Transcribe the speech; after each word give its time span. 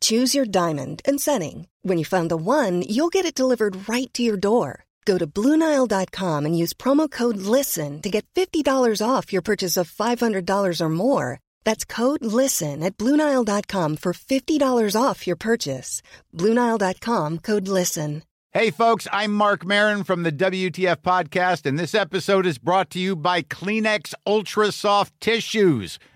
Choose 0.00 0.34
your 0.34 0.44
diamond 0.44 1.00
and 1.06 1.18
setting. 1.18 1.66
When 1.82 1.96
you 1.96 2.04
find 2.04 2.30
the 2.30 2.36
one, 2.36 2.82
you'll 2.82 3.08
get 3.08 3.24
it 3.24 3.34
delivered 3.34 3.88
right 3.88 4.12
to 4.12 4.22
your 4.22 4.36
door. 4.36 4.84
Go 5.06 5.16
to 5.16 5.26
Bluenile.com 5.26 6.44
and 6.44 6.58
use 6.58 6.74
promo 6.74 7.10
code 7.10 7.38
LISTEN 7.38 8.02
to 8.02 8.10
get 8.10 8.26
$50 8.34 9.00
off 9.00 9.32
your 9.32 9.40
purchase 9.40 9.78
of 9.78 9.90
$500 9.90 10.80
or 10.82 10.88
more. 10.90 11.40
That's 11.64 11.86
code 11.86 12.22
LISTEN 12.22 12.82
at 12.82 12.98
Bluenile.com 12.98 13.96
for 13.96 14.12
$50 14.12 15.02
off 15.02 15.26
your 15.26 15.36
purchase. 15.36 16.02
Bluenile.com 16.34 17.38
code 17.38 17.68
LISTEN. 17.68 18.22
Hey, 18.52 18.70
folks, 18.70 19.06
I'm 19.12 19.34
Mark 19.34 19.64
Marin 19.66 20.04
from 20.04 20.22
the 20.22 20.32
WTF 20.32 20.96
Podcast, 21.02 21.66
and 21.66 21.78
this 21.78 21.94
episode 21.94 22.46
is 22.46 22.56
brought 22.56 22.88
to 22.90 22.98
you 22.98 23.14
by 23.14 23.42
Kleenex 23.42 24.14
Ultra 24.26 24.72
Soft 24.72 25.12
Tissues, 25.20 25.98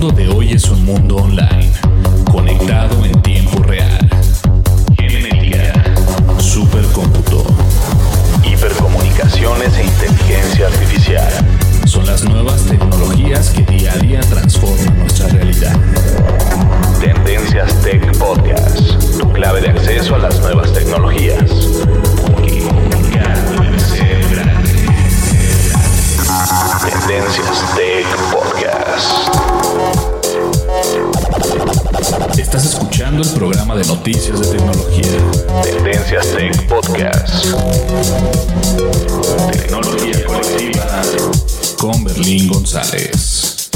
Mundo 0.00 0.16
de 0.16 0.28
hoy 0.28 0.52
es 0.52 0.66
un 0.70 0.82
mundo 0.86 1.16
online, 1.16 1.70
conectado 2.32 3.04
en 3.04 3.20
tiempo 3.20 3.62
real. 3.62 4.08
Genética, 4.96 5.74
supercómputo, 6.38 7.44
hipercomunicaciones 8.42 9.76
e 9.76 9.84
inteligencia 9.84 10.68
artificial. 10.68 11.30
Son 11.84 12.06
las 12.06 12.24
nuevas 12.24 12.62
tecnologías 12.62 13.50
que 13.50 13.60
día 13.64 13.92
a 13.92 13.98
día 13.98 14.20
transforman 14.20 15.00
nuestra 15.00 15.28
realidad. 15.28 15.76
Tendencias 16.98 17.74
Tech 17.82 18.16
Podcast, 18.16 19.18
tu 19.18 19.30
clave 19.34 19.60
de 19.60 19.68
acceso 19.68 20.14
a 20.14 20.18
las 20.18 20.40
nuevas 20.40 20.72
tecnologías. 20.72 21.50
Tendencias 26.86 27.74
Tech 27.76 28.06
Podcast. 28.32 29.49
Estás 32.10 32.64
escuchando 32.64 33.22
el 33.22 33.28
programa 33.30 33.76
de 33.76 33.84
noticias 33.84 34.40
de 34.40 34.58
tecnología. 34.58 35.62
Tendencias 35.62 36.26
Tech 36.34 36.66
Podcast. 36.66 37.44
Tecnología 39.52 40.26
colectiva 40.26 41.02
con 41.78 42.02
Berlín 42.02 42.48
González. 42.48 43.70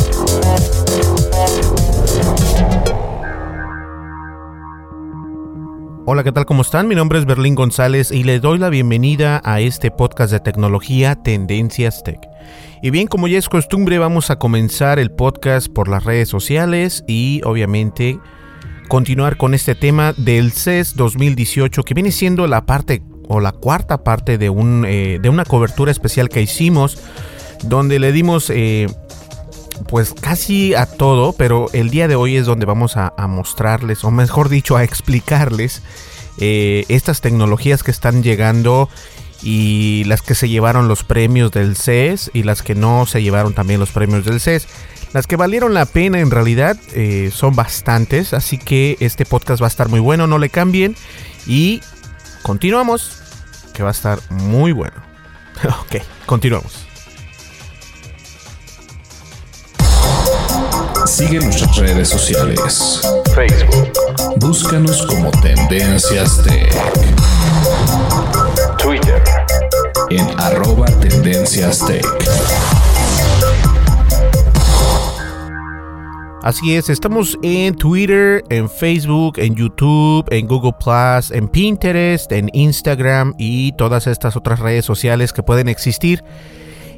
Hola, 6.04 6.24
¿qué 6.24 6.32
tal? 6.32 6.44
¿Cómo 6.44 6.62
están? 6.62 6.88
Mi 6.88 6.96
nombre 6.96 7.20
es 7.20 7.26
Berlín 7.26 7.54
González 7.54 8.10
y 8.10 8.24
les 8.24 8.42
doy 8.42 8.58
la 8.58 8.68
bienvenida 8.68 9.40
a 9.44 9.60
este 9.60 9.92
podcast 9.92 10.32
de 10.32 10.40
tecnología 10.40 11.14
Tendencias 11.14 12.02
Tech. 12.02 12.33
Y 12.82 12.90
bien, 12.90 13.06
como 13.06 13.28
ya 13.28 13.38
es 13.38 13.48
costumbre, 13.48 13.98
vamos 13.98 14.30
a 14.30 14.36
comenzar 14.36 14.98
el 14.98 15.10
podcast 15.10 15.68
por 15.68 15.88
las 15.88 16.04
redes 16.04 16.28
sociales 16.28 17.04
y 17.06 17.40
obviamente 17.44 18.18
continuar 18.88 19.36
con 19.36 19.54
este 19.54 19.74
tema 19.74 20.12
del 20.16 20.52
CES 20.52 20.94
2018 20.94 21.82
que 21.82 21.94
viene 21.94 22.12
siendo 22.12 22.46
la 22.46 22.66
parte 22.66 23.02
o 23.28 23.40
la 23.40 23.52
cuarta 23.52 24.04
parte 24.04 24.36
de, 24.38 24.50
un, 24.50 24.84
eh, 24.86 25.18
de 25.20 25.28
una 25.28 25.44
cobertura 25.44 25.90
especial 25.90 26.28
que 26.28 26.42
hicimos 26.42 26.98
donde 27.62 27.98
le 27.98 28.12
dimos 28.12 28.50
eh, 28.50 28.86
pues 29.88 30.14
casi 30.14 30.74
a 30.74 30.86
todo, 30.86 31.32
pero 31.32 31.66
el 31.72 31.90
día 31.90 32.08
de 32.08 32.16
hoy 32.16 32.36
es 32.36 32.46
donde 32.46 32.66
vamos 32.66 32.96
a, 32.96 33.12
mostrarles, 33.28 34.04
o 34.04 34.10
mejor 34.10 34.48
dicho, 34.48 34.76
a 34.76 34.84
explicarles 34.84 35.82
eh, 36.38 36.84
estas 36.88 37.20
tecnologías 37.20 37.82
que 37.82 37.90
están 37.90 38.22
llegando 38.22 38.88
y 39.44 40.04
las 40.04 40.22
que 40.22 40.34
se 40.34 40.48
llevaron 40.48 40.88
los 40.88 41.04
premios 41.04 41.52
del 41.52 41.76
CES 41.76 42.30
y 42.32 42.44
las 42.44 42.62
que 42.62 42.74
no 42.74 43.04
se 43.04 43.22
llevaron 43.22 43.52
también 43.52 43.78
los 43.78 43.90
premios 43.90 44.24
del 44.24 44.40
CES. 44.40 44.66
Las 45.12 45.26
que 45.26 45.36
valieron 45.36 45.74
la 45.74 45.84
pena 45.84 46.18
en 46.18 46.30
realidad 46.30 46.76
eh, 46.94 47.30
son 47.32 47.54
bastantes, 47.54 48.32
así 48.32 48.58
que 48.58 48.96
este 49.00 49.26
podcast 49.26 49.62
va 49.62 49.66
a 49.66 49.68
estar 49.68 49.88
muy 49.88 50.00
bueno, 50.00 50.26
no 50.26 50.38
le 50.38 50.48
cambien 50.48 50.96
y 51.46 51.82
continuamos, 52.42 53.22
que 53.74 53.82
va 53.82 53.90
a 53.90 53.92
estar 53.92 54.18
muy 54.30 54.72
bueno. 54.72 54.96
ok, 55.62 56.02
continuamos. 56.26 56.86
Sigue 61.06 61.38
nuestras 61.38 61.76
redes 61.76 62.08
sociales. 62.08 63.02
Facebook. 63.34 63.92
Búscanos 64.38 65.06
como 65.06 65.30
Tendencias 65.42 66.42
Tech. 66.42 67.33
En 70.10 70.26
arroba 70.40 70.86
Tendencias 71.00 71.84
Tech. 71.86 72.04
Así 76.42 76.74
es, 76.76 76.90
estamos 76.90 77.38
en 77.42 77.74
Twitter, 77.74 78.44
en 78.50 78.68
Facebook, 78.68 79.38
en 79.38 79.54
YouTube, 79.54 80.26
en 80.30 80.46
Google 80.46 80.74
Plus, 80.78 81.30
en 81.30 81.48
Pinterest, 81.48 82.30
en 82.32 82.50
Instagram 82.52 83.34
y 83.38 83.72
todas 83.72 84.06
estas 84.06 84.36
otras 84.36 84.60
redes 84.60 84.84
sociales 84.84 85.32
que 85.32 85.42
pueden 85.42 85.68
existir. 85.68 86.22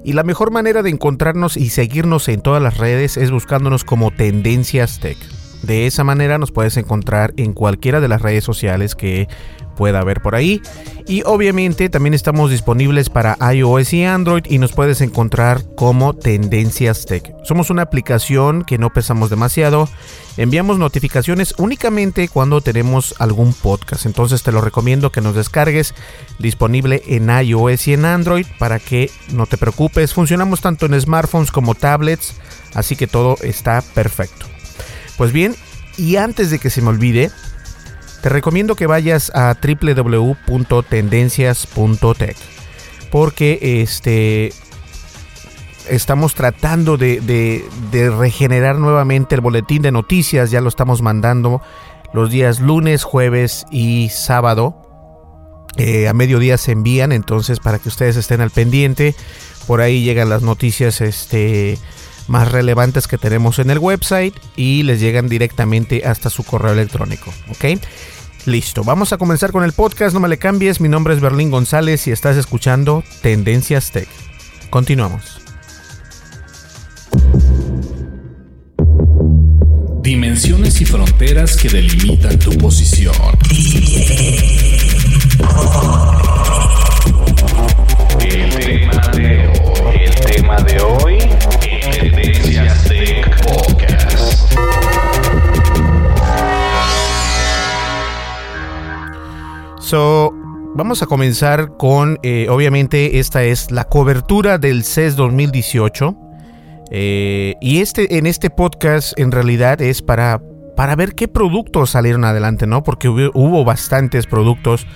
Y 0.03 0.15
la 0.15 0.25
mejor 0.25 0.51
manera 0.51 0.83
de 0.83 0.91
encontrarnos 0.91 1.57
y 1.57 1.71
seguirnos 1.71 2.29
en 2.29 2.41
todas 2.41 2.61
las 2.61 2.77
redes 2.79 3.17
es 3.17 3.31
buscándonos 3.31 3.85
como 3.85 4.11
Tendencias 4.11 4.99
Tech. 4.99 5.19
De 5.63 5.87
esa 5.87 6.05
manera 6.05 6.39
nos 6.39 6.53
puedes 6.53 6.77
encontrar 6.77 7.33
en 7.37 7.53
cualquiera 7.53 8.01
de 8.01 8.09
las 8.09 8.23
redes 8.23 8.45
sociales 8.45 8.95
que 8.95 9.29
pueda 9.77 10.01
haber 10.01 10.21
por 10.21 10.35
ahí. 10.35 10.61
Y 11.07 11.23
obviamente 11.25 11.89
también 11.89 12.15
estamos 12.15 12.51
disponibles 12.51 13.11
para 13.11 13.39
iOS 13.53 13.93
y 13.93 14.05
Android 14.05 14.43
y 14.49 14.59
nos 14.59 14.73
puedes 14.73 15.01
encontrar 15.01 15.63
como 15.77 16.15
Tendencias 16.15 17.07
Tech. 17.07 17.33
Somos 17.45 17.71
una 17.71 17.83
aplicación 17.83 18.65
que 18.65 18.79
no 18.79 18.93
pesamos 18.93 19.31
demasiado. 19.31 19.89
Enviamos 20.37 20.79
notificaciones 20.79 21.55
únicamente 21.59 22.27
cuando 22.27 22.61
tenemos 22.61 23.15
algún 23.21 23.53
podcast. 23.53 24.05
Entonces 24.07 24.43
te 24.43 24.51
lo 24.51 24.61
recomiendo 24.61 25.13
que 25.13 25.21
nos 25.21 25.37
descargues 25.37 25.95
disponible 26.41 27.03
en 27.07 27.31
iOS 27.31 27.87
y 27.87 27.93
en 27.93 28.05
Android 28.05 28.47
para 28.59 28.81
que 28.81 29.09
no 29.33 29.47
te 29.47 29.59
preocupes. 29.59 30.13
Funcionamos 30.13 30.61
tanto 30.61 30.87
en 30.87 31.01
smartphones 31.01 31.53
como 31.53 31.77
tablets. 31.77 32.35
Así 32.75 32.97
que 32.97 33.07
todo 33.07 33.37
está 33.43 33.81
perfecto. 33.95 34.47
Pues 35.17 35.33
bien, 35.33 35.55
y 35.97 36.17
antes 36.17 36.51
de 36.51 36.59
que 36.59 36.69
se 36.69 36.83
me 36.83 36.89
olvide, 36.89 37.31
te 38.27 38.31
recomiendo 38.31 38.75
que 38.75 38.89
vayas 38.89 39.31
a 39.37 39.55
www.tendencias.tech 39.55 42.37
porque 43.13 43.83
este 43.83 44.53
estamos 45.89 46.35
tratando 46.35 46.97
de, 46.97 47.21
de, 47.21 48.11
regenerar 48.11 48.81
nuevamente 48.81 49.37
el 49.37 49.43
boletín 49.43 49.83
de 49.83 49.93
noticias, 49.93 50.51
ya 50.51 50.61
lo 50.61 50.69
estamos 50.69 51.03
mandando 51.03 51.63
los 52.13 52.33
días 52.33 52.59
lunes, 52.59 53.05
jueves 53.05 53.65
y 53.71 54.09
sábado. 54.09 54.75
Eh, 55.77 56.09
a 56.09 56.13
mediodía 56.13 56.59
se 56.59 56.73
envían, 56.73 57.13
entonces 57.13 57.61
para 57.61 57.79
que 57.79 57.89
ustedes 57.89 58.17
estén 58.17 58.41
al 58.41 58.51
pendiente, 58.51 59.15
por 59.69 59.81
ahí 59.81 60.03
llegan 60.03 60.31
las 60.31 60.43
noticias 60.43 61.01
este, 61.01 61.79
más 62.27 62.51
relevantes 62.51 63.07
que 63.07 63.19
tenemos 63.19 63.61
en 63.61 63.71
el 63.71 63.79
website 63.79 64.35
y 64.57 64.83
les 64.83 64.99
llegan 64.99 65.29
directamente 65.29 66.05
hasta 66.05 66.29
su 66.29 66.43
correo 66.43 66.73
electrónico, 66.73 67.33
¿ok? 67.51 67.79
Listo, 68.47 68.85
vamos 68.85 69.13
a 69.13 69.19
comenzar 69.19 69.51
con 69.51 69.65
el 69.65 69.73
podcast, 69.73 70.15
no 70.15 70.21
me 70.21 70.29
le 70.29 70.39
cambies, 70.39 70.81
mi 70.81 70.89
nombre 70.89 71.13
es 71.15 71.21
Berlín 71.21 71.51
González 71.51 72.07
y 72.07 72.13
estás 72.13 72.37
escuchando 72.37 73.03
Tendencias 73.21 73.91
Tech. 73.91 74.09
Continuamos. 74.71 75.41
Dimensiones 80.01 80.81
y 80.81 80.85
fronteras 80.85 81.57
que 81.57 81.69
delimitan 81.69 82.39
tu 82.39 82.57
posición. 82.57 83.17
El 88.21 88.55
tema 88.55 89.09
de 89.09 89.49
hoy, 89.49 90.05
el 90.05 90.15
tema 90.15 90.57
de 90.59 90.81
hoy, 90.81 91.19
Tendencias 91.91 92.85
Tech 92.85 93.76
So, 99.87 100.35
vamos 100.75 101.01
a 101.03 101.07
comenzar 101.07 101.77
con, 101.77 102.19
eh, 102.25 102.49
obviamente, 102.51 103.21
esta 103.21 103.45
es 103.45 103.71
la 103.71 103.85
cobertura 103.85 104.59
del 104.59 104.83
CES 104.83 105.15
2018. 105.15 106.17
Eh, 106.91 107.55
y 107.61 107.79
este, 107.79 108.19
en 108.19 108.27
este 108.27 108.51
podcast, 108.51 109.17
en 109.17 109.31
realidad, 109.31 109.81
es 109.81 110.03
para, 110.03 110.43
para 110.75 110.97
ver 110.97 111.15
qué 111.15 111.29
productos 111.29 111.91
salieron 111.91 112.25
adelante, 112.25 112.67
¿no? 112.67 112.83
Porque 112.83 113.09
hubo, 113.09 113.65
bastantes 113.65 114.27
productos. 114.27 114.89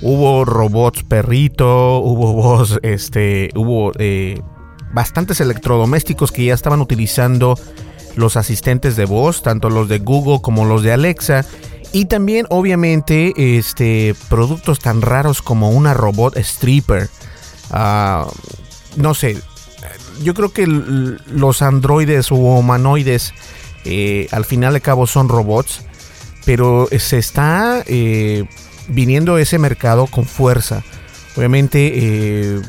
Hubo 0.00 0.44
robots 0.44 1.02
perrito, 1.02 1.98
hubo 1.98 2.32
voz, 2.32 2.78
este, 2.84 3.50
hubo 3.56 3.90
eh, 3.98 4.40
bastantes 4.92 5.40
electrodomésticos 5.40 6.30
que 6.30 6.44
ya 6.44 6.54
estaban 6.54 6.80
utilizando 6.80 7.56
los 8.14 8.36
asistentes 8.36 8.94
de 8.94 9.06
voz, 9.06 9.42
tanto 9.42 9.70
los 9.70 9.88
de 9.88 9.98
Google 9.98 10.40
como 10.40 10.64
los 10.66 10.84
de 10.84 10.92
Alexa. 10.92 11.44
Y 11.92 12.04
también, 12.04 12.46
obviamente, 12.50 13.32
este, 13.58 14.14
productos 14.28 14.78
tan 14.78 15.02
raros 15.02 15.42
como 15.42 15.70
una 15.70 15.92
robot 15.94 16.36
stripper. 16.36 17.08
Ah, 17.70 18.28
no 18.96 19.14
sé, 19.14 19.36
yo 20.22 20.34
creo 20.34 20.52
que 20.52 20.66
los 20.66 21.62
androides 21.62 22.30
o 22.30 22.36
humanoides, 22.36 23.32
eh, 23.84 24.28
al 24.30 24.44
final 24.44 24.74
de 24.74 24.80
cabo, 24.80 25.06
son 25.06 25.28
robots. 25.28 25.82
Pero 26.44 26.88
se 26.98 27.18
está 27.18 27.84
eh, 27.86 28.44
viniendo 28.88 29.38
ese 29.38 29.58
mercado 29.58 30.06
con 30.06 30.24
fuerza. 30.24 30.82
Obviamente, 31.36 31.92
eh, 31.94 32.62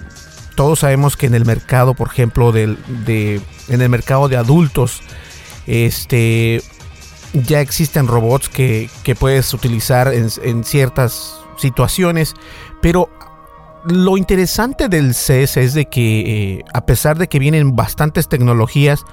todos 0.56 0.80
sabemos 0.80 1.16
que 1.16 1.28
en 1.28 1.36
el 1.36 1.46
mercado, 1.46 1.94
por 1.94 2.10
ejemplo, 2.10 2.52
de, 2.52 3.42
en 3.70 3.82
el 3.82 3.90
mercado 3.90 4.28
de 4.28 4.38
adultos, 4.38 5.02
este, 5.68 6.62
ya 7.34 7.62
existen 7.62 8.08
robots 8.08 8.50
que, 8.50 8.90
puedes 9.20 9.54
utilizar 9.54 10.14
en, 10.14 10.64
ciertas 10.64 11.36
situaciones, 11.58 12.34
pero 12.82 13.10
lo 13.86 14.18
interesante 14.18 14.90
del 14.90 15.14
CES 15.14 15.58
es 15.58 15.74
de 15.74 15.86
que 15.86 16.20
eh, 16.20 16.66
a 16.74 16.86
pesar 16.86 17.18
de 17.18 17.28
que 17.28 17.40
vienen 17.40 17.76
bastantes 17.76 18.28
tecnologías, 18.28 19.04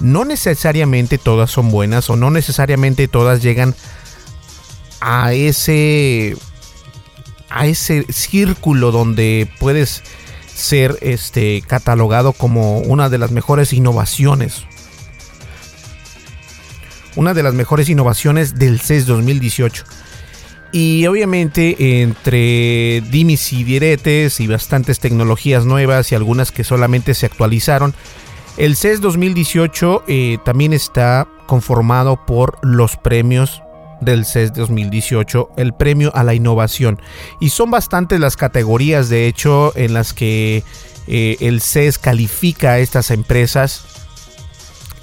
no 0.00 0.24
necesariamente 0.24 1.18
todas 1.18 1.50
son 1.50 1.70
buenas 1.70 2.10
o 2.10 2.16
no 2.16 2.30
necesariamente 2.30 3.06
todas 3.06 3.42
llegan 3.42 3.74
a 5.00 5.32
ese 5.32 6.36
a 7.50 7.66
ese 7.66 8.04
círculo 8.12 8.90
donde 8.90 9.48
puedes 9.60 10.02
ser 10.46 10.98
este 11.02 11.62
catalogado 11.62 12.32
como 12.32 12.78
una 12.78 13.08
de 13.08 13.18
las 13.18 13.30
mejores 13.30 13.72
innovaciones 13.72 14.64
una 17.16 17.34
de 17.34 17.42
las 17.42 17.54
mejores 17.54 17.88
innovaciones 17.88 18.56
del 18.56 18.80
CES 18.80 19.06
2018. 19.06 19.84
Y 20.72 21.06
obviamente 21.06 22.02
entre 22.02 23.00
dimis 23.10 23.52
y 23.52 23.62
diretes 23.62 24.40
y 24.40 24.48
bastantes 24.48 24.98
tecnologías 24.98 25.64
nuevas 25.64 26.10
y 26.10 26.16
algunas 26.16 26.50
que 26.50 26.64
solamente 26.64 27.14
se 27.14 27.26
actualizaron, 27.26 27.94
el 28.56 28.76
CES 28.76 29.00
2018 29.00 30.04
eh, 30.06 30.38
también 30.44 30.72
está 30.72 31.28
conformado 31.46 32.24
por 32.24 32.58
los 32.62 32.96
premios 32.96 33.62
del 34.00 34.24
CES 34.24 34.52
2018, 34.52 35.50
el 35.56 35.74
premio 35.74 36.14
a 36.14 36.24
la 36.24 36.34
innovación. 36.34 37.00
Y 37.40 37.50
son 37.50 37.70
bastantes 37.70 38.20
las 38.20 38.36
categorías, 38.36 39.08
de 39.08 39.26
hecho, 39.26 39.72
en 39.76 39.94
las 39.94 40.12
que 40.12 40.62
eh, 41.06 41.36
el 41.40 41.60
CES 41.60 41.98
califica 41.98 42.72
a 42.72 42.78
estas 42.78 43.10
empresas 43.10 43.93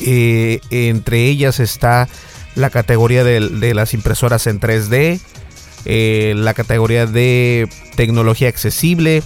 eh, 0.01 0.62
entre 0.69 1.25
ellas 1.25 1.59
está 1.59 2.07
la 2.56 2.69
categoría 2.69 3.24
de, 3.24 3.74
las 3.74 3.94
impresoras 3.94 4.48
en 4.48 4.59
3D, 4.59 5.19
eh, 5.86 6.33
la 6.36 6.53
categoría 6.53 7.06
de 7.06 7.69
tecnología 7.95 8.50
accesible, 8.50 9.24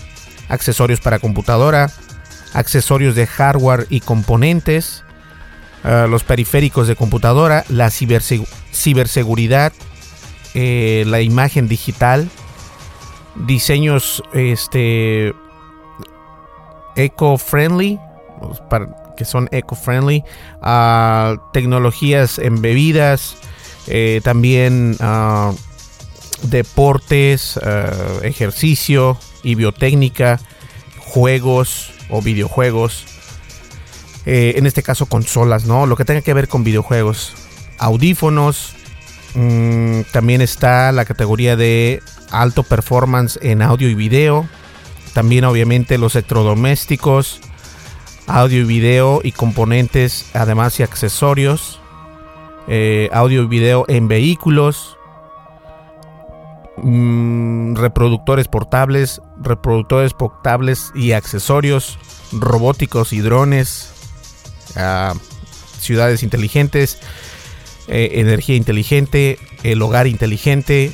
accesorios 0.48 1.00
para 1.00 1.20
computadora, 1.20 1.92
accesorios 2.54 3.16
de 3.16 3.26
hardware 3.28 3.88
y 3.90 4.00
componentes, 4.02 5.04
eh, 5.84 6.08
los 6.10 6.24
periféricos 6.24 6.88
de 6.88 6.96
computadora, 6.96 7.66
la 7.70 7.90
ciberseguridad, 7.90 9.74
la 10.54 11.22
imagen 11.22 11.68
digital, 11.68 12.30
diseños 13.36 14.24
este, 14.34 15.34
eco-friendly, 16.96 18.00
pues, 18.40 18.62
que 19.16 19.26
son 19.26 19.48
eco-friendly, 19.52 20.24
uh, 20.62 21.38
tecnologías 21.54 22.40
en 22.40 22.62
bebidas, 22.62 23.38
eh, 23.88 24.22
también 24.24 24.98
deportes, 26.44 27.60
ejercicio 28.24 29.18
y 29.44 29.56
biotécnica, 29.56 30.40
juegos 31.00 31.92
o 32.10 32.22
videojuegos. 32.22 33.06
Eh, 34.26 34.56
en 34.58 34.66
este 34.66 34.82
caso 34.82 35.06
consolas, 35.06 35.66
¿no? 35.66 35.86
Lo 35.86 35.96
que 35.96 36.06
tenga 36.06 36.22
que 36.22 36.34
ver 36.34 36.48
con 36.48 36.64
videojuegos. 36.64 37.34
Audífonos. 37.78 38.76
Mm, 39.36 40.02
también 40.12 40.42
está 40.42 40.92
la 40.92 41.06
categoría 41.06 41.56
de 41.56 42.02
alto 42.32 42.64
performance 42.64 43.38
en 43.42 43.62
audio 43.62 43.90
y 43.90 43.94
video. 43.94 44.48
También 45.14 45.46
obviamente 45.46 45.98
los 45.98 46.16
electrodomésticos 46.16 47.40
audio 48.28 48.62
y 48.62 48.64
video 48.64 49.22
y 49.24 49.32
componentes, 49.32 50.30
además 50.34 50.80
y 50.80 50.84
accesorios, 50.84 51.80
eh, 52.68 53.10
audio 53.14 53.44
y 53.44 53.48
video 53.48 53.86
en 53.88 54.08
vehículos, 54.08 54.98
mm, 56.78 57.76
reproductores 57.76 58.48
portables, 58.48 59.22
reproductores 59.38 60.14
portables 60.14 60.92
y 60.96 61.12
accesorios, 61.12 62.00
robóticos 62.32 63.14
y 63.14 63.20
drones, 63.20 63.94
ah, 64.76 65.14
ciudades 65.80 66.24
inteligentes, 66.24 67.00
eh, 67.88 68.14
energía 68.14 68.56
inteligente, 68.56 69.38
el 69.64 69.82
hogar 69.84 70.08
inteligente, 70.08 70.92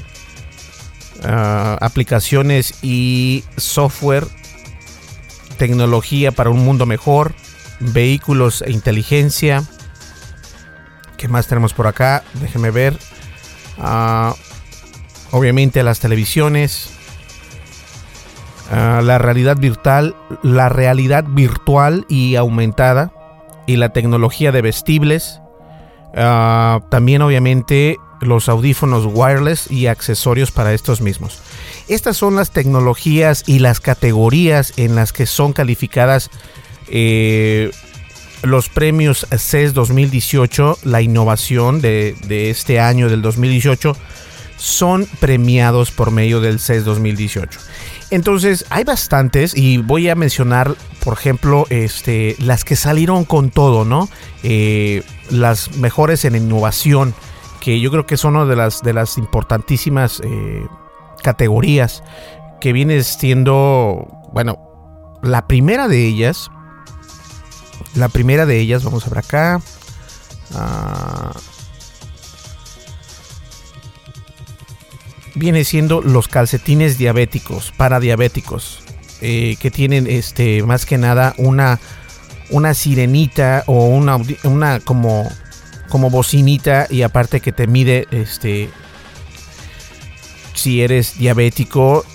ah, 1.23 1.77
aplicaciones 1.79 2.83
y 2.83 3.45
software 3.55 4.27
tecnología 5.61 6.31
para 6.31 6.49
un 6.49 6.65
mundo 6.65 6.87
mejor, 6.87 7.35
vehículos 7.79 8.63
e 8.63 8.71
inteligencia. 8.71 9.61
¿Qué 11.17 11.27
más 11.27 11.45
tenemos 11.45 11.75
por 11.75 11.85
acá? 11.85 12.23
Déjenme 12.33 12.71
ver. 12.71 12.97
Ah, 13.77 14.33
obviamente 15.29 15.83
las 15.83 15.99
televisiones. 15.99 16.89
Ah, 18.71 19.01
la 19.03 19.19
realidad 19.19 19.55
virtual, 19.55 20.15
la 20.41 20.67
realidad 20.67 21.25
virtual 21.27 22.07
y 22.09 22.37
aumentada 22.37 23.13
y 23.67 23.75
la 23.75 23.89
tecnología 23.89 24.51
de 24.51 24.63
vestibles. 24.63 25.41
Ah, 26.15 26.79
también 26.89 27.21
obviamente 27.21 27.97
los 28.19 28.49
audífonos 28.49 29.05
wireless 29.05 29.69
y 29.69 29.85
accesorios 29.85 30.49
para 30.49 30.73
estos 30.73 31.01
mismos. 31.01 31.39
Estas 31.87 32.17
son 32.17 32.35
las 32.35 32.51
tecnologías 32.51 33.43
y 33.47 33.59
las 33.59 33.79
categorías 33.79 34.73
en 34.77 34.95
las 34.95 35.13
que 35.13 35.25
son 35.25 35.53
calificadas 35.53 36.29
eh, 36.87 37.71
los 38.43 38.69
premios 38.69 39.27
CES 39.29 39.73
2018, 39.73 40.79
la 40.83 41.01
innovación 41.01 41.81
de, 41.81 42.15
este 42.49 42.79
año 42.79 43.09
del 43.09 43.21
2018, 43.21 43.95
son 44.57 45.07
premiados 45.19 45.91
por 45.91 46.11
medio 46.11 46.41
del 46.41 46.59
CES 46.59 46.85
2018. 46.85 47.59
Entonces, 48.09 48.65
hay 48.69 48.83
bastantes 48.83 49.55
y 49.55 49.77
voy 49.77 50.09
a 50.09 50.15
mencionar, 50.15 50.75
por 51.03 51.13
ejemplo, 51.13 51.65
este, 51.69 52.35
las 52.39 52.65
que 52.65 52.75
salieron 52.75 53.25
con 53.25 53.51
todo, 53.51 53.85
¿no? 53.85 54.09
Eh, 54.43 55.03
las 55.29 55.77
mejores 55.77 56.25
en 56.25 56.35
innovación, 56.35 57.13
que 57.61 57.79
yo 57.79 57.89
creo 57.89 58.05
que 58.05 58.17
son 58.17 58.35
una 58.35 58.45
de 58.45 58.55
las, 58.55 58.81
de 58.81 58.93
las 58.93 59.17
importantísimas 59.17 60.21
eh, 60.23 60.65
categorías 61.21 62.03
que 62.59 62.73
viene 62.73 63.03
siendo, 63.03 64.07
bueno, 64.33 65.19
la 65.23 65.47
primera 65.47 65.87
de 65.87 66.05
ellas, 66.05 66.49
la 67.95 68.09
primera 68.09 68.45
de 68.45 68.59
ellas, 68.59 68.83
vamos 68.83 69.05
a 69.05 69.09
ver 69.09 69.19
acá. 69.19 69.61
Ah, 70.53 71.31
viene 75.35 75.63
siendo 75.63 76.01
los 76.01 76.27
calcetines 76.27 76.97
diabéticos, 76.97 77.71
para 77.71 77.99
diabéticos, 77.99 78.83
eh, 79.21 79.55
que 79.59 79.71
tienen 79.71 80.07
este 80.07 80.63
más 80.63 80.85
que 80.85 80.97
nada 80.97 81.33
una 81.37 81.79
una 82.49 82.73
sirenita 82.73 83.63
o 83.65 83.85
una, 83.87 84.17
una 84.43 84.79
como 84.81 85.29
como 85.89 86.09
bocinita 86.09 86.87
y 86.89 87.01
aparte 87.01 87.39
que 87.39 87.51
te 87.51 87.67
mide 87.67 88.07
este 88.11 88.69
si 90.53 90.81
eres 90.81 91.17
diabético 91.17 92.05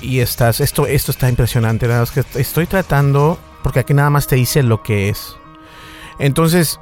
y 0.00 0.20
estás. 0.20 0.60
Esto, 0.60 0.86
esto 0.86 1.10
está 1.10 1.28
impresionante. 1.28 1.86
Nada 1.86 2.06
que 2.06 2.24
estoy 2.40 2.66
tratando. 2.66 3.38
Porque 3.62 3.80
aquí 3.80 3.92
nada 3.92 4.08
más 4.08 4.26
te 4.26 4.36
dice 4.36 4.62
lo 4.62 4.82
que 4.82 5.08
es. 5.08 5.36
Entonces. 6.18 6.80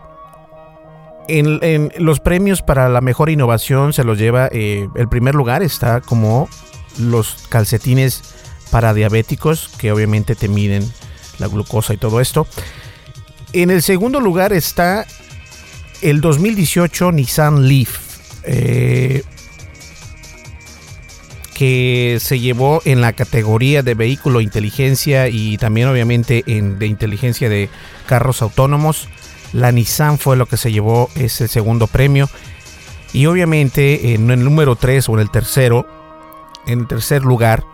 En, 1.30 1.92
los 1.98 2.20
premios 2.20 2.62
para 2.62 2.88
la 2.88 3.02
mejor 3.02 3.28
innovación 3.28 3.92
se 3.92 4.02
los 4.02 4.16
lleva. 4.18 4.48
Eh, 4.50 4.88
el 4.94 5.08
primer 5.08 5.34
lugar 5.34 5.62
está 5.62 6.00
como 6.00 6.48
los 6.98 7.46
calcetines 7.50 8.22
para 8.70 8.94
diabéticos 8.94 9.68
que 9.78 9.92
obviamente 9.92 10.34
te 10.34 10.48
miden 10.48 10.90
la 11.38 11.48
glucosa 11.48 11.94
y 11.94 11.96
todo 11.96 12.20
esto. 12.20 12.46
En 13.52 13.70
el 13.70 13.82
segundo 13.82 14.20
lugar 14.20 14.52
está 14.52 15.06
el 16.02 16.20
2018 16.20 17.12
Nissan 17.12 17.66
Leaf. 17.66 17.98
Eh, 18.44 19.22
que 21.58 22.18
se 22.20 22.38
llevó 22.38 22.80
en 22.84 23.00
la 23.00 23.14
categoría 23.14 23.82
de 23.82 23.94
vehículo 23.94 24.40
inteligencia 24.40 25.26
y 25.26 25.58
también 25.58 25.88
obviamente 25.88 26.44
en 26.46 26.78
de 26.78 26.86
inteligencia 26.86 27.48
de 27.48 27.68
carros 28.06 28.42
autónomos. 28.42 29.08
La 29.52 29.72
Nissan 29.72 30.18
fue 30.18 30.36
lo 30.36 30.46
que 30.46 30.56
se 30.56 30.70
llevó 30.70 31.10
ese 31.16 31.48
segundo 31.48 31.88
premio. 31.88 32.28
Y 33.12 33.26
obviamente 33.26 34.14
en 34.14 34.30
el 34.30 34.44
número 34.44 34.76
3 34.76 35.08
o 35.08 35.14
en 35.14 35.20
el 35.20 35.32
tercero, 35.32 35.84
en 36.68 36.78
el 36.78 36.86
tercer 36.86 37.24
lugar, 37.24 37.64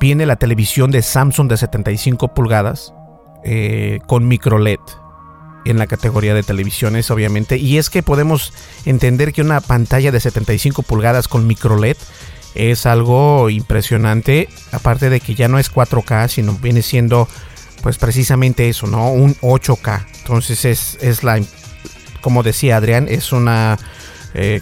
viene 0.00 0.26
la 0.26 0.34
televisión 0.34 0.90
de 0.90 1.00
Samsung 1.02 1.48
de 1.48 1.58
75 1.58 2.34
pulgadas 2.34 2.92
eh, 3.44 4.00
con 4.08 4.26
micro 4.26 4.58
LED 4.58 4.80
en 5.64 5.78
la 5.78 5.86
categoría 5.86 6.34
de 6.34 6.42
televisiones, 6.42 7.12
obviamente. 7.12 7.56
Y 7.56 7.78
es 7.78 7.88
que 7.88 8.02
podemos 8.02 8.52
entender 8.84 9.32
que 9.32 9.42
una 9.42 9.60
pantalla 9.60 10.10
de 10.10 10.18
75 10.18 10.82
pulgadas 10.82 11.28
con 11.28 11.46
micro 11.46 11.78
LED 11.78 11.98
es 12.56 12.86
algo 12.86 13.50
impresionante. 13.50 14.48
Aparte 14.72 15.10
de 15.10 15.20
que 15.20 15.34
ya 15.34 15.48
no 15.48 15.58
es 15.58 15.72
4K, 15.72 16.28
sino 16.28 16.52
viene 16.54 16.82
siendo 16.82 17.28
pues 17.82 17.98
precisamente 17.98 18.68
eso, 18.68 18.86
¿no? 18.86 19.12
Un 19.12 19.34
8K. 19.36 20.06
Entonces 20.18 20.64
es, 20.64 20.98
es 21.00 21.22
la, 21.22 21.40
como 22.20 22.42
decía 22.42 22.76
Adrián, 22.78 23.06
es 23.08 23.32
una, 23.32 23.78
eh, 24.34 24.60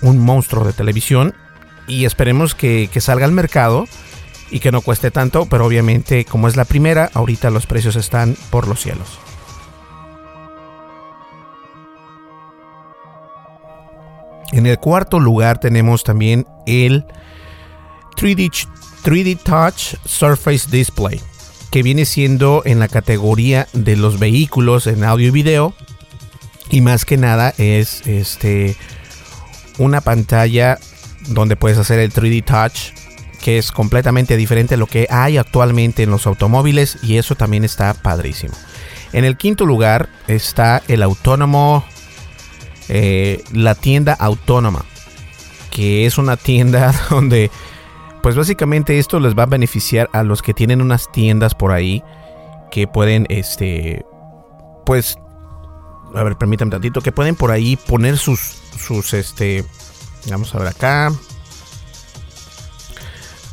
un 0.00 0.18
monstruo 0.18 0.64
de 0.64 0.72
televisión. 0.72 1.34
Y 1.86 2.06
esperemos 2.06 2.54
que, 2.54 2.88
que 2.90 3.00
salga 3.00 3.26
al 3.26 3.32
mercado 3.32 3.86
y 4.50 4.60
que 4.60 4.72
no 4.72 4.80
cueste 4.80 5.10
tanto, 5.10 5.46
pero 5.46 5.66
obviamente 5.66 6.24
como 6.24 6.48
es 6.48 6.56
la 6.56 6.64
primera, 6.64 7.10
ahorita 7.12 7.50
los 7.50 7.66
precios 7.66 7.96
están 7.96 8.36
por 8.50 8.68
los 8.68 8.80
cielos. 8.80 9.18
En 14.52 14.66
el 14.66 14.78
cuarto 14.78 15.18
lugar 15.18 15.58
tenemos 15.58 16.04
también 16.04 16.46
el 16.66 17.04
3D, 18.16 18.68
3D 19.02 19.38
Touch 19.42 19.96
Surface 20.04 20.68
Display, 20.70 21.20
que 21.70 21.82
viene 21.82 22.04
siendo 22.04 22.62
en 22.64 22.78
la 22.78 22.88
categoría 22.88 23.68
de 23.72 23.96
los 23.96 24.18
vehículos 24.18 24.86
en 24.86 25.04
audio 25.04 25.28
y 25.28 25.30
video. 25.30 25.74
Y 26.70 26.80
más 26.80 27.04
que 27.04 27.16
nada 27.16 27.54
es 27.58 28.06
este 28.06 28.76
una 29.78 30.00
pantalla 30.00 30.78
donde 31.28 31.56
puedes 31.56 31.78
hacer 31.78 31.98
el 31.98 32.12
3D 32.12 32.44
Touch, 32.44 32.94
que 33.42 33.58
es 33.58 33.72
completamente 33.72 34.36
diferente 34.36 34.74
a 34.74 34.78
lo 34.78 34.86
que 34.86 35.06
hay 35.10 35.36
actualmente 35.36 36.02
en 36.02 36.10
los 36.10 36.26
automóviles 36.26 36.98
y 37.02 37.16
eso 37.18 37.34
también 37.34 37.64
está 37.64 37.94
padrísimo. 37.94 38.54
En 39.12 39.24
el 39.24 39.36
quinto 39.36 39.66
lugar 39.66 40.08
está 40.26 40.82
el 40.88 41.02
autónomo, 41.02 41.84
eh, 42.88 43.44
la 43.52 43.74
tienda 43.74 44.12
autónoma, 44.14 44.84
que 45.74 46.06
es 46.06 46.18
una 46.18 46.36
tienda 46.36 46.94
donde 47.10 47.50
pues 48.22 48.36
básicamente 48.36 48.98
esto 48.98 49.20
les 49.20 49.36
va 49.36 49.42
a 49.42 49.46
beneficiar 49.46 50.08
a 50.12 50.22
los 50.22 50.40
que 50.40 50.54
tienen 50.54 50.80
unas 50.80 51.12
tiendas 51.12 51.54
por 51.54 51.72
ahí 51.72 52.02
que 52.70 52.86
pueden, 52.86 53.26
este, 53.28 54.06
pues, 54.86 55.18
a 56.14 56.22
ver, 56.22 56.36
permítanme 56.36 56.70
tantito, 56.70 57.02
que 57.02 57.12
pueden 57.12 57.36
por 57.36 57.50
ahí 57.50 57.76
poner 57.76 58.16
sus, 58.16 58.40
sus, 58.78 59.12
este, 59.14 59.64
vamos 60.30 60.54
a 60.54 60.58
ver 60.58 60.68
acá. 60.68 61.12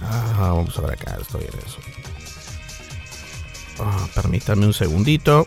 Ah, 0.01 0.54
vamos 0.54 0.78
a 0.78 0.82
ver 0.82 0.92
acá, 0.92 1.18
estoy 1.20 1.42
en 1.42 1.60
eso. 1.60 1.78
Ah, 3.80 4.08
permítanme 4.16 4.66
un 4.66 4.74
segundito. 4.74 5.46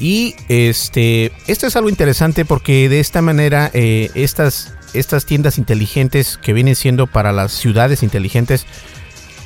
Y 0.00 0.34
este, 0.48 1.32
esto 1.46 1.66
es 1.66 1.76
algo 1.76 1.88
interesante 1.88 2.44
porque 2.44 2.88
de 2.88 3.00
esta 3.00 3.22
manera 3.22 3.70
eh, 3.74 4.10
estas 4.14 4.74
estas 4.92 5.26
tiendas 5.26 5.58
inteligentes 5.58 6.38
que 6.38 6.52
vienen 6.52 6.76
siendo 6.76 7.08
para 7.08 7.32
las 7.32 7.52
ciudades 7.52 8.02
inteligentes 8.04 8.64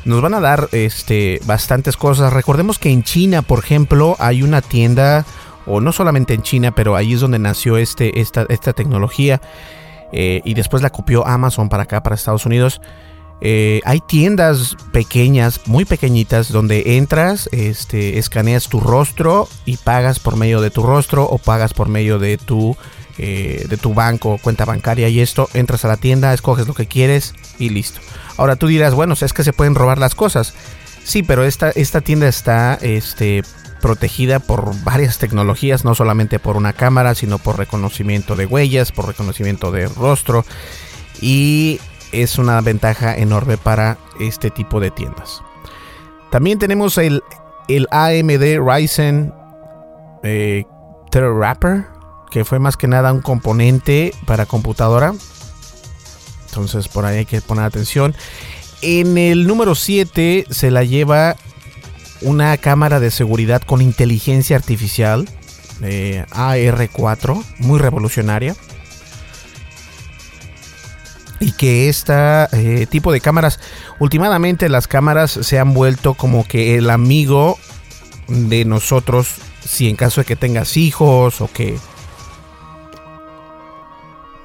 nos 0.05 0.21
van 0.21 0.35
a 0.35 0.40
dar 0.40 0.69
este 0.73 1.40
bastantes 1.45 1.97
cosas. 1.97 2.33
Recordemos 2.33 2.78
que 2.78 2.90
en 2.90 3.02
China, 3.02 3.43
por 3.43 3.59
ejemplo, 3.61 4.17
hay 4.19 4.43
una 4.43 4.62
tienda 4.62 5.25
o 5.67 5.81
no 5.81 5.93
solamente 5.93 6.35
en 6.35 6.43
China, 6.43 6.75
pero 6.75 6.97
ahí 6.97 7.12
es 7.12 7.21
donde 7.21 7.38
nació 7.38 7.76
este, 7.76 8.21
esta, 8.21 8.47
esta 8.49 8.73
tecnología 8.73 9.40
eh, 10.12 10.40
y 10.45 10.55
después 10.55 10.83
la 10.83 10.90
copió 10.90 11.26
Amazon 11.26 11.69
para 11.69 11.83
acá, 11.83 12.02
para 12.02 12.14
Estados 12.14 12.47
Unidos. 12.47 12.81
Eh, 13.40 13.80
hay 13.85 14.00
tiendas 14.00 14.76
pequeñas, 14.92 15.61
muy 15.66 15.85
pequeñitas, 15.85 16.50
donde 16.50 16.97
entras, 16.97 17.49
este, 17.52 18.18
escaneas 18.18 18.68
tu 18.68 18.80
rostro 18.80 19.49
y 19.64 19.76
pagas 19.76 20.18
por 20.18 20.37
medio 20.37 20.61
de 20.61 20.71
tu 20.71 20.83
rostro 20.83 21.25
o 21.25 21.38
pagas 21.38 21.73
por 21.73 21.88
medio 21.88 22.18
de 22.18 22.37
tu 22.37 22.76
eh, 23.21 23.66
de 23.68 23.76
tu 23.76 23.95
banco, 23.95 24.38
cuenta 24.40 24.64
bancaria 24.64 25.09
y 25.09 25.18
esto, 25.18 25.49
entras 25.52 25.85
a 25.85 25.88
la 25.88 25.97
tienda, 25.97 26.33
escoges 26.33 26.68
lo 26.68 26.75
que 26.75 26.87
quieres 26.87 27.35
y 27.59 27.71
listo. 27.71 28.00
Ahora 28.37 28.54
tú 28.54 28.68
dirás, 28.68 28.95
bueno, 28.95 29.14
es 29.21 29.33
que 29.33 29.42
se 29.42 29.52
pueden 29.52 29.75
robar 29.75 29.99
las 29.99 30.14
cosas. 30.14 30.54
Sí, 31.02 31.25
pero 31.25 31.45
esta, 31.45 31.71
esta 31.71 32.00
tienda 32.00 32.28
está 32.28 32.78
este, 32.80 33.42
protegida 33.80 34.38
por 34.38 34.73
varias 34.85 35.18
tecnologías, 35.18 35.85
no 35.85 35.97
solamente 35.97 36.38
por 36.38 36.57
una 36.57 36.73
cámara, 36.75 37.16
sino 37.16 37.38
por 37.38 37.59
reconocimiento 37.59 38.37
de 38.37 38.47
huellas, 38.47 38.92
por 38.92 39.09
reconocimiento 39.09 39.73
de 39.73 39.88
rostro. 39.88 40.45
Y 41.21 41.80
es 42.12 42.38
una 42.38 42.61
ventaja 42.61 43.17
enorme 43.17 43.57
para 43.57 43.99
este 44.21 44.50
tipo 44.50 44.81
de 44.81 44.91
tiendas. 44.91 45.43
También 46.31 46.59
tenemos 46.59 46.99
el, 46.99 47.23
el 47.69 47.87
AMD 47.91 48.59
Ryzen 48.61 49.33
eh, 50.23 50.65
Wrapper 51.12 51.87
que 52.31 52.45
fue 52.45 52.59
más 52.59 52.77
que 52.77 52.88
nada 52.88 53.12
un 53.12 53.23
componente 53.23 54.12
para 54.27 54.47
computadora. 54.47 55.15
Entonces 56.49 56.88
por 56.88 57.05
ahí 57.05 57.19
hay 57.19 57.27
que 57.27 57.41
poner 57.41 57.65
atención. 57.65 58.15
En 58.83 59.19
el 59.19 59.47
número 59.47 59.75
7 59.75 60.47
se 60.50 60.71
la 60.71 60.85
lleva 60.85 61.37
una 62.21 62.57
cámara 62.57 63.00
de 63.00 63.11
seguridad 63.11 63.62
con 63.62 63.81
inteligencia 63.81 64.57
artificial 64.57 65.29
eh, 65.83 66.25
AR4, 66.31 67.45
muy 67.59 67.79
revolucionaria. 67.79 68.55
Y 71.40 71.52
que 71.52 71.88
este 71.88 72.87
tipo 72.90 73.12
de 73.12 73.21
cámaras, 73.21 73.61
últimamente 74.00 74.68
las 74.68 74.88
cámaras 74.88 75.30
se 75.30 75.59
han 75.59 75.73
vuelto 75.73 76.14
como 76.14 76.47
que 76.47 76.76
el 76.76 76.90
amigo 76.90 77.59
de 78.26 78.64
nosotros, 78.64 79.37
si 79.64 79.88
en 79.88 79.97
caso 79.97 80.21
de 80.21 80.25
que 80.25 80.37
tengas 80.37 80.76
hijos 80.76 81.40
o 81.40 81.49
que 81.52 81.78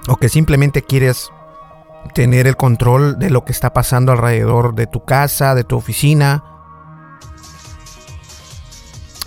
o 0.07 0.17
que 0.17 0.29
simplemente 0.29 0.83
quieres 0.83 1.31
tener 2.13 2.47
el 2.47 2.57
control 2.57 3.17
de 3.17 3.29
lo 3.29 3.45
que 3.45 3.51
está 3.51 3.73
pasando 3.73 4.12
alrededor 4.12 4.75
de 4.75 4.88
tu 4.88 5.03
casa, 5.05 5.55
de 5.55 5.63
tu 5.63 5.77
oficina. 5.77 6.52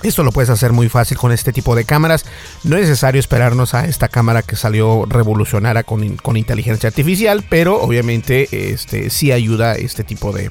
Esto 0.02 0.22
lo 0.22 0.32
puedes 0.32 0.50
hacer 0.50 0.72
muy 0.72 0.88
fácil 0.88 1.16
con 1.16 1.32
este 1.32 1.52
tipo 1.52 1.74
de 1.74 1.84
cámaras. 1.84 2.24
No 2.64 2.76
es 2.76 2.82
necesario 2.82 3.18
esperarnos 3.18 3.74
a 3.74 3.86
esta 3.86 4.08
cámara 4.08 4.42
que 4.42 4.56
salió 4.56 5.06
revolucionaria 5.06 5.84
con, 5.84 6.36
inteligencia 6.36 6.88
artificial, 6.88 7.44
pero 7.48 7.80
obviamente 7.80 8.48
este, 8.72 9.10
sí 9.10 9.32
ayuda 9.32 9.72
a 9.72 9.74
este 9.76 10.04
tipo 10.04 10.32
de, 10.32 10.50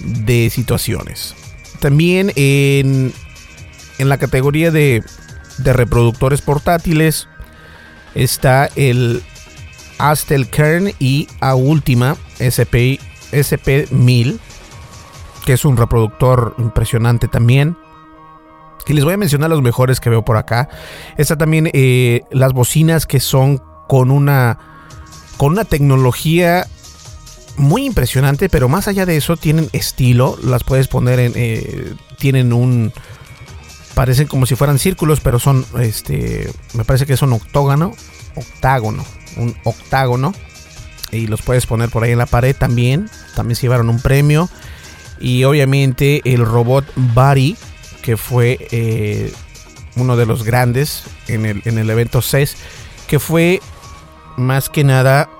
de 0.00 0.50
situaciones. 0.50 1.34
También 1.80 2.32
en, 2.36 3.12
en 3.98 4.08
la 4.08 4.18
categoría 4.18 4.70
de, 4.70 5.02
de 5.58 5.72
reproductores 5.72 6.42
portátiles 6.42 7.28
está 8.14 8.68
el 8.76 9.22
Astel 9.98 10.48
Kern 10.48 10.92
y 10.98 11.28
a 11.40 11.54
última 11.54 12.16
SP, 12.38 13.00
SP1000, 13.32 14.38
que 15.44 15.52
es 15.52 15.64
un 15.64 15.76
reproductor 15.76 16.54
impresionante 16.58 17.28
también. 17.28 17.76
Y 18.86 18.92
les 18.92 19.04
voy 19.04 19.14
a 19.14 19.16
mencionar 19.16 19.50
los 19.50 19.62
mejores 19.62 20.00
que 20.00 20.10
veo 20.10 20.24
por 20.24 20.36
acá. 20.36 20.68
Está 21.16 21.36
también 21.36 21.70
eh, 21.72 22.22
las 22.30 22.52
bocinas 22.52 23.06
que 23.06 23.20
son 23.20 23.62
con 23.88 24.10
una, 24.10 24.58
con 25.36 25.52
una 25.52 25.64
tecnología 25.64 26.66
muy 27.56 27.86
impresionante, 27.86 28.48
pero 28.48 28.68
más 28.68 28.88
allá 28.88 29.06
de 29.06 29.16
eso 29.16 29.36
tienen 29.36 29.68
estilo. 29.72 30.38
Las 30.42 30.64
puedes 30.64 30.88
poner 30.88 31.18
en... 31.18 31.32
Eh, 31.34 31.94
tienen 32.18 32.52
un 32.52 32.92
parecen 33.94 34.26
como 34.26 34.44
si 34.46 34.56
fueran 34.56 34.78
círculos, 34.78 35.20
pero 35.20 35.38
son, 35.38 35.64
este, 35.80 36.50
me 36.74 36.84
parece 36.84 37.06
que 37.06 37.16
son 37.16 37.32
octógono, 37.32 37.94
octágono, 38.34 39.04
un 39.36 39.56
octágono. 39.64 40.34
Y 41.12 41.28
los 41.28 41.42
puedes 41.42 41.66
poner 41.66 41.90
por 41.90 42.02
ahí 42.02 42.10
en 42.10 42.18
la 42.18 42.26
pared 42.26 42.56
también. 42.56 43.08
También 43.36 43.54
se 43.54 43.62
llevaron 43.62 43.88
un 43.88 44.00
premio. 44.00 44.48
Y 45.20 45.44
obviamente 45.44 46.20
el 46.24 46.44
robot 46.44 46.84
Bari, 46.96 47.56
que 48.04 48.18
fue 48.18 48.58
eh, 48.70 49.32
uno 49.96 50.18
de 50.18 50.26
los 50.26 50.44
grandes 50.44 51.04
en 51.26 51.46
el, 51.46 51.62
en 51.64 51.78
el 51.78 51.88
evento 51.88 52.20
CES, 52.20 52.54
que 53.06 53.18
fue 53.18 53.62
más 54.36 54.68
que 54.68 54.84
nada 54.84 55.30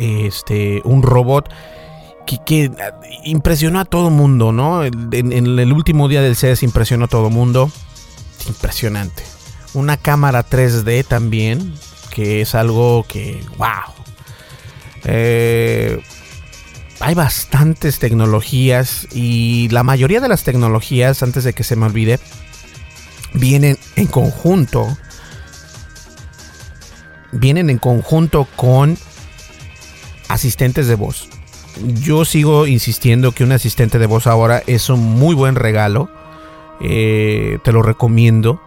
este, 0.00 0.82
un 0.82 1.04
robot 1.04 1.48
que, 2.26 2.68
impresionó 3.22 3.78
a 3.78 3.84
todo 3.84 4.10
mundo, 4.10 4.50
¿no? 4.50 4.84
En, 4.84 5.32
el 5.60 5.72
último 5.72 6.08
día 6.08 6.20
del 6.20 6.34
CES 6.34 6.64
impresionó 6.64 7.04
a 7.04 7.08
todo 7.08 7.30
mundo. 7.30 7.70
Impresionante. 8.48 9.22
Una 9.72 9.96
cámara 9.96 10.44
3D 10.44 11.06
también, 11.06 11.74
que 12.10 12.40
es 12.40 12.56
algo 12.56 13.06
que, 13.06 13.40
wow. 13.56 13.94
Eh, 15.04 16.02
hay 17.00 17.14
bastantes 17.14 17.98
tecnologías 17.98 19.08
y 19.12 19.68
la 19.70 19.82
mayoría 19.82 20.20
de 20.20 20.28
las 20.28 20.44
tecnologías, 20.44 21.22
antes 21.22 21.44
de 21.44 21.52
que 21.52 21.64
se 21.64 21.76
me 21.76 21.86
olvide, 21.86 22.18
vienen 23.32 23.78
en 23.96 24.06
conjunto. 24.06 24.96
Vienen 27.32 27.68
en 27.68 27.78
conjunto 27.78 28.46
con 28.56 28.96
asistentes 30.28 30.86
de 30.86 30.94
voz 30.94 31.28
yo 31.82 32.24
sigo 32.24 32.66
insistiendo 32.66 33.32
que 33.32 33.44
un 33.44 33.52
asistente 33.52 33.98
de 33.98 34.06
voz 34.06 34.26
ahora 34.26 34.62
es 34.66 34.88
un 34.88 35.00
muy 35.00 35.34
buen 35.34 35.56
regalo. 35.56 36.10
Eh, 36.80 37.58
te 37.64 37.72
lo 37.72 37.82
recomiendo. 37.82 38.60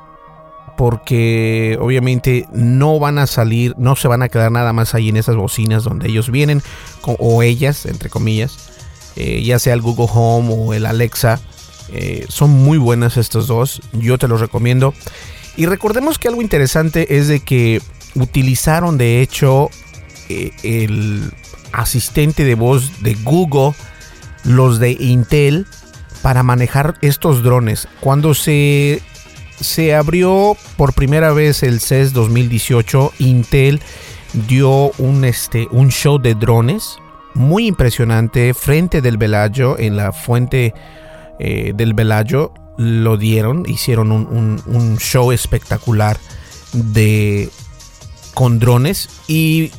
Porque 0.78 1.78
obviamente 1.82 2.48
no 2.54 3.00
van 3.00 3.18
a 3.18 3.28
salir, 3.28 3.74
no 3.78 3.96
se 3.96 4.08
van 4.08 4.22
a 4.22 4.30
quedar 4.30 4.52
nada 4.52 4.72
más 4.74 4.94
ahí 4.94 5.10
en 5.10 5.18
esas 5.18 5.36
bocinas 5.36 5.84
donde 5.84 6.08
ellos 6.08 6.30
vienen, 6.30 6.62
o 7.02 7.44
ellas, 7.44 7.86
entre 7.86 8.10
comillas, 8.10 8.70
eh, 9.16 9.42
ya 9.44 9.60
sea 9.60 9.74
el 9.74 9.82
Google 9.82 10.08
Home 10.14 10.54
o 10.54 10.74
el 10.74 10.86
Alexa. 10.86 11.42
Eh, 11.90 12.26
son 12.30 12.52
muy 12.52 12.78
buenas 12.78 13.18
estos 13.18 13.48
dos, 13.48 13.82
yo 13.92 14.18
te 14.18 14.28
los 14.28 14.40
recomiendo. 14.40 14.94
Y 15.56 15.66
recordemos 15.66 16.20
que 16.20 16.28
algo 16.28 16.42
interesante 16.42 17.18
es 17.18 17.28
de 17.28 17.40
que 17.40 17.82
utilizaron 18.16 18.98
de 18.98 19.22
hecho 19.22 19.70
el 20.30 21.32
asistente 21.72 22.44
de 22.44 22.56
voz 22.56 23.02
de 23.02 23.16
Google, 23.16 23.74
los 24.44 24.80
de 24.80 24.92
Intel, 24.92 25.66
para 26.22 26.44
manejar 26.44 26.96
estos 27.02 27.44
drones. 27.44 27.88
Cuando 28.02 28.34
se, 28.34 29.02
se 29.60 29.96
abrió 29.96 30.56
por 30.76 30.94
primera 30.94 31.34
vez 31.34 31.64
el 31.64 31.80
CES 31.80 32.14
2018, 32.14 33.14
Intel 33.20 33.82
dio 34.48 34.92
un, 34.98 35.26
este, 35.26 35.68
un 35.72 35.90
show 35.90 36.20
de 36.20 36.36
drones 36.36 36.98
muy 37.34 37.68
impresionante 37.68 38.54
frente 38.54 39.02
del 39.02 39.18
Velayo, 39.18 39.78
en 39.78 39.96
la 39.96 40.12
fuente 40.12 40.74
eh, 41.40 41.74
del 41.76 41.94
Velayo. 41.94 42.54
Lo 42.78 43.18
dieron, 43.18 43.66
hicieron 43.68 44.12
un 44.12 44.98
show 45.00 45.32
espectacular 45.32 46.18
de 46.74 47.50
con 48.38 48.60
drones 48.60 49.10
y, 49.28 49.72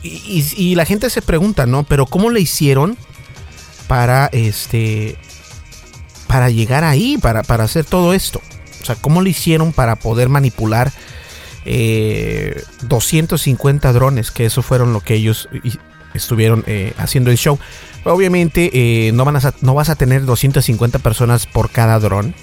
la 0.74 0.84
gente 0.84 1.10
se 1.10 1.22
pregunta, 1.22 1.64
¿no? 1.64 1.84
Pero 1.84 2.06
¿cómo 2.06 2.28
le 2.28 2.40
hicieron 2.40 2.96
para 3.86 4.26
este 4.32 5.16
para 6.26 6.50
llegar 6.50 6.82
ahí, 6.82 7.18
para, 7.18 7.44
para 7.44 7.62
hacer 7.62 7.84
todo 7.84 8.12
esto? 8.14 8.40
Sea, 8.88 8.96
¿cómo 8.96 9.20
le 9.20 9.30
hicieron 9.30 9.72
para 9.72 9.96
poder 9.96 10.30
manipular 10.30 10.90
250 11.64 13.88
eh, 13.88 13.92
drones? 13.92 14.30
Que 14.30 14.46
eso 14.46 14.62
fueron 14.62 14.94
lo 14.94 15.00
que 15.00 15.14
ellos 15.14 15.48
estuvieron 16.14 16.64
eh, 16.66 16.94
haciendo 16.96 17.30
el 17.30 17.36
show. 17.36 17.58
Obviamente 18.04 18.70
eh, 18.72 19.12
no, 19.12 19.26
van 19.26 19.36
a, 19.36 19.40
no 19.60 19.74
vas 19.74 19.90
a 19.90 19.96
tener 19.96 20.24
250 20.24 21.00
personas 21.00 21.46
por 21.46 21.70
cada 21.70 21.98
dron. 21.98 22.34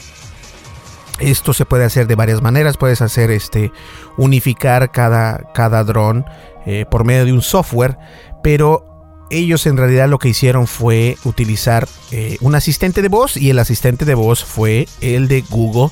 Esto 1.19 1.53
se 1.53 1.65
puede 1.65 1.85
hacer 1.85 2.05
de 2.05 2.15
varias 2.15 2.43
maneras. 2.43 2.77
Puedes 2.77 3.01
hacer 3.01 3.31
este 3.31 3.71
unificar 4.17 4.91
cada, 4.91 5.51
cada 5.53 5.83
dron 5.83 6.25
por 6.89 7.05
medio 7.05 7.25
de 7.25 7.31
un 7.31 7.43
software, 7.43 7.95
pero 8.43 8.83
ellos 9.29 9.67
en 9.67 9.77
realidad 9.77 10.09
lo 10.09 10.17
que 10.17 10.29
hicieron 10.29 10.65
fue 10.65 11.15
utilizar 11.23 11.87
un 12.41 12.55
asistente 12.55 13.03
de 13.03 13.07
voz 13.07 13.37
y 13.37 13.51
el 13.51 13.59
asistente 13.59 14.03
de 14.03 14.15
voz 14.15 14.43
fue 14.43 14.87
el 14.99 15.27
de 15.27 15.41
Google, 15.41 15.91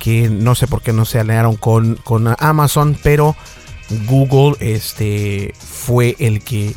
que 0.00 0.28
no 0.28 0.56
sé 0.56 0.66
por 0.66 0.82
qué 0.82 0.92
no 0.92 1.04
se 1.04 1.20
alinearon 1.20 1.54
con, 1.54 1.94
con 1.96 2.34
Amazon, 2.40 2.96
pero 3.00 3.36
Google 4.06 4.56
este, 4.58 5.54
fue 5.56 6.16
el 6.18 6.42
que, 6.42 6.74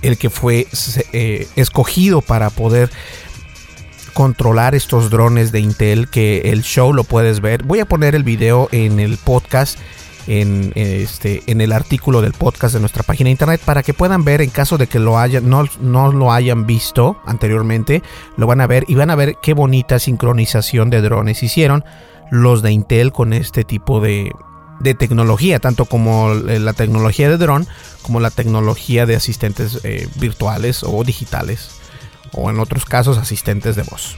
el 0.00 0.16
que 0.16 0.30
fue 0.30 0.66
eh, 1.12 1.46
escogido 1.56 2.22
para 2.22 2.48
poder 2.48 2.90
controlar 4.14 4.74
estos 4.74 5.10
drones 5.10 5.52
de 5.52 5.60
Intel 5.60 6.08
que 6.08 6.40
el 6.46 6.62
show 6.62 6.94
lo 6.94 7.04
puedes 7.04 7.40
ver. 7.40 7.64
Voy 7.64 7.80
a 7.80 7.86
poner 7.86 8.14
el 8.14 8.24
video 8.24 8.68
en 8.72 9.00
el 9.00 9.18
podcast. 9.18 9.78
En, 10.30 10.72
este, 10.74 11.42
en 11.46 11.62
el 11.62 11.72
artículo 11.72 12.20
del 12.20 12.34
podcast 12.34 12.74
de 12.74 12.80
nuestra 12.80 13.02
página 13.02 13.28
de 13.28 13.30
internet 13.30 13.62
para 13.64 13.82
que 13.82 13.94
puedan 13.94 14.24
ver 14.24 14.42
en 14.42 14.50
caso 14.50 14.76
de 14.76 14.86
que 14.86 14.98
lo 14.98 15.18
hayan, 15.18 15.48
no, 15.48 15.64
no 15.80 16.12
lo 16.12 16.30
hayan 16.30 16.66
visto 16.66 17.18
anteriormente, 17.24 18.02
lo 18.36 18.46
van 18.46 18.60
a 18.60 18.66
ver 18.66 18.84
y 18.88 18.94
van 18.94 19.08
a 19.08 19.14
ver 19.14 19.36
qué 19.40 19.54
bonita 19.54 19.98
sincronización 19.98 20.90
de 20.90 21.00
drones 21.00 21.42
hicieron 21.42 21.82
los 22.30 22.62
de 22.62 22.72
Intel 22.72 23.12
con 23.12 23.32
este 23.32 23.64
tipo 23.64 24.00
de, 24.00 24.32
tecnología, 24.98 25.58
tanto 25.58 25.86
como 25.86 26.32
la 26.34 26.72
tecnología 26.72 27.28
de 27.28 27.36
dron 27.36 27.66
como 28.02 28.20
la 28.20 28.30
tecnología 28.30 29.06
de 29.06 29.16
asistentes 29.16 29.80
eh, 29.82 30.08
virtuales 30.16 30.82
o 30.82 31.02
digitales 31.04 31.70
o 32.32 32.48
en 32.48 32.60
otros 32.60 32.84
casos 32.84 33.18
asistentes 33.18 33.76
de 33.76 33.82
voz. 33.82 34.16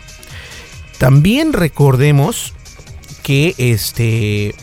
También 0.99 1.53
recordemos 1.55 2.53
que 3.23 3.55
este 3.57 4.55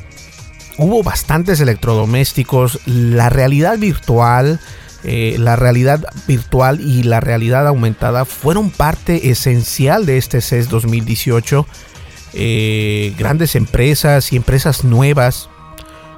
hubo 0.77 1.03
bastantes 1.03 1.59
electrodomésticos, 1.59 2.79
la 2.85 3.29
realidad 3.29 3.77
virtual, 3.77 4.59
eh, 5.03 5.35
la 5.39 5.55
realidad 5.55 6.05
virtual 6.27 6.79
y 6.79 7.03
la 7.03 7.19
realidad 7.19 7.67
aumentada 7.67 8.25
fueron 8.25 8.69
parte 8.69 9.29
esencial 9.29 10.05
de 10.05 10.17
este 10.17 10.41
CES 10.41 10.69
2018. 10.69 11.65
Eh, 12.33 13.13
grandes 13.17 13.55
empresas 13.55 14.31
y 14.33 14.35
empresas 14.35 14.83
nuevas, 14.83 15.49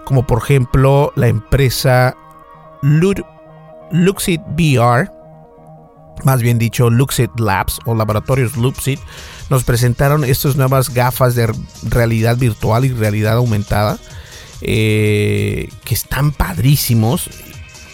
como 0.06 0.26
por 0.26 0.42
ejemplo 0.42 1.14
la 1.16 1.28
empresa 1.28 2.16
Luxit 2.82 4.42
VR, 4.58 5.12
más 6.24 6.42
bien 6.42 6.58
dicho 6.58 6.90
Luxit 6.90 7.32
Labs 7.40 7.80
o 7.86 7.96
Laboratorios 7.96 8.58
Luxit, 8.58 9.00
nos 9.50 9.64
presentaron 9.64 10.24
estas 10.24 10.56
nuevas 10.56 10.94
gafas 10.94 11.36
de 11.36 11.54
realidad 11.84 12.38
virtual 12.38 12.86
y 12.86 12.90
realidad 12.90 13.38
aumentada 13.38 13.98
eh, 14.62 15.70
que 15.86 15.94
están 15.94 16.32
padrísimos. 16.32 17.30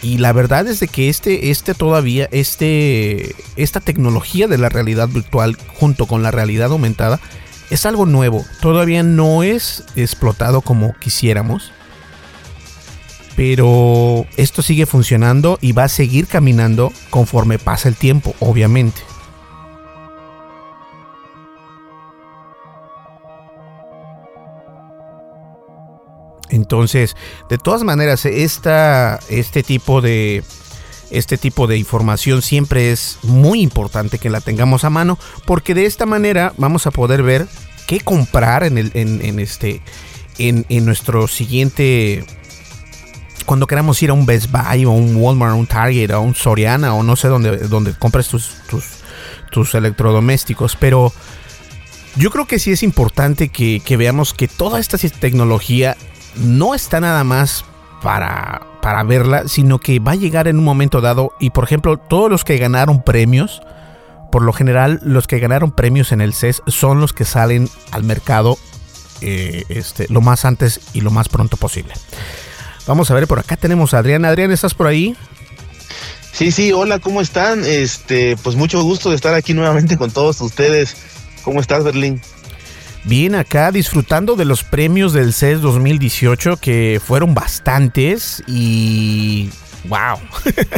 Y 0.02 0.20
la 0.20 0.34
verdad 0.34 0.68
es 0.68 0.80
de 0.80 0.88
que 0.88 1.10
este, 1.10 1.50
este 1.50 1.74
todavía, 1.74 2.30
este, 2.32 3.36
esta 3.56 3.80
tecnología 3.80 4.48
de 4.48 4.58
la 4.58 4.70
realidad 4.70 5.08
virtual 5.08 5.58
junto 5.80 6.06
con 6.06 6.22
la 6.22 6.32
realidad 6.32 6.72
aumentada 6.72 7.20
es 7.70 7.86
algo 7.86 8.06
nuevo. 8.06 8.46
Todavía 8.62 9.04
no 9.04 9.44
es 9.44 9.84
explotado 9.96 10.62
como 10.62 10.94
quisiéramos 11.00 11.72
pero 13.36 14.26
esto 14.38 14.62
sigue 14.62 14.86
funcionando 14.86 15.60
y 15.62 15.74
va 15.74 15.84
a 15.84 15.90
seguir 15.90 16.28
caminando 16.28 16.92
conforme 17.10 17.60
pasa 17.60 17.90
el 17.90 17.96
tiempo, 17.96 18.34
obviamente. 18.40 19.02
Entonces, 26.50 27.18
de 27.50 27.58
todas 27.58 27.84
maneras, 27.84 28.26
este 28.26 29.64
tipo 29.64 30.00
de 30.00 30.44
este 31.12 31.38
tipo 31.38 31.68
de 31.68 31.78
información 31.78 32.42
siempre 32.42 32.92
es 32.92 33.20
muy 33.24 33.62
importante 33.62 34.18
que 34.18 34.30
la 34.30 34.42
tengamos 34.42 34.84
a 34.84 34.90
mano 34.90 35.18
porque 35.46 35.74
de 35.74 35.86
esta 35.86 36.06
manera 36.06 36.54
vamos 36.58 36.88
a 36.88 36.92
poder 36.92 37.24
ver 37.24 37.48
qué 37.88 38.00
comprar 38.00 38.64
en, 38.64 38.78
este 39.40 39.82
en, 40.38 40.86
nuestro 40.86 41.28
siguiente 41.28 42.26
cuando 43.46 43.68
queramos 43.68 44.02
ir 44.02 44.10
a 44.10 44.14
un 44.14 44.26
Best 44.26 44.50
Buy 44.52 44.86
o 44.86 44.92
un 44.92 45.16
Walmart, 45.16 45.56
un 45.56 45.68
Target 45.68 46.12
o 46.12 46.22
un 46.22 46.34
Soriana 46.34 46.96
o 46.96 47.04
no 47.04 47.16
sé 47.16 47.28
dónde, 47.28 47.58
donde 47.58 47.94
compres 47.94 48.28
tus, 48.28 48.56
tus, 49.52 49.74
electrodomésticos, 49.74 50.76
pero 50.76 51.14
yo 52.18 52.30
creo 52.30 52.46
que 52.46 52.60
sí 52.60 52.72
es 52.72 52.84
importante 52.84 53.50
que, 53.50 53.98
veamos 53.98 54.34
que 54.34 54.48
toda 54.48 54.80
esta 54.80 54.98
tecnología 54.98 55.96
no 56.36 56.76
está 56.76 57.00
nada 57.00 57.24
más 57.24 57.64
para, 58.02 58.68
para 58.86 59.02
verla, 59.02 59.48
sino 59.48 59.80
que 59.80 59.98
va 59.98 60.12
a 60.12 60.16
llegar 60.16 60.48
en 60.48 60.60
un 60.60 60.64
momento 60.64 61.02
dado 61.02 61.34
y 61.40 61.50
por 61.50 61.64
ejemplo 61.64 61.98
todos 61.98 62.30
los 62.30 62.44
que 62.44 62.60
ganaron 62.60 63.02
premios, 63.02 63.64
por 64.32 64.44
lo 64.44 64.54
general 64.54 65.00
los 65.02 65.26
que 65.26 65.40
ganaron 65.40 65.72
premios 65.72 66.12
en 66.12 66.22
el 66.22 66.36
CES 66.36 66.62
son 66.68 67.02
los 67.02 67.12
que 67.12 67.26
salen 67.26 67.68
al 67.90 68.04
mercado 68.04 68.60
eh, 69.22 69.64
este, 69.70 70.06
lo 70.10 70.22
más 70.22 70.46
antes 70.46 70.82
y 70.94 71.02
lo 71.02 71.10
más 71.10 71.30
pronto 71.30 71.58
posible. 71.58 71.96
Vamos 72.86 73.10
a 73.10 73.16
ver, 73.16 73.26
por 73.26 73.40
acá 73.40 73.58
tenemos 73.58 73.96
a 73.96 73.98
Adrián. 73.98 74.24
Adrián, 74.24 74.52
¿estás 74.52 74.76
por 74.76 74.86
ahí? 74.86 75.18
Sí, 76.32 76.52
sí, 76.52 76.72
hola, 76.72 77.00
¿cómo 77.00 77.22
están? 77.22 77.64
Este, 77.66 78.38
pues 78.44 78.56
mucho 78.56 78.84
gusto 78.84 79.10
de 79.10 79.16
estar 79.16 79.34
aquí 79.34 79.56
nuevamente 79.56 79.98
con 79.98 80.12
todos 80.12 80.40
ustedes. 80.42 80.96
¿Cómo 81.44 81.60
estás, 81.60 81.84
Berlín? 81.84 82.22
Bien, 83.06 83.36
acá 83.36 83.72
disfrutando 83.72 84.36
de 84.36 84.46
los 84.46 84.64
premios 84.64 85.14
del 85.14 85.32
CES 85.32 85.62
2018 85.62 86.58
que 86.58 87.00
fueron 87.04 87.36
bastantes 87.36 88.44
y 88.48 89.52
wow. 89.88 90.18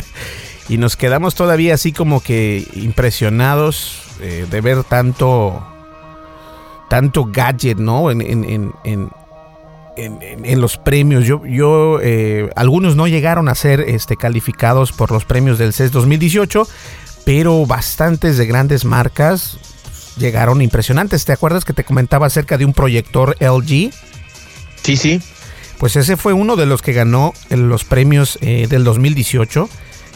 y 0.69 0.77
nos 0.77 0.97
quedamos 0.97 1.35
todavía 1.35 1.73
así 1.73 1.93
como 1.93 2.19
que 2.19 2.67
impresionados 2.73 4.03
eh, 4.21 4.45
de 4.49 4.59
ver 4.61 4.83
tanto 4.83 5.65
tanto 6.89 7.25
gadget, 7.31 7.77
¿no? 7.77 8.11
En, 8.11 8.21
en, 8.21 8.73
en, 8.83 9.09
en 9.95 10.61
los 10.61 10.77
premios. 10.77 11.25
Yo, 11.25 11.45
yo 11.45 11.99
eh, 12.01 12.49
algunos 12.57 12.97
no 12.97 13.07
llegaron 13.07 13.47
a 13.47 13.55
ser 13.55 13.79
este, 13.81 14.17
calificados 14.17 14.91
por 14.91 15.11
los 15.11 15.23
premios 15.23 15.57
del 15.57 15.71
CES 15.71 15.91
2018, 15.93 16.67
pero 17.25 17.65
bastantes 17.65 18.37
de 18.37 18.45
grandes 18.45 18.85
marcas 18.85 19.57
llegaron 20.17 20.61
impresionantes. 20.61 21.25
¿Te 21.25 21.33
acuerdas 21.33 21.65
que 21.65 21.73
te 21.73 21.83
comentaba 21.83 22.27
acerca 22.27 22.57
de 22.57 22.65
un 22.65 22.73
proyector 22.73 23.35
LG? 23.39 23.91
Sí, 24.83 24.97
sí. 24.97 25.21
Pues 25.77 25.95
ese 25.95 26.17
fue 26.17 26.33
uno 26.33 26.55
de 26.55 26.65
los 26.65 26.81
que 26.81 26.93
ganó 26.93 27.33
en 27.49 27.69
los 27.69 27.83
premios 27.83 28.39
eh, 28.41 28.67
del 28.69 28.83
2018. 28.83 29.69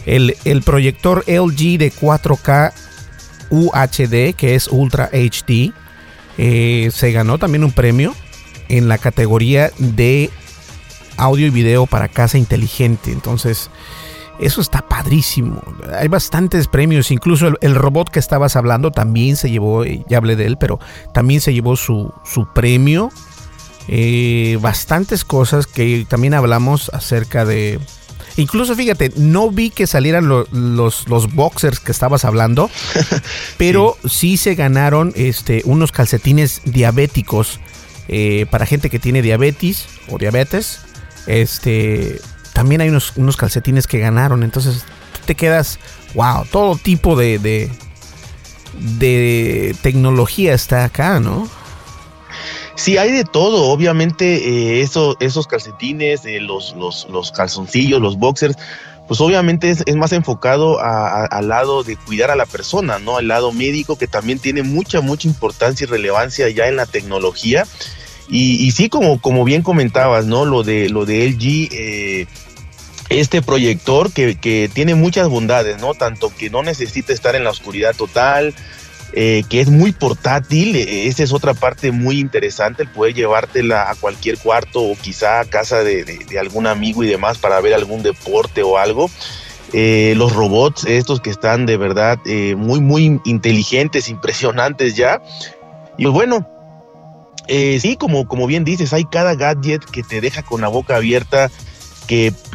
El, 0.05 0.35
el, 0.45 0.63
proyector 0.63 1.23
LG 1.27 1.77
de 1.77 1.91
4K 1.91 2.73
UHD, 3.51 4.35
que 4.35 4.55
es 4.55 4.67
Ultra 4.69 5.09
HD, 5.13 5.73
eh, 6.37 6.89
se 6.91 7.11
ganó 7.11 7.37
también 7.37 7.63
un 7.63 7.71
premio 7.71 8.15
en 8.69 8.87
la 8.87 8.97
categoría 8.97 9.71
de 9.77 10.29
audio 11.17 11.45
y 11.45 11.49
video 11.51 11.85
para 11.85 12.07
casa 12.07 12.37
inteligente. 12.37 13.11
Entonces, 13.11 13.69
eso 14.41 14.59
está 14.59 14.81
padrísimo. 14.81 15.61
Hay 15.97 16.07
bastantes 16.07 16.67
premios. 16.67 17.11
Incluso 17.11 17.53
el, 17.61 17.75
robot 17.75 18.09
que 18.09 18.19
estabas 18.19 18.55
hablando 18.55 18.91
también 18.91 19.37
se 19.37 19.51
llevó, 19.51 19.85
eh, 19.85 20.03
ya 20.09 20.17
hablé 20.17 20.35
de 20.35 20.47
él, 20.47 20.57
pero 20.57 20.79
también 21.13 21.41
se 21.41 21.53
llevó 21.53 21.75
su, 21.75 22.11
su 22.25 22.51
premio. 22.51 23.11
Eh, 23.87 24.57
bastantes 24.61 25.23
cosas 25.23 25.67
que 25.67 26.05
también 26.09 26.33
hablamos 26.33 26.89
acerca 26.93 27.45
de... 27.45 27.79
Incluso 28.37 28.75
fíjate, 28.75 29.11
no 29.17 29.51
vi 29.51 29.69
que 29.69 29.85
salieran 29.85 30.27
los, 30.27 30.47
los 30.51 31.33
boxers 31.33 31.79
que 31.79 31.91
estabas 31.91 32.23
hablando, 32.23 32.69
pero 33.57 33.97
sí. 34.05 34.37
se 34.37 34.55
ganaron 34.55 35.11
este, 35.15 35.61
unos 35.65 35.91
calcetines 35.91 36.61
diabéticos 36.63 37.59
eh, 38.07 38.45
para 38.49 38.65
gente 38.65 38.89
que 38.89 38.99
tiene 38.99 39.21
diabetes 39.21 39.85
o 40.09 40.17
diabetes. 40.17 40.79
Este, 41.27 42.21
también 42.61 42.81
hay 42.81 42.89
unos, 42.89 43.13
unos 43.15 43.37
calcetines 43.37 43.87
que 43.87 43.97
ganaron. 43.97 44.43
Entonces 44.43 44.85
te 45.25 45.33
quedas, 45.33 45.79
wow, 46.13 46.45
todo 46.51 46.75
tipo 46.75 47.15
de, 47.15 47.39
de, 47.39 47.71
de 48.99 49.75
tecnología 49.81 50.53
está 50.53 50.83
acá, 50.83 51.19
¿no? 51.19 51.49
Sí, 52.75 52.99
hay 52.99 53.11
de 53.13 53.23
todo. 53.23 53.63
Obviamente, 53.71 54.47
eh, 54.47 54.81
eso, 54.81 55.17
esos 55.19 55.47
calcetines, 55.47 56.23
eh, 56.25 56.39
los, 56.39 56.75
los, 56.75 57.07
los, 57.09 57.31
calzoncillos, 57.31 57.99
los 57.99 58.19
boxers, 58.19 58.55
pues 59.07 59.19
obviamente 59.21 59.71
es, 59.71 59.81
es 59.87 59.95
más 59.95 60.11
enfocado 60.11 60.77
al 60.79 61.47
lado 61.47 61.81
de 61.81 61.97
cuidar 61.97 62.29
a 62.29 62.35
la 62.35 62.45
persona, 62.45 62.99
¿no? 62.99 63.17
Al 63.17 63.27
lado 63.27 63.51
médico, 63.51 63.97
que 63.97 64.05
también 64.05 64.37
tiene 64.37 64.61
mucha, 64.61 65.01
mucha 65.01 65.27
importancia 65.27 65.85
y 65.85 65.87
relevancia 65.87 66.47
ya 66.49 66.67
en 66.67 66.75
la 66.75 66.85
tecnología. 66.85 67.65
Y, 68.33 68.71
sí, 68.71 68.87
como, 68.87 69.19
como 69.19 69.43
bien 69.43 69.61
comentabas, 69.61 70.25
¿no? 70.25 70.45
Lo 70.45 70.63
de, 70.63 70.87
lo 70.87 71.05
de 71.05 71.27
LG, 71.27 71.69
eh, 71.73 72.27
este 73.19 73.41
proyector 73.41 74.11
que, 74.11 74.37
que, 74.37 74.69
tiene 74.73 74.95
muchas 74.95 75.27
bondades, 75.27 75.79
¿no? 75.79 75.93
Tanto 75.93 76.31
que 76.35 76.49
no 76.49 76.63
necesita 76.63 77.13
estar 77.13 77.35
en 77.35 77.43
la 77.43 77.49
oscuridad 77.49 77.95
total, 77.95 78.53
eh, 79.13 79.43
que 79.49 79.61
es 79.61 79.69
muy 79.69 79.91
portátil, 79.91 80.75
eh, 80.75 81.07
esa 81.07 81.23
es 81.23 81.33
otra 81.33 81.53
parte 81.53 81.91
muy 81.91 82.19
interesante, 82.19 82.83
el 82.83 82.89
poder 82.89 83.13
llevártela 83.13 83.89
a 83.89 83.95
cualquier 83.95 84.37
cuarto 84.37 84.81
o 84.81 84.95
quizá 84.95 85.41
a 85.41 85.45
casa 85.45 85.83
de, 85.83 86.03
de, 86.03 86.39
algún 86.39 86.67
amigo 86.67 87.03
y 87.03 87.07
demás 87.07 87.37
para 87.37 87.59
ver 87.61 87.73
algún 87.73 88.03
deporte 88.03 88.63
o 88.63 88.77
algo. 88.77 89.09
los 89.73 90.33
robots, 90.33 90.85
estos 90.85 91.21
que 91.21 91.29
están 91.29 91.65
de 91.65 91.77
verdad 91.77 92.19
muy, 92.57 92.79
muy 92.79 93.19
inteligentes, 93.25 94.09
impresionantes 94.09 94.95
ya. 94.95 95.21
Y 95.97 96.03
pues 96.03 96.13
bueno, 96.13 96.47
eh, 97.47 97.79
sí, 97.81 97.97
como, 97.97 98.27
como 98.27 98.47
bien 98.47 98.63
dices, 98.63 98.93
hay 98.93 99.03
cada 99.05 99.35
gadget 99.35 99.83
que 99.83 100.03
te 100.03 100.21
deja 100.21 100.43
con 100.43 100.61
la 100.61 100.67
boca 100.67 100.95
abierta, 100.95 101.51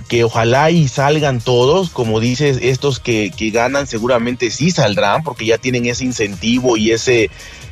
que, 0.08 0.24
ojalá 0.24 0.70
y 0.70 0.86
salgan 0.86 1.40
todos, 1.40 1.88
como 1.88 2.20
dices, 2.20 2.58
estos 2.60 3.00
que, 3.00 3.32
que 3.34 3.50
ganan 3.50 3.86
seguramente 3.86 4.50
sí 4.50 4.70
saldrán, 4.70 5.22
porque 5.22 5.46
ya 5.46 5.56
tienen 5.56 5.86
ese 5.86 6.04
incentivo 6.04 6.76
y 6.76 6.90
ese, 6.90 7.30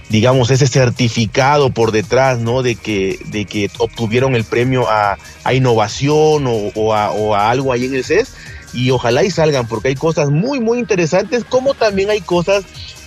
digamos, 0.08 0.50
ese 0.50 0.66
certificado 0.66 1.68
por 1.70 1.92
detrás, 1.92 2.38
¿no? 2.38 2.62
De 2.62 2.74
que, 2.76 3.18
de 3.26 3.44
que 3.44 3.70
obtuvieron 3.76 4.34
el 4.34 4.44
premio 4.44 4.88
a, 4.88 5.18
a 5.44 5.54
innovación 5.54 6.46
o, 6.46 6.72
o, 6.74 6.94
a, 6.94 7.50
algo 7.50 7.70
ahí 7.70 7.84
en 7.84 7.94
el 7.94 8.04
CES. 8.04 8.32
Y 8.72 8.90
ojalá 8.90 9.22
y 9.22 9.30
salgan, 9.30 9.68
porque 9.68 9.88
hay 9.88 9.94
cosas 9.94 10.30
muy, 10.30 10.60
muy 10.60 10.78
interesantes, 10.78 11.44
como 11.44 11.74
también 11.74 12.08
hay 12.08 12.22
cosas 12.22 12.64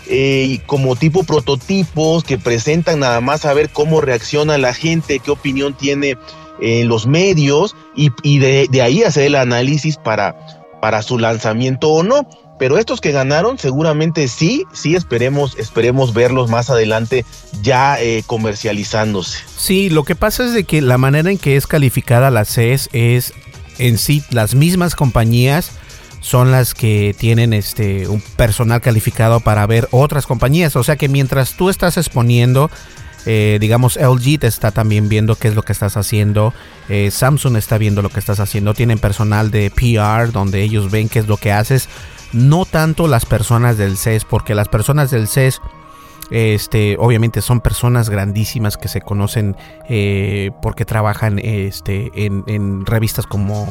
eh, 0.07 0.59
como 0.67 0.95
tipo 0.95 1.23
prototipos 1.23 2.23
que 2.23 2.37
presentan 2.37 2.99
nada 2.99 3.21
más 3.21 3.43
a 3.43 3.53
ver 3.53 3.69
cómo 3.69 4.01
reacciona 4.01 4.57
la 4.59 4.73
gente, 4.73 5.19
qué 5.19 5.31
opinión 5.31 5.75
tiene 5.75 6.15
en 6.61 6.87
los 6.87 7.07
medios 7.07 7.75
y, 7.95 8.39
de, 8.39 8.81
ahí 8.81 9.03
hacer 9.03 9.25
el 9.25 9.35
análisis 9.35 9.97
para, 9.97 10.35
para 10.81 11.01
su 11.01 11.17
lanzamiento 11.19 11.89
o 11.89 12.03
no. 12.03 12.27
Pero 12.59 12.79
estos 12.79 13.01
que 13.01 13.11
ganaron 13.11 13.59
seguramente 13.59 14.27
sí, 14.27 14.63
sí 14.73 14.95
esperemos, 14.95 15.55
esperemos 15.59 16.13
verlos 16.13 16.49
más 16.49 16.71
adelante 16.71 17.23
ya 17.61 18.01
eh, 18.01 18.23
comercializándose. 18.25 19.39
Sí, 19.55 19.89
lo 19.91 20.03
que 20.03 20.15
pasa 20.15 20.45
es 20.45 20.53
de 20.53 20.63
que 20.63 20.81
la 20.81 20.97
manera 20.97 21.29
en 21.29 21.37
que 21.37 21.55
es 21.55 21.67
calificada 21.67 22.31
la 22.31 22.45
CES 22.45 22.89
es 22.93 23.33
en 23.77 23.99
sí 23.99 24.23
las 24.31 24.55
mismas 24.55 24.95
compañías 24.95 25.71
son 26.19 26.51
las 26.51 26.73
que 26.73 27.15
tienen 27.17 27.53
este 27.53 28.07
un 28.07 28.21
personal 28.21 28.81
calificado 28.81 29.39
para 29.39 29.65
ver 29.65 29.87
otras 29.91 30.25
compañías. 30.25 30.75
O 30.75 30.83
sea 30.83 30.95
que 30.95 31.09
mientras 31.09 31.53
tú 31.53 31.69
estás 31.69 31.97
exponiendo, 31.97 32.69
eh, 33.27 33.57
digamos, 33.59 33.97
LG 33.97 34.39
te 34.39 34.47
está 34.47 34.71
también 34.71 35.09
viendo 35.09 35.35
qué 35.35 35.49
es 35.49 35.55
lo 35.55 35.61
que 35.61 35.73
estás 35.73 35.97
haciendo. 35.97 36.53
Eh, 36.87 37.11
Samsung 37.11 37.57
está 37.57 37.77
viendo 37.77 38.01
lo 38.01 38.09
que 38.09 38.19
estás 38.19 38.39
haciendo. 38.39 38.73
Tienen 38.73 38.99
personal 38.99 39.51
de 39.51 39.69
PR 39.69 40.31
donde 40.31 40.63
ellos 40.63 40.89
ven 40.89 41.09
qué 41.09 41.19
es 41.19 41.27
lo 41.27 41.35
que 41.35 41.51
haces. 41.51 41.89
No 42.31 42.63
tanto 42.65 43.07
las 43.07 43.25
personas 43.25 43.77
del 43.77 43.97
CES, 43.97 44.23
porque 44.23 44.55
las 44.55 44.69
personas 44.69 45.11
del 45.11 45.27
CES 45.27 45.59
este, 46.29 46.97
obviamente 46.99 47.41
son 47.41 47.61
personas 47.61 48.09
grandísimas 48.09 48.75
que 48.77 48.89
se 48.89 49.01
conocen 49.01 49.55
eh, 49.87 50.51
porque 50.61 50.83
trabajan 50.83 51.39
este, 51.39 52.11
en, 52.15 52.85
revistas 52.85 53.25
como 53.25 53.67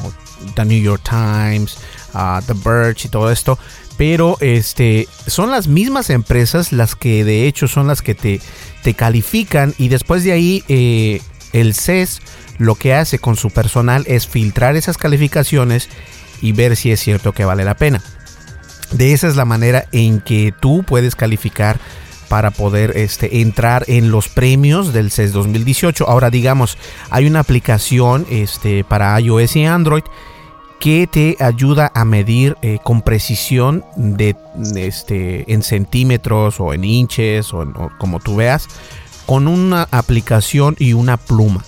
The 0.55 0.65
New 0.65 0.81
York 0.81 1.03
Times, 1.03 1.79
uh, 2.15 2.41
The 2.47 2.55
Verge 2.65 3.09
y 3.09 3.11
todo 3.11 3.31
esto. 3.31 3.59
Pero 3.97 4.37
este, 4.41 5.09
son 5.27 5.51
las 5.51 5.69
mismas 5.69 6.11
empresas 6.11 6.73
las 6.73 6.95
que 6.95 7.25
de 7.25 7.47
hecho 7.47 7.67
son 7.67 7.87
las 7.87 8.03
que 8.03 8.15
te, 8.15 8.41
te 8.83 8.95
califican 8.95 9.75
y 9.79 9.89
después 9.89 10.23
de 10.23 10.33
ahí 10.33 10.65
eh, 10.69 11.23
el 11.53 11.75
CES 11.75 12.21
lo 12.59 12.75
que 12.75 12.95
hace 12.95 13.19
con 13.19 13.37
su 13.37 13.51
personal 13.51 14.05
es 14.07 14.27
filtrar 14.27 14.77
esas 14.77 14.99
calificaciones 14.99 15.89
y 16.41 16.53
ver 16.53 16.77
si 16.77 16.91
es 16.91 17.01
cierto 17.01 17.33
que 17.33 17.45
vale 17.45 17.65
la 17.65 17.77
pena. 17.77 18.03
De 18.93 19.13
esa 19.13 19.29
es 19.29 19.37
la 19.37 19.45
manera 19.45 19.87
en 19.93 20.21
que 20.21 20.53
tú 20.61 20.85
puedes 20.87 21.17
calificar 21.17 21.79
para 22.29 22.51
poder 22.51 22.97
este, 22.97 23.41
entrar 23.41 23.85
en 23.89 24.11
los 24.11 24.29
premios 24.29 24.93
del 24.93 25.11
CES 25.11 25.33
2018. 25.33 26.09
Ahora 26.09 26.31
digamos, 26.31 26.77
hay 27.11 27.27
una 27.27 27.41
aplicación 27.41 28.27
este, 28.31 28.85
para 28.85 29.19
iOS 29.21 29.57
y 29.57 29.65
Android 29.65 30.05
que 30.81 31.07
te 31.07 31.37
ayuda 31.41 31.91
a 31.95 32.05
medir 32.05 32.57
eh, 32.63 32.79
con 32.83 33.03
precisión 33.03 33.85
de, 33.97 34.37
este, 34.77 35.51
en 35.53 35.63
centímetros 35.63 36.61
o 36.61 36.73
en 36.73 36.85
inches 36.85 37.53
o, 37.53 37.67
como 37.99 38.21
tú 38.21 38.37
veas 38.37 38.69
con 39.27 39.49
una 39.49 39.89
aplicación 39.91 40.77
y 40.79 40.93
una 40.93 41.17
pluma. 41.17 41.65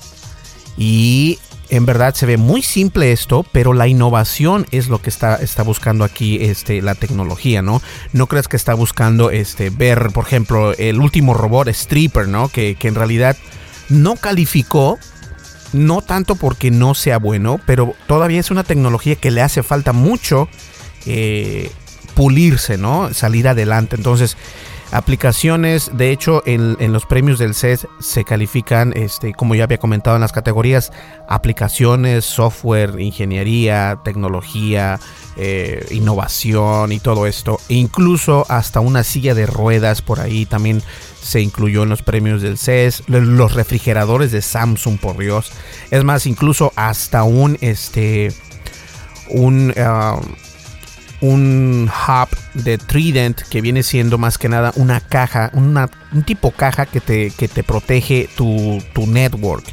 Y 0.77 1.39
en 1.71 1.85
verdad 1.85 2.15
se 2.15 2.27
ve 2.27 2.37
muy 2.37 2.63
simple 2.63 3.13
esto, 3.13 3.45
pero 3.53 3.75
la 3.75 3.89
innovación 3.89 4.67
es 4.71 4.89
lo 4.89 5.03
que 5.03 5.11
está, 5.11 5.37
está 5.37 5.63
buscando 5.63 6.05
aquí 6.05 6.39
este, 6.41 6.81
la 6.81 6.95
tecnología, 6.95 7.63
¿no? 7.63 7.83
No 8.13 8.27
creas 8.27 8.49
que 8.49 8.57
está 8.57 8.75
buscando 8.75 9.31
este, 9.31 9.71
ver, 9.71 10.11
por 10.15 10.25
ejemplo, 10.25 10.73
el 10.75 11.01
último 11.01 11.35
robot 11.35 11.69
Stripper, 11.69 12.29
¿no? 12.29 12.49
Que, 12.49 12.77
en 12.81 12.95
realidad 12.95 13.37
no 13.91 14.17
calificó, 14.17 14.99
no 15.73 16.03
tanto 16.03 16.35
porque 16.37 16.71
no 16.71 16.95
sea 16.95 17.19
bueno, 17.19 17.61
pero 17.67 17.95
todavía 18.07 18.41
es 18.41 18.51
una 18.51 18.65
tecnología 18.65 19.17
que 19.17 19.31
le 19.31 19.43
hace 19.43 19.63
falta 19.63 19.93
mucho 19.93 20.49
eh, 21.07 21.71
pulirse, 22.15 22.79
¿no? 22.79 23.13
Salir 23.15 23.49
adelante. 23.49 23.97
Entonces, 23.97 24.37
aplicaciones. 24.91 25.91
De 25.95 26.11
hecho, 26.11 26.43
en, 26.47 26.93
los 26.93 27.07
premios 27.07 27.39
del 27.39 27.55
CES 27.55 27.87
se 28.01 28.25
califican, 28.25 28.93
este, 28.97 29.33
como 29.33 29.55
ya 29.55 29.65
había 29.65 29.79
comentado 29.79 30.17
en 30.17 30.23
las 30.23 30.33
categorías, 30.33 30.93
aplicaciones, 31.29 32.25
software, 32.25 33.01
ingeniería, 33.01 34.01
tecnología, 34.05 34.99
eh, 35.37 35.87
innovación 35.91 36.93
y 36.93 37.01
todo 37.01 37.27
esto. 37.27 37.61
E 37.69 37.75
incluso 37.75 38.47
hasta 38.49 38.81
una 38.81 39.05
silla 39.05 39.35
de 39.35 39.47
ruedas 39.47 40.03
por 40.03 40.21
ahí 40.21 40.47
también 40.47 40.83
se 41.29 41.43
incluyó 41.43 41.83
en 41.83 41.91
los 41.91 42.03
premios 42.03 42.41
del 42.41 42.57
CES. 42.57 43.05
Los 43.07 43.55
refrigeradores 43.55 44.33
de 44.33 44.41
Samsung, 44.43 44.99
por 44.99 45.19
Dios. 45.19 45.53
Es 45.91 46.03
más, 46.05 46.27
incluso 46.27 46.73
hasta 46.75 47.23
un, 47.23 47.59
este, 47.61 48.33
un... 49.29 49.75
Ah, 49.77 50.19
un 51.21 51.91
hub 51.91 52.29
de 52.55 52.79
Trident 52.79 53.41
que 53.51 53.61
viene 53.61 53.83
siendo 53.83 54.19
más 54.19 54.39
que 54.39 54.49
nada 54.49 54.73
una 54.77 55.01
caja, 55.01 55.51
una, 55.53 55.91
un 56.13 56.23
tipo 56.23 56.53
caja 56.53 56.87
que 56.87 57.01
te, 57.01 57.33
que 57.33 57.49
te 57.49 57.65
protege 57.65 58.29
tu, 58.37 58.81
tu 58.93 59.05
network, 59.09 59.65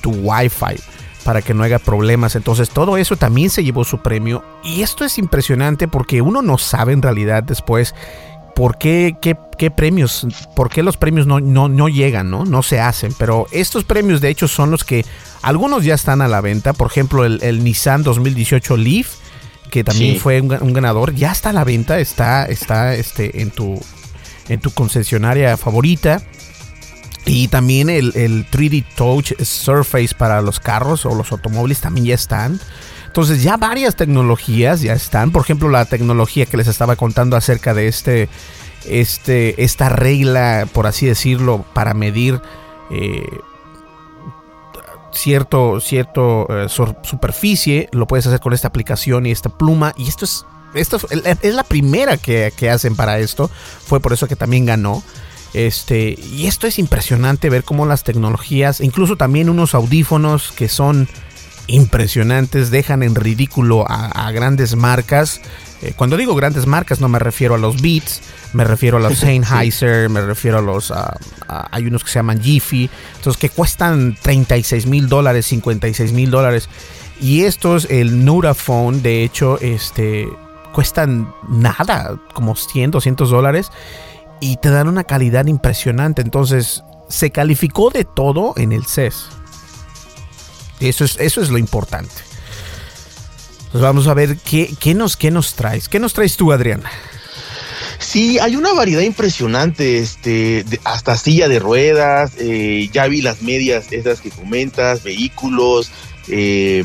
tu 0.00 0.10
Wi-Fi 0.10 0.80
para 1.24 1.42
que 1.42 1.54
no 1.54 1.62
haya 1.62 1.78
problemas. 1.78 2.34
Entonces 2.34 2.70
todo 2.70 2.96
eso 2.96 3.16
también 3.16 3.50
se 3.50 3.62
llevó 3.62 3.84
su 3.84 3.98
premio. 3.98 4.44
Y 4.64 4.82
esto 4.82 5.04
es 5.04 5.18
impresionante 5.18 5.88
porque 5.88 6.22
uno 6.22 6.42
no 6.42 6.58
sabe 6.58 6.92
en 6.92 7.02
realidad 7.02 7.42
después 7.42 7.94
por 8.60 8.76
qué, 8.76 9.16
qué, 9.22 9.70
premios, 9.70 10.26
por 10.54 10.68
qué 10.68 10.82
los 10.82 10.98
premios 10.98 11.26
no, 11.26 11.40
no, 11.40 11.88
llegan, 11.88 12.30
¿no? 12.30 12.44
No 12.44 12.62
se 12.62 12.78
hacen. 12.78 13.14
Pero 13.18 13.46
estos 13.52 13.84
premios 13.84 14.20
de 14.20 14.28
hecho 14.28 14.48
son 14.48 14.70
los 14.70 14.84
que 14.84 15.06
algunos 15.40 15.82
ya 15.82 15.94
están 15.94 16.20
a 16.20 16.28
la 16.28 16.42
venta. 16.42 16.74
Por 16.74 16.88
ejemplo, 16.88 17.24
el, 17.24 17.64
Nissan 17.64 18.02
2018 18.02 18.76
Leaf, 18.76 19.14
que 19.70 19.82
también 19.82 20.18
fue 20.18 20.42
un, 20.42 20.74
ganador, 20.74 21.14
ya 21.14 21.32
está 21.32 21.48
a 21.48 21.52
la 21.54 21.64
venta, 21.64 22.00
está, 22.00 22.44
está 22.44 22.94
este, 22.94 23.40
en, 23.40 23.50
tu, 23.50 23.80
en 24.50 24.60
tu 24.60 24.72
concesionaria 24.72 25.56
favorita. 25.56 26.20
Y 27.24 27.48
también 27.48 27.88
el, 27.88 28.12
3D 28.12 28.84
Touch 28.94 29.40
Surface 29.40 30.14
para 30.14 30.42
los 30.42 30.60
carros 30.60 31.06
o 31.06 31.14
los 31.14 31.32
automóviles 31.32 31.80
también 31.80 32.04
ya 32.04 32.14
están. 32.14 32.60
Entonces 33.10 33.42
ya 33.42 33.56
varias 33.56 33.96
tecnologías 33.96 34.82
ya 34.82 34.92
están. 34.92 35.32
Por 35.32 35.42
ejemplo, 35.42 35.68
la 35.68 35.84
tecnología 35.84 36.46
que 36.46 36.56
les 36.56 36.68
estaba 36.68 36.94
contando 36.94 37.36
acerca 37.36 37.74
de 37.74 37.88
este, 37.88 38.28
este, 38.84 39.64
esta 39.64 39.88
regla, 39.88 40.68
por 40.72 40.86
así 40.86 41.06
decirlo, 41.06 41.64
para 41.74 41.92
medir 41.92 42.40
eh, 42.92 43.26
cierto, 45.10 45.80
cierto 45.80 46.46
eh, 46.50 46.68
superficie. 46.68 47.88
Lo 47.90 48.06
puedes 48.06 48.28
hacer 48.28 48.38
con 48.38 48.52
esta 48.52 48.68
aplicación 48.68 49.26
y 49.26 49.32
esta 49.32 49.48
pluma. 49.48 49.92
Y 49.96 50.06
esto 50.06 50.24
es, 50.24 50.46
esto 50.74 51.00
es 51.10 51.54
la 51.56 51.64
primera 51.64 52.16
que, 52.16 52.52
que 52.56 52.70
hacen 52.70 52.94
para 52.94 53.18
esto. 53.18 53.50
Fue 53.84 53.98
por 53.98 54.12
eso 54.12 54.28
que 54.28 54.36
también 54.36 54.66
ganó. 54.66 55.02
Este, 55.52 56.16
y 56.32 56.46
esto 56.46 56.68
es 56.68 56.78
impresionante 56.78 57.50
ver 57.50 57.64
cómo 57.64 57.86
las 57.86 58.04
tecnologías, 58.04 58.80
incluso 58.80 59.16
también 59.16 59.50
unos 59.50 59.74
audífonos 59.74 60.52
que 60.52 60.68
son 60.68 61.08
impresionantes, 61.70 62.70
dejan 62.70 63.02
en 63.02 63.14
ridículo 63.14 63.84
a, 63.88 64.30
grandes 64.32 64.76
marcas. 64.76 65.40
Eh, 65.82 65.92
cuando 65.96 66.16
digo 66.16 66.34
grandes 66.34 66.66
marcas 66.66 67.00
no 67.00 67.08
me 67.08 67.18
refiero 67.18 67.54
a 67.54 67.58
los 67.58 67.80
Beats, 67.80 68.20
me 68.52 68.64
refiero 68.64 68.98
a 68.98 69.00
los 69.00 69.18
Sennheiser, 69.20 70.08
me 70.08 70.20
refiero 70.20 70.58
a 70.58 70.62
los... 70.62 70.92
hay 71.48 71.86
unos 71.86 72.04
que 72.04 72.10
se 72.10 72.18
llaman 72.18 72.42
Jiffy, 72.42 72.90
entonces 73.16 73.40
que 73.40 73.48
cuestan 73.48 74.16
36 74.20 74.86
mil 74.86 75.08
dólares, 75.08 75.46
56 75.46 76.12
mil 76.12 76.30
dólares. 76.30 76.68
Y 77.20 77.42
estos, 77.42 77.86
el 77.90 78.24
Nuraphone, 78.24 79.02
de 79.02 79.24
hecho, 79.24 79.58
este, 79.60 80.26
cuestan 80.72 81.32
nada, 81.48 82.18
como 82.32 82.56
100, 82.56 82.92
200 82.92 83.30
dólares 83.30 83.70
y 84.40 84.56
te 84.56 84.70
dan 84.70 84.88
una 84.88 85.04
calidad 85.04 85.46
impresionante. 85.46 86.22
Entonces, 86.22 86.82
se 87.08 87.30
calificó 87.30 87.90
de 87.90 88.04
todo 88.04 88.54
en 88.56 88.72
el 88.72 88.86
CES. 88.86 89.39
Eso 90.80 91.04
es, 91.04 91.16
eso 91.18 91.42
es 91.42 91.50
lo 91.50 91.58
importante. 91.58 92.14
Pues 93.70 93.82
vamos 93.82 94.08
a 94.08 94.14
ver 94.14 94.36
qué, 94.38 94.74
qué, 94.80 94.94
nos, 94.94 95.16
qué 95.16 95.30
nos 95.30 95.54
traes. 95.54 95.88
¿Qué 95.88 95.98
nos 96.00 96.12
traes 96.12 96.36
tú, 96.36 96.52
Adriana? 96.52 96.90
Sí, 97.98 98.38
hay 98.38 98.56
una 98.56 98.72
variedad 98.72 99.02
impresionante, 99.02 99.98
este, 99.98 100.64
hasta 100.84 101.16
silla 101.16 101.48
de 101.48 101.58
ruedas, 101.58 102.32
eh, 102.38 102.88
ya 102.92 103.06
vi 103.06 103.20
las 103.20 103.42
medias 103.42 103.92
esas 103.92 104.22
que 104.22 104.30
comentas, 104.30 105.04
vehículos, 105.04 105.92
eh, 106.28 106.82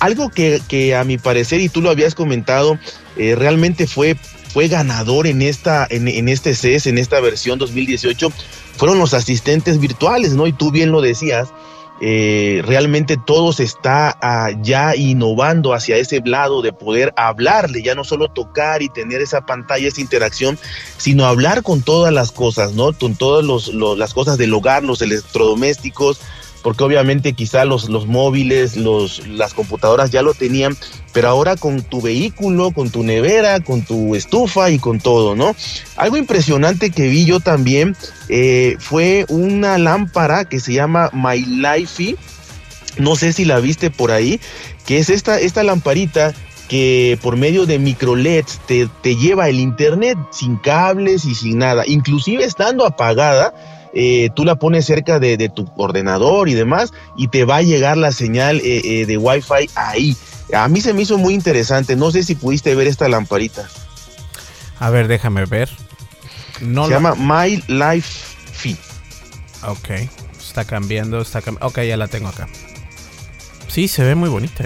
algo 0.00 0.30
que, 0.30 0.62
que, 0.66 0.96
a 0.96 1.04
mi 1.04 1.18
parecer, 1.18 1.60
y 1.60 1.68
tú 1.68 1.82
lo 1.82 1.90
habías 1.90 2.14
comentado, 2.14 2.78
eh, 3.16 3.34
realmente 3.36 3.86
fue 3.86 4.16
fue 4.52 4.68
ganador 4.68 5.26
en, 5.26 5.42
esta, 5.42 5.86
en, 5.88 6.28
este 6.28 6.54
CES, 6.54 6.86
en 6.86 6.98
esta 6.98 7.20
versión 7.20 7.58
2018, 7.58 8.32
fueron 8.76 8.98
los 8.98 9.14
asistentes 9.14 9.78
virtuales, 9.78 10.32
¿no? 10.32 10.46
Y 10.46 10.52
tú 10.52 10.72
bien 10.72 10.90
lo 10.90 11.00
decías, 11.00 11.48
eh, 12.02 12.62
realmente 12.64 13.18
todo 13.18 13.52
se 13.52 13.64
está 13.64 14.16
ah, 14.22 14.50
ya 14.62 14.96
innovando 14.96 15.74
hacia 15.74 15.96
ese 15.96 16.22
lado 16.24 16.62
de 16.62 16.72
poder 16.72 17.12
hablarle, 17.16 17.82
ya 17.82 17.94
no 17.94 18.04
solo 18.04 18.28
tocar 18.28 18.82
y 18.82 18.88
tener 18.88 19.20
esa 19.20 19.44
pantalla, 19.44 19.88
esa 19.88 20.00
interacción, 20.00 20.58
sino 20.96 21.26
hablar 21.26 21.62
con 21.62 21.82
todas 21.82 22.12
las 22.12 22.32
cosas, 22.32 22.72
¿no? 22.72 22.94
Con 22.94 23.16
todas 23.16 23.44
las 23.98 24.14
cosas 24.14 24.38
del 24.38 24.54
hogar, 24.54 24.82
los 24.82 25.02
electrodomésticos, 25.02 26.20
porque 26.62 26.84
obviamente 26.84 27.32
quizá 27.32 27.64
los, 27.64 27.88
los 27.88 28.06
móviles, 28.06 28.76
los, 28.76 29.26
las 29.26 29.54
computadoras 29.54 30.10
ya 30.10 30.22
lo 30.22 30.34
tenían, 30.34 30.76
pero 31.12 31.28
ahora 31.28 31.56
con 31.56 31.82
tu 31.82 32.00
vehículo, 32.00 32.70
con 32.72 32.90
tu 32.90 33.02
nevera, 33.02 33.60
con 33.60 33.82
tu 33.82 34.14
estufa 34.14 34.70
y 34.70 34.78
con 34.78 35.00
todo, 35.00 35.34
¿no? 35.36 35.54
Algo 35.96 36.16
impresionante 36.16 36.90
que 36.90 37.08
vi 37.08 37.24
yo 37.24 37.40
también 37.40 37.96
eh, 38.28 38.76
fue 38.78 39.24
una 39.28 39.78
lámpara 39.78 40.44
que 40.44 40.60
se 40.60 40.72
llama 40.72 41.10
My 41.12 41.40
Life, 41.40 42.16
no 42.98 43.16
sé 43.16 43.32
si 43.32 43.44
la 43.44 43.60
viste 43.60 43.90
por 43.90 44.10
ahí, 44.10 44.40
que 44.86 44.98
es 44.98 45.10
esta, 45.10 45.40
esta 45.40 45.62
lamparita 45.62 46.34
que 46.68 47.18
por 47.20 47.36
medio 47.36 47.66
de 47.66 47.80
micro 47.80 48.14
LEDs 48.14 48.60
te, 48.66 48.88
te 49.02 49.16
lleva 49.16 49.48
el 49.48 49.58
internet 49.58 50.16
sin 50.30 50.56
cables 50.56 51.24
y 51.24 51.34
sin 51.34 51.58
nada, 51.58 51.84
inclusive 51.86 52.44
estando 52.44 52.86
apagada 52.86 53.52
eh, 53.92 54.30
tú 54.34 54.44
la 54.44 54.56
pones 54.56 54.84
cerca 54.84 55.18
de, 55.18 55.48
tu 55.48 55.70
ordenador 55.76 56.48
y 56.48 56.54
demás 56.54 56.92
y 57.16 57.28
te 57.28 57.44
va 57.44 57.56
a 57.56 57.62
llegar 57.62 57.96
la 57.96 58.12
señal 58.12 58.60
eh, 58.60 58.80
eh, 58.84 59.06
de 59.06 59.16
Wi-Fi 59.16 59.70
ahí. 59.74 60.16
A 60.52 60.68
mí 60.68 60.80
se 60.80 60.92
me 60.92 61.02
hizo 61.02 61.18
muy 61.18 61.34
interesante. 61.34 61.96
No 61.96 62.10
sé 62.10 62.22
si 62.22 62.34
pudiste 62.34 62.74
ver 62.74 62.86
esta 62.86 63.08
lamparita. 63.08 63.68
A 64.78 64.90
ver, 64.90 65.08
déjame 65.08 65.44
ver. 65.44 65.70
No 66.60 66.86
se 66.86 66.92
llama 66.92 67.14
My 67.14 67.62
Life 67.68 68.36
Fee. 68.52 68.76
Ok, 69.62 69.90
está 70.38 70.64
cambiando, 70.64 71.20
está 71.20 71.42
Ok, 71.60 71.80
ya 71.82 71.96
la 71.96 72.08
tengo 72.08 72.28
acá. 72.28 72.48
Sí, 73.68 73.88
se 73.88 74.02
ve 74.02 74.14
muy 74.14 74.28
bonita, 74.28 74.64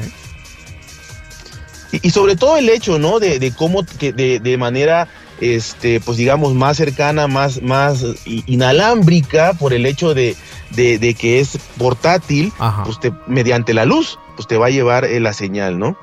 y, 2.03 2.11
sobre 2.11 2.35
todo 2.35 2.57
el 2.57 2.69
hecho, 2.71 2.99
¿no? 2.99 3.21
De, 3.21 3.53
cómo 3.57 3.83
de 3.83 4.57
manera 4.59 5.09
este, 5.53 6.01
pues 6.01 6.17
digamos, 6.17 6.55
más 6.55 6.77
cercana, 6.77 7.27
más, 7.27 7.61
más 7.63 8.05
inalámbrica 8.25 9.53
por 9.55 9.73
el 9.75 9.85
hecho 9.87 10.15
de, 10.15 10.37
que 10.75 11.41
es 11.41 11.59
portátil, 11.77 12.53
pues 12.85 12.99
mediante 13.27 13.75
la 13.75 13.85
luz, 13.85 14.19
pues 14.37 14.49
te 14.49 14.57
va 14.57 14.67
a 14.67 14.71
llevar 14.71 15.05
eh, 15.05 15.21
la 15.21 15.33
señal, 15.33 15.79
¿no? 15.79 15.97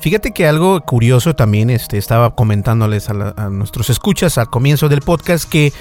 Fíjate 0.00 0.32
que 0.32 0.46
algo 0.46 0.80
curioso 0.82 1.34
también, 1.34 1.70
este, 1.70 1.98
estaba 1.98 2.34
comentándoles 2.34 3.08
a, 3.08 3.50
nuestros 3.50 3.90
escuchas 3.90 4.38
al 4.38 4.50
comienzo 4.50 4.88
del 4.88 5.00
podcast 5.00 5.48
que 5.48 5.72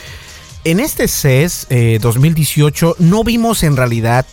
en 0.64 0.80
este 0.80 1.08
CES 1.08 1.68
2018 2.02 2.92
eh, 2.92 2.96
no 3.00 3.24
vimos 3.24 3.64
en 3.64 3.76
realidad 3.76 4.26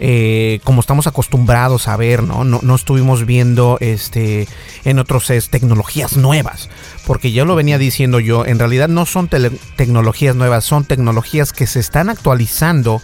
eh, 0.00 0.60
como 0.64 0.80
estamos 0.80 1.06
acostumbrados 1.06 1.86
a 1.86 1.96
ver, 1.96 2.22
¿no? 2.22 2.44
¿no? 2.44 2.74
estuvimos 2.74 3.26
viendo 3.26 3.78
este, 3.80 4.48
en 4.84 4.98
otros 4.98 5.26
CES 5.26 5.50
tecnologías 5.50 6.16
nuevas, 6.16 6.68
porque 7.06 7.30
ya 7.30 7.44
lo 7.44 7.54
venía 7.54 7.78
diciendo 7.78 8.18
yo, 8.18 8.44
en 8.44 8.58
realidad 8.58 8.88
no 8.88 9.06
son 9.06 9.28
tecnologías 9.28 10.34
nuevas, 10.34 10.64
son 10.64 10.84
tecnologías 10.84 11.52
que 11.52 11.66
se 11.66 11.80
están 11.80 12.10
actualizando 12.10 13.00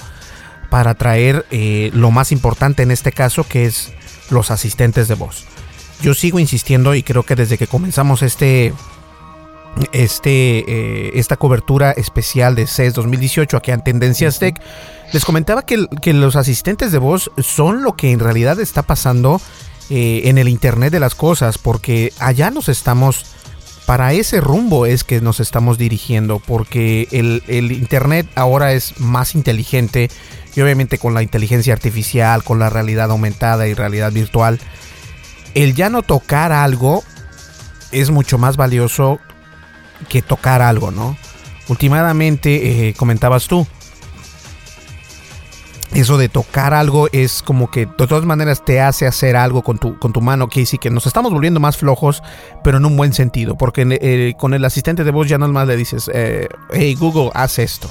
para 0.69 0.95
traer 0.95 1.47
eh, 1.51 1.91
lo 1.93 2.11
más 2.11 2.33
importante 2.33 2.83
en 2.83 2.91
este 2.91 3.13
caso, 3.13 3.45
que 3.45 3.67
es 3.67 3.93
los 4.31 4.51
asistentes 4.51 5.09
de 5.09 5.15
voz. 5.15 5.45
Yo 6.03 6.15
sigo 6.15 6.39
insistiendo 6.39 6.95
y 6.95 7.03
creo 7.03 7.25
que 7.25 7.37
desde 7.37 7.59
que 7.59 7.67
comenzamos 7.67 8.23
este, 8.23 8.73
este, 9.93 10.65
eh, 10.67 11.11
esta 11.15 11.37
cobertura 11.37 11.93
especial 11.93 12.55
de 12.55 12.67
CES 12.67 12.95
2018 12.95 13.57
aquí 13.57 13.71
en 13.71 13.85
Tendencias 13.85 14.39
Tech, 14.39 14.61
les 15.13 15.25
comentaba 15.25 15.63
que, 15.63 16.13
los 16.13 16.37
asistentes 16.37 16.93
de 16.93 16.99
voz 16.99 17.31
son 17.39 17.83
lo 17.83 17.97
que 17.97 18.13
en 18.13 18.21
realidad 18.21 18.61
está 18.61 18.83
pasando 18.83 19.41
eh, 19.89 20.23
en 20.25 20.39
el 20.39 20.49
Internet 20.49 20.93
de 20.93 21.01
las 21.01 21.15
Cosas, 21.15 21.59
porque 21.59 22.13
allá 22.19 22.51
nos 22.51 22.69
estamos, 22.69 23.27
para 23.87 24.13
ese 24.13 24.41
rumbo 24.41 24.87
es 24.87 25.03
que 25.03 25.21
nos 25.21 25.41
estamos 25.41 25.79
dirigiendo, 25.79 26.39
porque 26.39 27.09
el, 27.11 27.43
el 27.49 27.73
Internet 27.73 28.29
ahora 28.37 28.73
es 28.73 29.01
más 29.01 29.35
inteligente 29.35 30.11
y 30.55 30.61
obviamente 30.61 30.99
con 30.99 31.15
la 31.15 31.23
inteligencia 31.23 31.73
artificial, 31.73 32.45
con 32.45 32.59
la 32.59 32.71
realidad 32.71 33.11
aumentada 33.11 33.67
y 33.67 33.75
realidad 33.75 34.13
virtual, 34.13 34.61
el 35.55 35.75
ya 35.75 35.91
no 35.91 36.03
tocar 36.03 36.53
algo 36.53 37.03
es 37.93 38.11
mucho 38.11 38.39
más 38.39 38.57
valioso 38.57 39.19
que 40.09 40.23
tocar 40.23 40.63
algo, 40.63 40.91
¿no? 40.91 41.17
Últimamente, 41.69 42.89
eh, 42.89 42.95
comentabas 42.95 43.47
tú, 43.47 43.67
eso 45.93 46.19
de 46.19 46.29
tocar 46.29 46.73
algo 46.73 47.09
es 47.13 47.43
como 47.43 47.71
que 47.71 47.87
de 47.87 48.07
todas 48.07 48.25
maneras 48.25 48.65
te 48.65 48.81
hace 48.81 49.07
hacer 49.07 49.37
algo 49.37 49.63
con 49.63 49.79
tu, 49.79 49.99
con 49.99 50.13
tu 50.13 50.21
mano, 50.21 50.49
que 50.49 50.65
sí 50.67 50.79
que 50.79 50.91
nos 50.91 51.07
estamos 51.07 51.33
volviendo 51.33 51.61
más 51.61 51.77
flojos, 51.77 52.23
pero 52.63 52.79
en 52.79 52.85
un 52.85 52.97
buen 52.97 53.13
sentido, 53.13 53.57
porque 53.57 53.87
eh, 54.01 54.35
con 54.39 54.55
el 54.55 54.65
asistente 54.65 55.05
de 55.05 55.11
voz 55.11 55.29
ya 55.29 55.39
no 55.39 55.49
más 55.49 55.67
le 55.67 55.77
dices, 55.77 56.11
eh, 56.15 56.49
hey 56.73 56.95
Google, 56.99 57.31
haz 57.35 57.59
esto. 57.59 57.91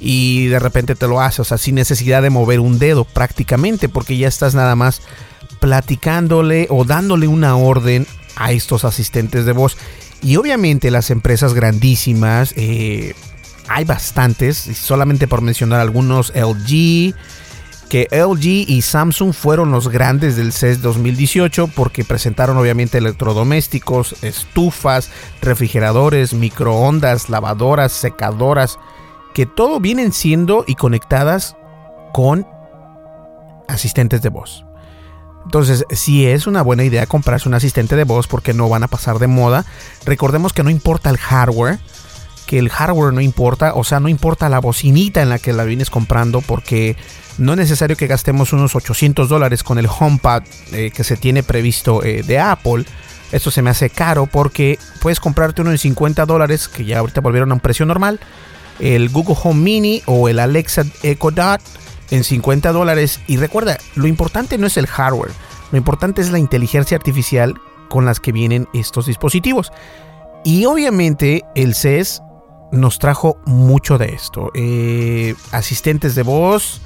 Y 0.00 0.46
de 0.46 0.58
repente 0.58 0.94
te 0.94 1.08
lo 1.08 1.20
hace, 1.20 1.42
o 1.42 1.44
sea, 1.44 1.58
sin 1.58 1.74
necesidad 1.74 2.22
de 2.22 2.30
mover 2.30 2.60
un 2.60 2.78
dedo 2.78 3.04
prácticamente, 3.04 3.88
porque 3.88 4.16
ya 4.16 4.28
estás 4.28 4.54
nada 4.54 4.76
más 4.76 5.02
platicándole 5.60 6.66
o 6.70 6.84
dándole 6.84 7.26
una 7.26 7.56
orden 7.56 8.06
a 8.36 8.52
estos 8.52 8.84
asistentes 8.84 9.44
de 9.44 9.52
voz. 9.52 9.76
Y 10.22 10.36
obviamente 10.36 10.90
las 10.90 11.10
empresas 11.10 11.54
grandísimas, 11.54 12.52
eh, 12.56 13.14
hay 13.68 13.84
bastantes, 13.84 14.56
solamente 14.56 15.28
por 15.28 15.42
mencionar 15.42 15.80
algunos, 15.80 16.32
LG, 16.34 17.14
que 17.88 18.06
LG 18.10 18.70
y 18.70 18.82
Samsung 18.82 19.32
fueron 19.32 19.70
los 19.70 19.88
grandes 19.88 20.36
del 20.36 20.52
CES 20.52 20.82
2018 20.82 21.68
porque 21.68 22.04
presentaron 22.04 22.56
obviamente 22.58 22.98
electrodomésticos, 22.98 24.22
estufas, 24.22 25.10
refrigeradores, 25.40 26.34
microondas, 26.34 27.30
lavadoras, 27.30 27.92
secadoras, 27.92 28.78
que 29.34 29.46
todo 29.46 29.80
vienen 29.80 30.12
siendo 30.12 30.64
y 30.66 30.74
conectadas 30.74 31.56
con 32.12 32.46
asistentes 33.68 34.20
de 34.22 34.28
voz. 34.28 34.64
Entonces, 35.44 35.86
si 35.90 36.26
es 36.26 36.46
una 36.46 36.60
buena 36.60 36.84
idea 36.84 37.06
comprarse 37.06 37.48
un 37.48 37.54
asistente 37.54 37.96
de 37.96 38.04
voz 38.04 38.26
porque 38.26 38.52
no 38.52 38.68
van 38.68 38.82
a 38.82 38.88
pasar 38.88 39.18
de 39.18 39.28
moda. 39.28 39.64
Recordemos 40.04 40.52
que 40.52 40.62
no 40.62 40.68
importa 40.68 41.08
el 41.08 41.16
hardware, 41.16 41.78
que 42.48 42.58
el 42.58 42.70
hardware 42.70 43.12
no 43.12 43.20
importa, 43.20 43.74
o 43.74 43.84
sea, 43.84 44.00
no 44.00 44.08
importa 44.08 44.48
la 44.48 44.58
bocinita 44.58 45.20
en 45.20 45.28
la 45.28 45.38
que 45.38 45.52
la 45.52 45.64
vienes 45.64 45.90
comprando 45.90 46.40
porque 46.40 46.96
no 47.36 47.52
es 47.52 47.58
necesario 47.58 47.94
que 47.94 48.06
gastemos 48.06 48.54
unos 48.54 48.74
800 48.74 49.28
dólares 49.28 49.62
con 49.62 49.78
el 49.78 49.86
HomePad 49.86 50.44
eh, 50.72 50.90
que 50.90 51.04
se 51.04 51.18
tiene 51.18 51.42
previsto 51.42 52.02
eh, 52.02 52.22
de 52.22 52.38
Apple. 52.38 52.86
Esto 53.32 53.50
se 53.50 53.60
me 53.60 53.68
hace 53.68 53.90
caro 53.90 54.24
porque 54.24 54.78
puedes 55.02 55.20
comprarte 55.20 55.60
uno 55.60 55.72
de 55.72 55.76
50 55.76 56.24
dólares 56.24 56.68
que 56.68 56.86
ya 56.86 57.00
ahorita 57.00 57.20
volvieron 57.20 57.50
a 57.50 57.54
un 57.54 57.60
precio 57.60 57.84
normal. 57.84 58.18
El 58.78 59.10
Google 59.10 59.36
Home 59.42 59.60
Mini 59.60 60.02
o 60.06 60.30
el 60.30 60.38
Alexa 60.38 60.86
Echo 61.02 61.30
Dot 61.30 61.60
en 62.10 62.24
50 62.24 62.72
dólares. 62.72 63.20
Y 63.26 63.36
recuerda, 63.36 63.76
lo 63.94 64.06
importante 64.06 64.56
no 64.56 64.66
es 64.66 64.78
el 64.78 64.86
hardware, 64.86 65.32
lo 65.70 65.76
importante 65.76 66.22
es 66.22 66.30
la 66.30 66.38
inteligencia 66.38 66.96
artificial 66.96 67.60
con 67.90 68.06
las 68.06 68.20
que 68.20 68.32
vienen 68.32 68.68
estos 68.72 69.04
dispositivos. 69.04 69.70
Y 70.44 70.64
obviamente 70.64 71.44
el 71.54 71.74
CES 71.74 72.22
nos 72.72 72.98
trajo 72.98 73.38
mucho 73.44 73.98
de 73.98 74.06
esto. 74.06 74.50
Eh, 74.54 75.34
asistentes 75.52 76.14
de 76.14 76.22
voz 76.22 76.80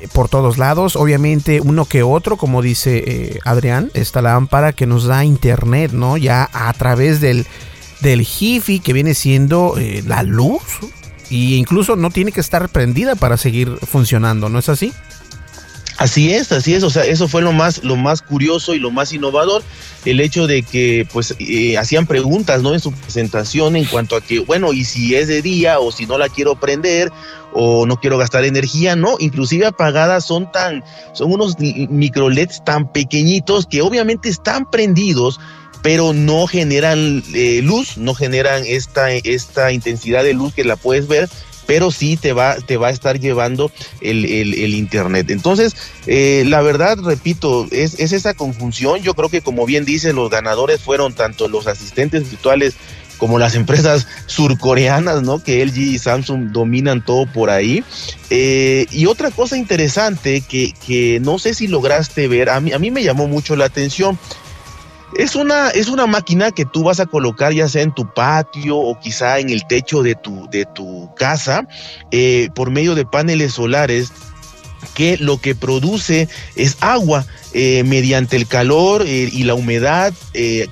eh, 0.00 0.08
por 0.12 0.28
todos 0.28 0.58
lados, 0.58 0.96
obviamente 0.96 1.60
uno 1.60 1.84
que 1.84 2.02
otro, 2.02 2.36
como 2.36 2.62
dice 2.62 3.04
eh, 3.06 3.38
Adrián, 3.44 3.90
esta 3.94 4.22
lámpara 4.22 4.72
que 4.72 4.86
nos 4.86 5.04
da 5.04 5.24
internet, 5.24 5.92
¿no? 5.92 6.16
Ya 6.16 6.48
a 6.52 6.72
través 6.72 7.20
del, 7.20 7.46
del 8.00 8.20
HIFI 8.20 8.80
que 8.80 8.92
viene 8.92 9.14
siendo 9.14 9.74
la 10.06 10.22
luz 10.22 10.62
y 11.30 11.56
incluso 11.56 11.96
no 11.96 12.10
tiene 12.10 12.32
que 12.32 12.40
estar 12.40 12.68
prendida 12.68 13.14
para 13.14 13.36
seguir 13.36 13.78
funcionando, 13.86 14.48
¿no 14.48 14.58
es 14.58 14.68
así? 14.68 14.92
Así 15.98 16.32
es, 16.32 16.52
así 16.52 16.74
es, 16.74 16.84
o 16.84 16.90
sea, 16.90 17.04
eso 17.04 17.26
fue 17.26 17.42
lo 17.42 17.52
más, 17.52 17.82
lo 17.82 17.96
más 17.96 18.22
curioso 18.22 18.72
y 18.72 18.78
lo 18.78 18.92
más 18.92 19.12
innovador, 19.12 19.64
el 20.04 20.20
hecho 20.20 20.46
de 20.46 20.62
que 20.62 21.08
pues 21.12 21.34
eh, 21.40 21.76
hacían 21.76 22.06
preguntas, 22.06 22.62
¿no? 22.62 22.72
En 22.72 22.78
su 22.78 22.92
presentación 22.92 23.74
en 23.74 23.84
cuanto 23.84 24.14
a 24.14 24.20
que, 24.20 24.38
bueno, 24.38 24.72
y 24.72 24.84
si 24.84 25.16
es 25.16 25.26
de 25.26 25.42
día 25.42 25.80
o 25.80 25.90
si 25.90 26.06
no 26.06 26.16
la 26.16 26.28
quiero 26.28 26.54
prender 26.54 27.10
o 27.52 27.84
no 27.84 27.96
quiero 27.96 28.16
gastar 28.16 28.44
energía, 28.44 28.94
no, 28.94 29.16
inclusive 29.18 29.66
apagadas 29.66 30.24
son 30.24 30.52
tan, 30.52 30.84
son 31.14 31.32
unos 31.32 31.58
micro 31.58 32.30
LEDs 32.30 32.64
tan 32.64 32.92
pequeñitos 32.92 33.66
que 33.66 33.82
obviamente 33.82 34.28
están 34.28 34.70
prendidos, 34.70 35.40
pero 35.82 36.12
no 36.12 36.46
generan 36.46 37.24
eh, 37.34 37.60
luz, 37.64 37.98
no 37.98 38.14
generan 38.14 38.62
esta, 38.64 39.10
esta 39.10 39.72
intensidad 39.72 40.22
de 40.22 40.34
luz 40.34 40.54
que 40.54 40.62
la 40.62 40.76
puedes 40.76 41.08
ver, 41.08 41.28
pero 41.68 41.90
sí 41.90 42.16
te 42.16 42.32
va, 42.32 42.56
te 42.56 42.78
va 42.78 42.86
a 42.86 42.90
estar 42.90 43.20
llevando 43.20 43.70
el, 44.00 44.74
internet. 44.74 45.28
Entonces, 45.28 45.76
eh, 46.06 46.44
la 46.46 46.62
verdad, 46.62 46.96
repito, 46.96 47.68
es, 47.70 48.00
es, 48.00 48.12
esa 48.12 48.32
confusión. 48.32 49.02
Yo 49.02 49.12
creo 49.12 49.28
que 49.28 49.42
como 49.42 49.66
bien 49.66 49.84
dice, 49.84 50.14
los 50.14 50.30
ganadores 50.30 50.80
fueron 50.80 51.12
tanto 51.12 51.46
los 51.46 51.66
asistentes 51.66 52.30
virtuales 52.30 52.74
como 53.18 53.38
las 53.38 53.54
empresas 53.54 54.06
surcoreanas, 54.24 55.20
¿no? 55.20 55.42
Que 55.42 55.62
LG 55.62 55.76
y 55.76 55.98
Samsung 55.98 56.52
dominan 56.52 57.04
todo 57.04 57.26
por 57.26 57.50
ahí. 57.50 57.84
Eh, 58.30 58.86
y 58.90 59.04
otra 59.04 59.30
cosa 59.30 59.58
interesante 59.58 60.40
que, 60.40 60.72
que 60.86 61.20
no 61.20 61.38
sé 61.38 61.52
si 61.52 61.66
lograste 61.66 62.28
ver, 62.28 62.48
a 62.48 62.60
mí, 62.60 62.72
a 62.72 62.78
mí 62.78 62.90
me 62.90 63.02
llamó 63.02 63.28
mucho 63.28 63.56
la 63.56 63.66
atención. 63.66 64.18
Es 65.16 65.34
una, 65.34 65.70
es 65.70 65.88
una 65.88 66.06
máquina 66.06 66.50
que 66.50 66.64
tú 66.64 66.84
vas 66.84 67.00
a 67.00 67.06
colocar 67.06 67.52
ya 67.52 67.68
sea 67.68 67.82
en 67.82 67.94
tu 67.94 68.12
patio 68.12 68.76
o 68.76 68.98
quizá 69.00 69.38
en 69.38 69.48
el 69.48 69.66
techo 69.66 70.02
de 70.02 70.14
tu, 70.14 70.48
de 70.50 70.66
tu 70.66 71.10
casa 71.16 71.66
eh, 72.10 72.50
por 72.54 72.70
medio 72.70 72.94
de 72.94 73.06
paneles 73.06 73.54
solares 73.54 74.12
que 74.94 75.16
lo 75.16 75.40
que 75.40 75.54
produce 75.54 76.28
es 76.56 76.76
agua 76.80 77.26
eh, 77.54 77.82
mediante 77.84 78.36
el 78.36 78.46
calor 78.46 79.02
eh, 79.06 79.28
y 79.32 79.44
la 79.44 79.54
humedad, 79.54 80.12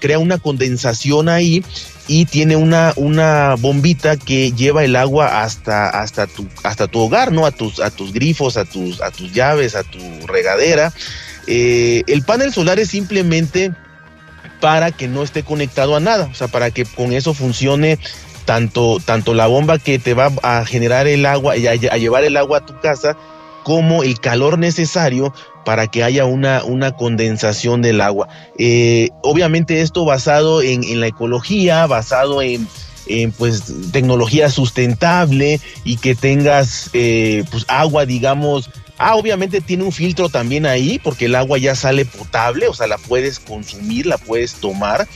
crea 0.00 0.18
una 0.18 0.38
condensación 0.38 1.28
ahí 1.28 1.64
y 2.06 2.26
tiene 2.26 2.54
una, 2.54 2.92
una 2.96 3.56
bombita 3.56 4.16
que 4.16 4.52
lleva 4.52 4.84
el 4.84 4.94
agua 4.94 5.42
hasta, 5.42 5.88
hasta, 5.88 6.26
tu, 6.28 6.46
hasta 6.62 6.86
tu 6.86 7.00
hogar, 7.00 7.32
¿no? 7.32 7.46
A 7.46 7.50
tus, 7.50 7.80
a 7.80 7.90
tus 7.90 8.12
grifos, 8.12 8.56
a 8.56 8.64
tus, 8.64 9.00
a 9.00 9.10
tus 9.10 9.32
llaves, 9.32 9.74
a 9.74 9.82
tu 9.82 9.98
regadera. 10.26 10.92
el 11.48 12.22
panel 12.22 12.52
solar 12.52 12.78
es 12.78 12.90
simplemente 12.90 13.72
para 14.60 14.90
que 14.90 15.08
no 15.08 15.22
esté 15.22 15.42
conectado 15.42 15.96
a 15.96 16.00
nada, 16.00 16.28
o 16.30 16.34
sea, 16.34 16.48
para 16.48 16.70
que 16.70 16.84
con 16.84 17.12
eso 17.12 17.34
funcione 17.34 17.98
tanto, 18.46 18.98
tanto 19.04 19.34
la 19.34 19.46
bomba 19.46 19.78
que 19.78 19.98
te 19.98 20.14
va 20.14 20.32
a 20.42 20.64
generar 20.64 21.06
el 21.06 21.26
agua 21.26 21.56
y 21.56 21.66
a, 21.66 21.74
llevar 21.74 22.24
el 22.24 22.36
agua 22.36 22.58
a 22.58 22.66
tu 22.66 22.80
casa, 22.80 23.16
como 23.64 24.02
el 24.02 24.20
calor 24.20 24.58
necesario 24.58 25.34
para 25.64 25.88
que 25.88 26.04
haya 26.04 26.24
una, 26.24 26.62
una 26.62 26.92
condensación 26.92 27.82
del 27.82 28.00
agua. 28.00 28.28
Eh, 28.56 29.10
obviamente 29.22 29.80
esto 29.82 30.04
basado 30.04 30.62
en, 30.62 31.00
la 31.00 31.08
ecología, 31.08 31.86
basado 31.86 32.40
en, 32.40 32.68
pues 33.36 33.64
tecnología 33.92 34.50
sustentable 34.50 35.60
y 35.84 35.96
que 35.96 36.14
tengas 36.14 36.90
eh, 36.92 37.44
pues 37.50 37.64
agua 37.68 38.04
digamos 38.04 38.70
Ah, 38.98 39.16
obviamente 39.16 39.60
tiene 39.60 39.84
un 39.84 39.92
filtro 39.92 40.28
también 40.28 40.64
ahí 40.64 40.98
porque 40.98 41.26
el 41.26 41.34
agua 41.34 41.58
ya 41.58 41.74
sale 41.74 42.04
potable, 42.04 42.66
o 42.68 42.74
sea, 42.74 42.86
la 42.86 42.98
puedes 42.98 43.38
consumir, 43.38 44.06
la 44.06 44.18
puedes 44.18 44.54
tomar. 44.54 45.06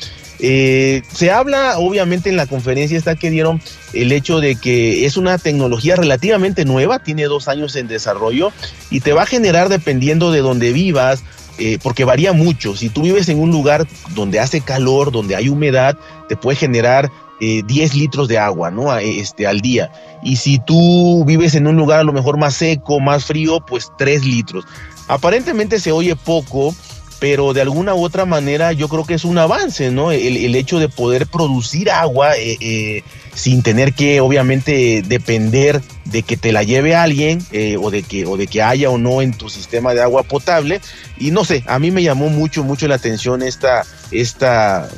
Eh, 0.42 1.02
se 1.12 1.30
habla, 1.30 1.78
obviamente, 1.78 2.30
en 2.30 2.36
la 2.36 2.46
conferencia 2.46 2.96
esta 2.96 3.14
que 3.14 3.30
dieron, 3.30 3.60
el 3.92 4.12
hecho 4.12 4.40
de 4.40 4.56
que 4.56 5.04
es 5.04 5.16
una 5.16 5.36
tecnología 5.38 5.96
relativamente 5.96 6.64
nueva, 6.64 7.02
tiene 7.02 7.24
dos 7.24 7.48
años 7.48 7.76
en 7.76 7.88
desarrollo 7.88 8.52
y 8.90 9.00
te 9.00 9.12
va 9.12 9.22
a 9.22 9.26
generar 9.26 9.68
dependiendo 9.68 10.30
de 10.30 10.40
donde 10.40 10.72
vivas, 10.72 11.22
eh, 11.58 11.78
porque 11.82 12.04
varía 12.04 12.32
mucho. 12.32 12.74
Si 12.74 12.88
tú 12.88 13.02
vives 13.02 13.28
en 13.28 13.38
un 13.38 13.50
lugar 13.50 13.86
donde 14.14 14.40
hace 14.40 14.62
calor, 14.62 15.12
donde 15.12 15.36
hay 15.36 15.50
humedad, 15.50 15.98
te 16.28 16.36
puede 16.36 16.56
generar 16.56 17.10
10 17.40 17.94
eh, 17.94 17.96
litros 17.96 18.28
de 18.28 18.38
agua, 18.38 18.70
¿no? 18.70 18.96
Este, 18.96 19.46
al 19.46 19.60
día. 19.60 19.90
Y 20.22 20.36
si 20.36 20.58
tú 20.58 21.24
vives 21.24 21.54
en 21.54 21.66
un 21.66 21.76
lugar 21.76 22.00
a 22.00 22.04
lo 22.04 22.12
mejor 22.12 22.38
más 22.38 22.54
seco, 22.54 23.00
más 23.00 23.24
frío, 23.24 23.60
pues 23.66 23.90
3 23.98 24.24
litros. 24.24 24.64
Aparentemente 25.08 25.80
se 25.80 25.90
oye 25.90 26.14
poco, 26.14 26.74
pero 27.20 27.52
de 27.52 27.60
alguna 27.60 27.94
u 27.94 28.02
otra 28.02 28.24
manera 28.24 28.72
yo 28.72 28.88
creo 28.88 29.04
que 29.04 29.14
es 29.14 29.24
un 29.24 29.38
avance, 29.38 29.90
¿no? 29.90 30.10
El, 30.10 30.54
hecho 30.56 30.80
de 30.80 30.88
poder 30.88 31.26
producir 31.26 31.90
agua 31.90 32.36
eh, 32.36 32.56
eh, 32.60 33.04
sin 33.34 33.62
tener 33.62 33.92
que 33.92 34.20
obviamente 34.20 35.02
depender 35.06 35.80
de 36.06 36.22
que 36.22 36.36
te 36.36 36.50
la 36.50 36.64
lleve 36.64 36.96
alguien 36.96 37.44
o, 37.78 37.90
de 37.90 38.02
que, 38.02 38.26
o 38.26 38.36
de 38.36 38.46
que 38.46 38.62
haya 38.62 38.90
o 38.90 38.98
no 38.98 39.22
en 39.22 39.32
tu 39.32 39.48
sistema 39.48 39.94
de 39.94 40.02
agua 40.02 40.24
potable. 40.24 40.80
Y 41.18 41.30
no 41.30 41.44
sé, 41.44 41.62
a 41.66 41.78
mí 41.78 41.90
me 41.90 42.02
llamó 42.02 42.30
mucho, 42.30 42.64
mucho 42.64 42.88
la 42.88 42.96
atención 42.96 43.42
esta, 43.42 43.86
esta 44.10 44.88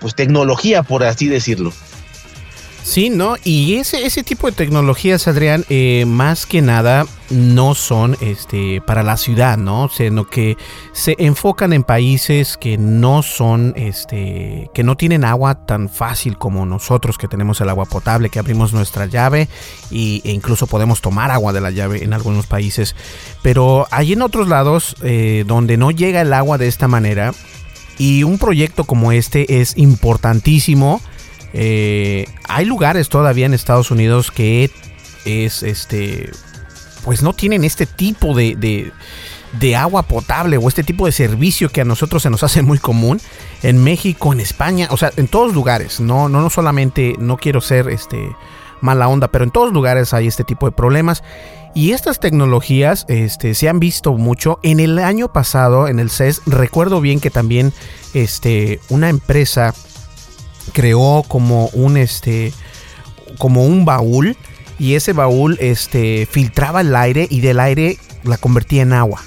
pues 0.00 0.14
tecnología, 0.14 0.82
por 0.82 1.04
así 1.04 1.26
decirlo. 1.26 1.72
Sí, 2.86 3.10
¿no? 3.10 3.34
Y 3.42 3.74
ese, 3.74 4.06
ese 4.06 4.22
tipo 4.22 4.46
de 4.46 4.52
tecnologías, 4.52 5.26
Adrián, 5.26 5.64
eh, 5.68 6.04
más 6.06 6.46
que 6.46 6.62
nada 6.62 7.04
no 7.30 7.74
son 7.74 8.16
este, 8.20 8.80
para 8.80 9.02
la 9.02 9.16
ciudad, 9.16 9.58
¿no? 9.58 9.88
Sino 9.88 10.28
que 10.28 10.56
se 10.92 11.16
enfocan 11.18 11.72
en 11.72 11.82
países 11.82 12.56
que 12.56 12.78
no 12.78 13.24
son, 13.24 13.74
este, 13.76 14.70
que 14.72 14.84
no 14.84 14.96
tienen 14.96 15.24
agua 15.24 15.66
tan 15.66 15.88
fácil 15.88 16.38
como 16.38 16.64
nosotros 16.64 17.18
que 17.18 17.26
tenemos 17.26 17.60
el 17.60 17.70
agua 17.70 17.86
potable, 17.86 18.30
que 18.30 18.38
abrimos 18.38 18.72
nuestra 18.72 19.06
llave 19.06 19.48
y, 19.90 20.22
e 20.24 20.30
incluso 20.30 20.68
podemos 20.68 21.00
tomar 21.00 21.32
agua 21.32 21.52
de 21.52 21.60
la 21.60 21.72
llave 21.72 22.04
en 22.04 22.12
algunos 22.12 22.46
países. 22.46 22.94
Pero 23.42 23.88
hay 23.90 24.12
en 24.12 24.22
otros 24.22 24.46
lados 24.46 24.94
eh, 25.02 25.42
donde 25.44 25.76
no 25.76 25.90
llega 25.90 26.20
el 26.20 26.32
agua 26.32 26.56
de 26.56 26.68
esta 26.68 26.86
manera 26.86 27.34
y 27.98 28.22
un 28.22 28.38
proyecto 28.38 28.84
como 28.84 29.10
este 29.10 29.60
es 29.60 29.76
importantísimo 29.76 31.00
eh, 31.58 32.26
hay 32.48 32.66
lugares 32.66 33.08
todavía 33.08 33.46
en 33.46 33.54
Estados 33.54 33.90
Unidos 33.90 34.30
que 34.30 34.70
es 35.24 35.62
este. 35.62 36.30
Pues 37.02 37.22
no 37.22 37.32
tienen 37.32 37.64
este 37.64 37.86
tipo 37.86 38.34
de, 38.34 38.92
de, 39.58 39.76
agua 39.76 40.02
potable 40.02 40.58
o 40.58 40.68
este 40.68 40.82
tipo 40.82 41.06
de 41.06 41.12
servicio 41.12 41.70
que 41.70 41.80
a 41.80 41.84
nosotros 41.84 42.22
se 42.22 42.30
nos 42.30 42.42
hace 42.42 42.60
muy 42.60 42.78
común. 42.78 43.20
En 43.62 43.82
México, 43.82 44.34
en 44.34 44.40
España, 44.40 44.88
o 44.90 44.98
sea, 44.98 45.12
en 45.16 45.28
todos 45.28 45.54
lugares. 45.54 45.98
No, 45.98 46.28
no, 46.28 46.42
no 46.42 46.50
solamente, 46.50 47.14
no 47.18 47.38
quiero 47.38 47.62
ser 47.62 47.88
este 47.88 48.36
mala 48.82 49.08
onda, 49.08 49.28
pero 49.28 49.44
en 49.44 49.50
todos 49.50 49.72
lugares 49.72 50.12
hay 50.12 50.26
este 50.26 50.44
tipo 50.44 50.66
de 50.66 50.72
problemas. 50.72 51.22
Y 51.74 51.92
estas 51.92 52.20
tecnologías 52.20 53.06
este, 53.08 53.54
se 53.54 53.68
han 53.68 53.80
visto 53.80 54.12
mucho. 54.12 54.58
En 54.62 54.78
el 54.78 54.98
año 54.98 55.32
pasado, 55.32 55.88
en 55.88 56.00
el 56.00 56.10
CES, 56.10 56.42
recuerdo 56.44 57.00
bien 57.00 57.20
que 57.20 57.30
también 57.30 57.72
este, 58.12 58.80
una 58.90 59.08
empresa 59.08 59.74
creó 60.72 61.24
como 61.26 61.68
un, 61.68 61.96
este, 61.96 62.52
como 63.38 63.64
un 63.64 63.84
baúl 63.84 64.36
y 64.78 64.94
ese 64.94 65.12
baúl 65.12 65.56
este, 65.60 66.26
filtraba 66.30 66.82
el 66.82 66.94
aire 66.94 67.26
y 67.30 67.40
del 67.40 67.60
aire 67.60 67.98
la 68.24 68.38
convertía 68.38 68.82
en 68.82 68.92
agua. 68.92 69.22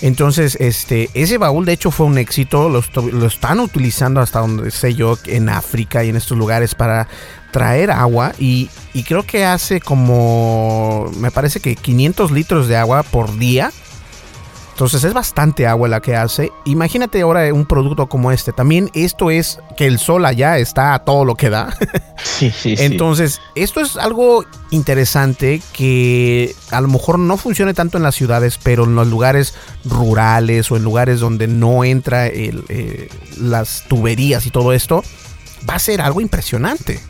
Entonces, 0.00 0.56
este, 0.58 1.10
ese 1.14 1.38
baúl 1.38 1.64
de 1.64 1.74
hecho 1.74 1.92
fue 1.92 2.06
un 2.06 2.18
éxito, 2.18 2.68
lo, 2.68 3.26
están 3.26 3.60
utilizando 3.60 4.20
hasta 4.20 4.40
donde 4.40 4.72
sé 4.72 4.94
yo, 4.94 5.16
en 5.26 5.48
África 5.48 6.02
y 6.02 6.08
en 6.08 6.16
estos 6.16 6.36
lugares 6.36 6.74
para 6.74 7.06
traer 7.52 7.92
agua 7.92 8.32
y, 8.38 8.68
y 8.94 9.04
creo 9.04 9.22
que 9.24 9.44
hace 9.44 9.80
como, 9.80 11.08
me 11.18 11.30
parece 11.30 11.60
que 11.60 11.76
500 11.76 12.32
litros 12.32 12.66
de 12.66 12.76
agua 12.76 13.04
por 13.04 13.38
día 13.38 13.70
entonces 14.72 15.04
es 15.04 15.12
bastante 15.12 15.66
agua 15.66 15.88
la 15.88 16.00
que 16.00 16.16
hace. 16.16 16.50
Imagínate 16.64 17.20
ahora 17.20 17.52
un 17.52 17.66
producto 17.66 18.08
como 18.08 18.32
este. 18.32 18.52
También 18.52 18.90
esto 18.94 19.30
es 19.30 19.60
que 19.76 19.86
el 19.86 19.98
sol 19.98 20.24
allá 20.24 20.58
está 20.58 20.94
a 20.94 21.04
todo 21.04 21.24
lo 21.24 21.34
que 21.36 21.50
da. 21.50 21.76
Sí, 22.22 22.52
sí, 22.56 22.76
Entonces, 22.78 23.40
esto 23.56 23.80
es 23.80 23.96
algo 23.96 24.44
interesante 24.70 25.60
que 25.72 26.54
a 26.70 26.80
lo 26.80 26.86
mejor 26.86 27.18
no 27.18 27.36
funcione 27.36 27.74
tanto 27.74 27.96
en 27.96 28.04
las 28.04 28.14
ciudades, 28.14 28.60
pero 28.62 28.84
en 28.84 28.94
los 28.94 29.08
lugares 29.08 29.54
rurales 29.84 30.70
o 30.70 30.76
en 30.76 30.84
lugares 30.84 31.18
donde 31.18 31.48
no 31.48 31.82
entra 31.82 32.28
eh, 32.28 33.08
las 33.40 33.84
tuberías 33.88 34.46
y 34.46 34.50
todo 34.50 34.72
esto, 34.72 35.02
va 35.68 35.74
a 35.74 35.78
ser 35.80 36.00
algo 36.00 36.20
impresionante. 36.20 37.00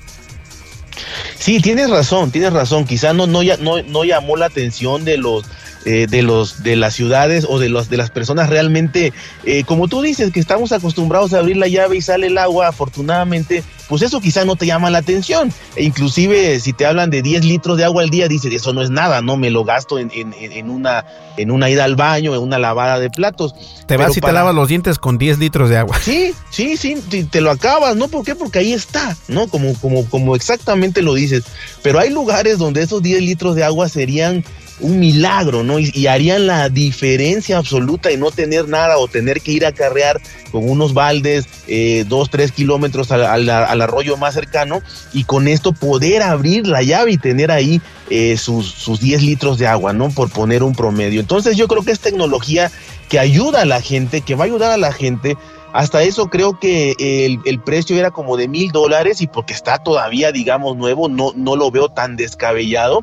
Sí, 1.39 1.61
tienes 1.61 1.91
razón, 1.91 2.31
tienes 2.31 2.55
razón. 2.55 2.87
Quizá 2.87 3.13
no, 3.13 3.27
no, 3.27 3.43
no, 3.61 3.83
no 3.83 4.05
llamó 4.05 4.37
la 4.37 4.47
atención 4.47 5.05
de 5.05 5.19
los 5.19 5.45
eh, 5.85 6.07
de 6.09 6.23
los 6.23 6.63
de 6.63 6.77
las 6.77 6.95
ciudades 6.95 7.45
o 7.49 7.59
de 7.59 7.69
los 7.69 7.89
de 7.89 7.97
las 7.97 8.11
personas 8.11 8.49
realmente 8.49 9.13
eh, 9.45 9.65
como 9.65 9.89
tú 9.89 10.01
dices 10.01 10.33
que 10.33 10.39
estamos 10.39 10.71
acostumbrados 10.71 11.35
a 11.35 11.41
abrir 11.41 11.57
la 11.57 11.67
llave 11.67 11.97
y 11.97 12.03
sale 12.03 12.29
el 12.29 12.39
agua 12.39 12.69
afortunadamente 12.69 13.65
pues 13.89 14.01
eso 14.03 14.21
quizá 14.21 14.45
no 14.45 14.57
te 14.57 14.65
llama 14.65 14.89
la 14.89 14.99
atención. 14.99 15.53
E 15.77 15.85
inclusive 15.85 16.59
si 16.61 16.73
te 16.73 16.87
hablan 16.87 17.11
de 17.11 17.21
10 17.21 17.45
litros 17.45 17.77
de 17.77 17.85
agua 17.85 18.03
al 18.03 18.11
día 18.11 18.27
dices 18.29 18.53
eso 18.53 18.73
no 18.73 18.81
es 18.81 18.91
nada 18.91 19.21
no 19.21 19.37
me 19.37 19.51
lo 19.51 19.65
gasto 19.65 19.99
en, 19.99 20.11
en, 20.13 20.71
una 20.71 21.05
en 21.37 21.51
una 21.51 21.69
ida 21.69 21.85
al 21.85 21.97
baño 21.97 22.35
en 22.35 22.41
una 22.41 22.59
lavada 22.59 22.99
de 22.99 23.11
platos 23.11 23.55
te 23.87 23.97
vas 23.97 24.17
y 24.17 24.21
te 24.21 24.33
lavas 24.33 24.55
los 24.55 24.69
dientes 24.69 24.99
con 24.99 25.19
10 25.19 25.39
litros 25.39 25.69
de 25.69 25.77
agua. 25.77 25.99
Sí 26.01 26.33
sí 26.51 26.77
sí 26.77 26.95
te, 27.31 27.41
lo 27.41 27.51
acabas 27.51 27.97
no 27.97 28.09
por 28.09 28.25
qué 28.25 28.35
porque 28.35 28.61
ahí 28.61 28.73
está 28.73 29.17
no 29.29 29.49
como 29.49 29.75
como 29.75 30.09
como 30.09 30.37
exactamente 30.37 31.03
lo 31.03 31.15
dices. 31.15 31.45
Pero 31.83 31.99
hay 31.99 32.11
lugares 32.11 32.59
donde 32.59 32.83
esos 32.83 33.03
10 33.03 33.21
litros 33.23 33.57
de 33.57 33.65
agua 33.65 33.89
serían 33.89 34.45
un 34.83 34.99
milagro, 34.99 35.63
¿no? 35.63 35.79
Y, 35.79 36.07
harían 36.07 36.47
la 36.47 36.69
diferencia 36.69 37.57
absoluta 37.57 38.09
de 38.09 38.19
no 38.19 38.31
tener 38.31 38.69
nada 38.69 38.99
o 38.99 39.09
tener 39.09 39.41
que 39.41 39.53
ir 39.53 39.65
a 39.65 39.73
carrear 39.73 40.21
con 40.51 40.69
unos 40.69 40.93
baldes 40.93 41.47
eh, 41.69 42.05
dos, 42.07 42.29
tres 42.29 42.53
kilómetros 42.53 43.11
al, 43.13 43.49
arroyo 43.49 44.17
más 44.17 44.35
cercano 44.35 44.83
y 45.13 45.25
con 45.25 45.49
esto 45.49 45.73
poder 45.73 46.23
abrir 46.23 46.67
la 46.67 46.83
llave 46.83 47.13
y 47.13 47.17
tener 47.17 47.51
ahí 47.51 47.81
eh, 48.11 48.37
sus, 48.37 48.67
sus 48.67 49.01
10 49.01 49.23
litros 49.23 49.59
de 49.59 49.67
agua, 49.67 49.93
¿no? 49.93 50.11
Por 50.11 50.31
poner 50.31 50.63
un 50.63 50.75
promedio. 50.75 51.21
Entonces 51.21 51.57
yo 51.57 51.69
creo 51.69 51.83
que 51.83 51.93
es 51.93 52.01
tecnología 52.01 52.71
que 53.09 53.19
ayuda 53.19 53.63
a 53.63 53.65
la 53.65 53.81
gente, 53.81 54.21
que 54.21 54.35
va 54.35 54.45
a 54.45 54.47
ayudar 54.47 54.73
a 54.73 54.77
la 54.77 54.93
gente 54.93 55.37
hasta 55.73 56.03
eso 56.03 56.29
creo 56.29 56.59
que 56.59 56.95
el, 56.99 57.41
el, 57.47 57.59
precio 57.59 57.97
era 57.97 58.11
como 58.11 58.37
de 58.37 58.47
mil 58.47 58.73
dólares 58.73 59.23
y 59.23 59.27
porque 59.27 59.55
está 59.55 59.79
todavía, 59.79 60.31
digamos, 60.31 60.77
nuevo, 60.77 61.09
no, 61.09 61.33
no 61.35 61.57
lo 61.57 61.71
veo 61.71 61.89
tan 61.89 62.17
descabellado 62.17 63.03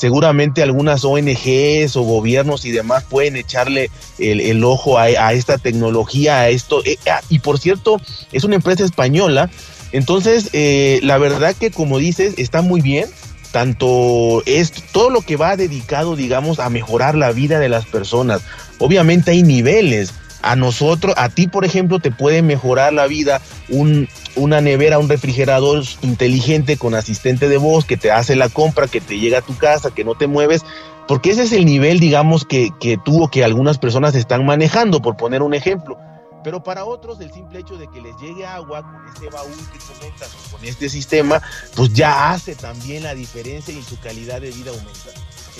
seguramente 0.00 0.62
algunas 0.62 1.04
ONGs 1.04 1.94
o 1.94 2.02
gobiernos 2.02 2.64
y 2.64 2.70
demás 2.70 3.04
pueden 3.04 3.36
echarle 3.36 3.90
el, 4.18 4.64
ojo 4.64 4.98
a, 4.98 5.34
esta 5.34 5.58
tecnología, 5.58 6.40
a 6.40 6.48
esto. 6.48 6.82
Eh, 6.86 6.96
ah, 7.10 7.20
y 7.28 7.40
por 7.40 7.58
cierto, 7.58 8.00
es 8.32 8.44
una 8.44 8.54
empresa 8.54 8.82
española. 8.82 9.50
Entonces, 9.92 10.48
eh, 10.54 11.00
la 11.02 11.18
verdad 11.18 11.54
que 11.54 11.70
como 11.70 11.98
dices, 11.98 12.32
está 12.38 12.62
muy 12.62 12.80
bien. 12.80 13.10
Tanto 13.52 14.42
es 14.46 14.72
todo 14.90 15.10
lo 15.10 15.20
que 15.20 15.36
va 15.36 15.56
dedicado, 15.56 16.16
digamos, 16.16 16.60
a 16.60 16.70
mejorar 16.70 17.14
la 17.14 17.32
vida 17.32 17.58
de 17.58 17.68
las 17.68 17.84
personas. 17.84 18.40
Obviamente 18.78 19.32
hay 19.32 19.42
niveles 19.42 20.14
a 20.42 20.56
nosotros, 20.56 21.14
a 21.16 21.28
ti 21.28 21.46
por 21.46 21.64
ejemplo, 21.64 21.98
te 21.98 22.10
puede 22.10 22.42
mejorar 22.42 22.92
la 22.92 23.06
vida 23.06 23.40
un, 23.68 24.08
una 24.36 24.60
nevera, 24.60 24.98
un 24.98 25.08
refrigerador 25.08 25.84
inteligente 26.02 26.76
con 26.76 26.94
asistente 26.94 27.48
de 27.48 27.56
voz 27.56 27.84
que 27.84 27.96
te 27.96 28.10
hace 28.10 28.36
la 28.36 28.48
compra, 28.48 28.88
que 28.88 29.00
te 29.00 29.18
llega 29.18 29.38
a 29.38 29.42
tu 29.42 29.56
casa, 29.56 29.90
que 29.90 30.04
no 30.04 30.14
te 30.14 30.26
mueves, 30.26 30.64
porque 31.08 31.30
ese 31.30 31.42
es 31.42 31.52
el 31.52 31.64
nivel, 31.64 31.98
digamos, 31.98 32.44
que, 32.44 32.70
que 32.80 32.96
tuvo 32.96 33.28
que 33.28 33.44
algunas 33.44 33.78
personas 33.78 34.14
están 34.14 34.46
manejando, 34.46 35.02
por 35.02 35.16
poner 35.16 35.42
un 35.42 35.54
ejemplo. 35.54 35.98
Pero 36.42 36.62
para 36.62 36.84
otros 36.84 37.20
el 37.20 37.30
simple 37.32 37.58
hecho 37.58 37.76
de 37.76 37.88
que 37.88 38.00
les 38.00 38.16
llegue 38.16 38.46
agua 38.46 38.82
con 38.82 39.06
este 39.12 39.28
baúl 39.28 39.56
que 39.72 39.78
comentas 39.78 40.30
o 40.34 40.56
con 40.56 40.64
este 40.64 40.88
sistema, 40.88 41.42
pues 41.76 41.92
ya 41.92 42.30
hace 42.30 42.54
también 42.54 43.02
la 43.02 43.14
diferencia 43.14 43.74
y 43.74 43.82
su 43.82 43.98
calidad 44.00 44.40
de 44.40 44.50
vida 44.50 44.70
aumenta. 44.70 45.10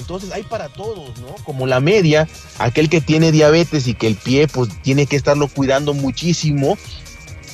Entonces 0.00 0.32
hay 0.32 0.42
para 0.42 0.68
todos, 0.68 1.18
¿no? 1.20 1.34
Como 1.44 1.66
la 1.66 1.78
media, 1.80 2.26
aquel 2.58 2.88
que 2.88 3.00
tiene 3.00 3.30
diabetes 3.30 3.86
y 3.86 3.94
que 3.94 4.06
el 4.06 4.16
pie 4.16 4.48
pues 4.48 4.70
tiene 4.82 5.06
que 5.06 5.16
estarlo 5.16 5.46
cuidando 5.46 5.94
muchísimo, 5.94 6.76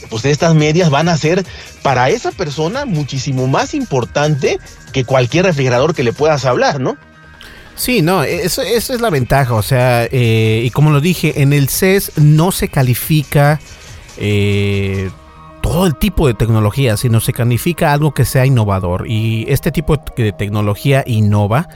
pues 0.08 0.24
estas 0.24 0.54
medias 0.54 0.88
van 0.88 1.08
a 1.08 1.16
ser 1.16 1.44
para 1.82 2.08
esa 2.08 2.30
persona 2.30 2.86
muchísimo 2.86 3.46
más 3.48 3.74
importante 3.74 4.58
que 4.92 5.04
cualquier 5.04 5.44
refrigerador 5.44 5.94
que 5.94 6.04
le 6.04 6.12
puedas 6.12 6.44
hablar, 6.44 6.80
¿no? 6.80 6.96
Sí, 7.74 8.00
no, 8.00 8.22
eso, 8.22 8.62
es 8.62 8.88
la 9.00 9.10
ventaja, 9.10 9.52
o 9.52 9.62
sea, 9.62 10.08
eh, 10.10 10.62
y 10.64 10.70
como 10.70 10.90
lo 10.90 11.00
dije, 11.02 11.42
en 11.42 11.52
el 11.52 11.68
CES 11.68 12.12
no 12.16 12.50
se 12.50 12.68
califica 12.68 13.60
eh, 14.16 15.10
todo 15.66 15.86
el 15.86 15.96
tipo 15.96 16.28
de 16.28 16.34
tecnología, 16.34 16.96
sino 16.96 17.20
se 17.20 17.32
califica 17.32 17.92
algo 17.92 18.14
que 18.14 18.24
sea 18.24 18.46
innovador. 18.46 19.06
Y 19.08 19.46
este 19.48 19.72
tipo 19.72 19.96
de 20.16 20.32
tecnología 20.32 21.02
innova. 21.06 21.68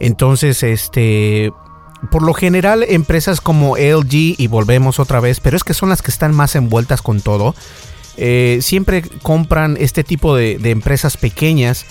Entonces, 0.00 0.62
este. 0.62 1.52
Por 2.10 2.22
lo 2.22 2.34
general, 2.34 2.84
empresas 2.86 3.40
como 3.40 3.76
LG, 3.76 4.34
y 4.38 4.46
volvemos 4.48 4.98
otra 4.98 5.20
vez, 5.20 5.40
pero 5.40 5.56
es 5.56 5.64
que 5.64 5.74
son 5.74 5.88
las 5.88 6.02
que 6.02 6.10
están 6.10 6.34
más 6.34 6.54
envueltas 6.54 7.00
con 7.02 7.20
todo, 7.20 7.54
eh, 8.16 8.58
siempre 8.62 9.02
compran 9.22 9.76
este 9.80 10.04
tipo 10.04 10.36
de, 10.36 10.58
empresas 10.64 11.16
pequeñas 11.16 11.86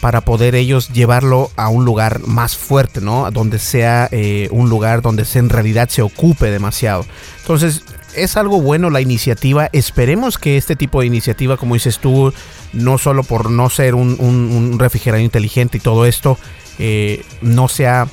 para 0.00 0.20
poder 0.20 0.54
ellos 0.54 0.90
llevarlo 0.92 1.50
a 1.56 1.68
un 1.68 1.84
lugar 1.84 2.20
más 2.26 2.56
fuerte, 2.56 3.00
¿no? 3.00 3.30
Donde 3.30 3.58
sea 3.58 4.08
eh, 4.12 4.48
un 4.50 4.68
lugar 4.68 5.02
donde 5.02 5.24
se 5.24 5.38
en 5.38 5.48
realidad 5.48 5.88
se 5.88 6.02
ocupe 6.02 6.50
demasiado. 6.50 7.04
Entonces, 7.40 7.82
es 8.14 8.36
algo 8.36 8.60
bueno 8.60 8.90
la 8.90 9.00
iniciativa. 9.00 9.68
Esperemos 9.72 10.38
que 10.38 10.56
este 10.56 10.76
tipo 10.76 11.00
de 11.00 11.06
iniciativa, 11.06 11.56
como 11.56 11.74
dices 11.74 11.98
tú, 11.98 12.32
no 12.72 12.98
solo 12.98 13.22
por 13.22 13.50
no 13.50 13.70
ser 13.70 13.94
un, 13.94 14.76
refrigerador 14.78 15.24
inteligente 15.24 15.78
y 15.78 15.80
todo 15.80 16.06
esto, 16.06 16.38
eh, 16.78 17.24
no 17.42 17.68
sea 17.68 18.06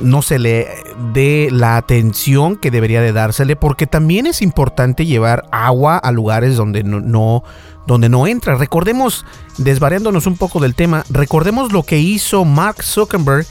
no 0.00 0.22
se 0.22 0.38
le 0.38 0.68
dé 1.12 1.48
la 1.50 1.76
atención 1.76 2.56
que 2.56 2.70
debería 2.70 3.00
de 3.00 3.12
dársele 3.12 3.56
porque 3.56 3.86
también 3.86 4.26
es 4.26 4.42
importante 4.42 5.06
llevar 5.06 5.44
agua 5.50 5.98
a 5.98 6.12
lugares 6.12 6.56
donde 6.56 6.82
no, 6.84 7.42
donde 7.86 8.08
no 8.08 8.26
entra. 8.26 8.54
Recordemos, 8.54 9.24
desvariándonos 9.58 10.26
un 10.26 10.36
poco 10.36 10.60
del 10.60 10.74
tema, 10.74 11.04
recordemos 11.10 11.72
lo 11.72 11.82
que 11.82 11.98
hizo 11.98 12.44
Mark 12.44 12.82
Zuckerberg 12.82 13.46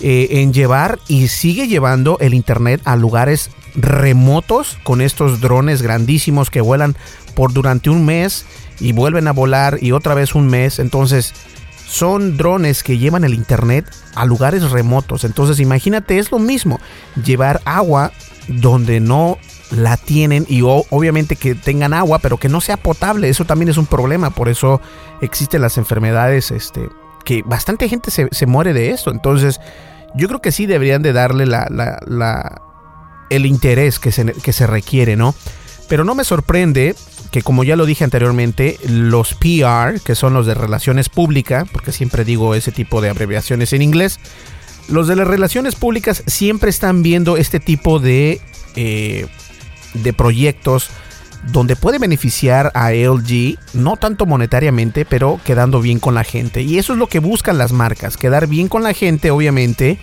eh, 0.00 0.28
en 0.42 0.52
llevar 0.52 0.98
y 1.08 1.28
sigue 1.28 1.68
llevando 1.68 2.18
el 2.20 2.34
internet 2.34 2.80
a 2.84 2.96
lugares 2.96 3.50
remotos 3.74 4.78
con 4.82 5.00
estos 5.00 5.40
drones 5.40 5.82
grandísimos 5.82 6.50
que 6.50 6.60
vuelan 6.60 6.96
por 7.34 7.52
durante 7.52 7.90
un 7.90 8.04
mes 8.04 8.46
y 8.80 8.92
vuelven 8.92 9.28
a 9.28 9.32
volar 9.32 9.78
y 9.80 9.92
otra 9.92 10.14
vez 10.14 10.34
un 10.34 10.48
mes. 10.48 10.78
Entonces, 10.78 11.34
son 11.86 12.36
drones 12.36 12.82
que 12.82 12.98
llevan 12.98 13.24
el 13.24 13.34
internet 13.34 13.86
a 14.14 14.24
lugares 14.24 14.70
remotos. 14.70 15.24
Entonces, 15.24 15.60
imagínate, 15.60 16.18
es 16.18 16.30
lo 16.30 16.38
mismo 16.38 16.80
llevar 17.22 17.60
agua 17.64 18.12
donde 18.48 19.00
no 19.00 19.38
la 19.70 19.96
tienen 19.96 20.46
y 20.48 20.62
obviamente 20.62 21.36
que 21.36 21.54
tengan 21.54 21.92
agua, 21.92 22.18
pero 22.18 22.38
que 22.38 22.48
no 22.48 22.60
sea 22.60 22.76
potable. 22.76 23.28
Eso 23.28 23.44
también 23.44 23.68
es 23.68 23.76
un 23.76 23.86
problema. 23.86 24.30
Por 24.30 24.48
eso 24.48 24.80
existen 25.20 25.62
las 25.62 25.78
enfermedades, 25.78 26.50
este, 26.50 26.88
que 27.24 27.42
bastante 27.44 27.88
gente 27.88 28.10
se, 28.10 28.46
muere 28.46 28.72
de 28.72 28.90
esto. 28.90 29.10
Entonces, 29.10 29.60
yo 30.14 30.28
creo 30.28 30.40
que 30.40 30.52
sí 30.52 30.66
deberían 30.66 31.02
de 31.02 31.12
darle 31.12 31.46
la, 31.46 31.66
la 31.70 32.62
el 33.30 33.46
interés 33.46 33.98
que 33.98 34.12
se, 34.12 34.24
que 34.24 34.52
se 34.52 34.66
requiere, 34.66 35.16
¿no? 35.16 35.34
Pero 35.88 36.04
no 36.04 36.14
me 36.14 36.24
sorprende 36.24 36.94
que 37.30 37.42
como 37.42 37.64
ya 37.64 37.76
lo 37.76 37.86
dije 37.86 38.04
anteriormente, 38.04 38.78
los 38.88 39.34
PR, 39.34 40.00
que 40.04 40.14
son 40.14 40.34
los 40.34 40.46
de 40.46 40.54
relaciones 40.54 41.08
públicas, 41.08 41.68
porque 41.70 41.92
siempre 41.92 42.24
digo 42.24 42.54
ese 42.54 42.72
tipo 42.72 43.00
de 43.00 43.10
abreviaciones 43.10 43.72
en 43.72 43.82
inglés, 43.82 44.18
los 44.88 45.08
de 45.08 45.16
las 45.16 45.26
relaciones 45.26 45.74
públicas 45.74 46.22
siempre 46.26 46.70
están 46.70 47.02
viendo 47.02 47.36
este 47.36 47.60
tipo 47.60 47.98
de, 47.98 48.40
eh, 48.76 49.26
de 49.94 50.12
proyectos 50.12 50.90
donde 51.52 51.76
puede 51.76 51.98
beneficiar 51.98 52.72
a 52.74 52.92
LG, 52.92 53.58
no 53.74 53.96
tanto 53.96 54.26
monetariamente, 54.26 55.04
pero 55.04 55.40
quedando 55.44 55.80
bien 55.80 56.00
con 56.00 56.14
la 56.14 56.24
gente. 56.24 56.62
Y 56.62 56.78
eso 56.78 56.92
es 56.92 56.98
lo 56.98 57.08
que 57.08 57.20
buscan 57.20 57.58
las 57.58 57.72
marcas, 57.72 58.16
quedar 58.16 58.46
bien 58.46 58.68
con 58.68 58.82
la 58.82 58.94
gente, 58.94 59.30
obviamente, 59.30 59.98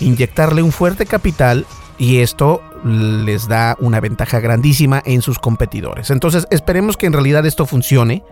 inyectarle 0.00 0.62
un 0.62 0.72
fuerte 0.72 1.06
capital 1.06 1.66
y 1.98 2.18
esto 2.18 2.62
les 2.84 3.48
da 3.48 3.76
una 3.78 4.00
ventaja 4.00 4.40
grandísima 4.40 5.02
en 5.04 5.22
sus 5.22 5.38
competidores. 5.38 6.10
Entonces 6.10 6.46
esperemos 6.50 6.96
que 6.96 7.06
en 7.06 7.12
realidad 7.12 7.46
esto 7.46 7.66
funcione. 7.66 8.22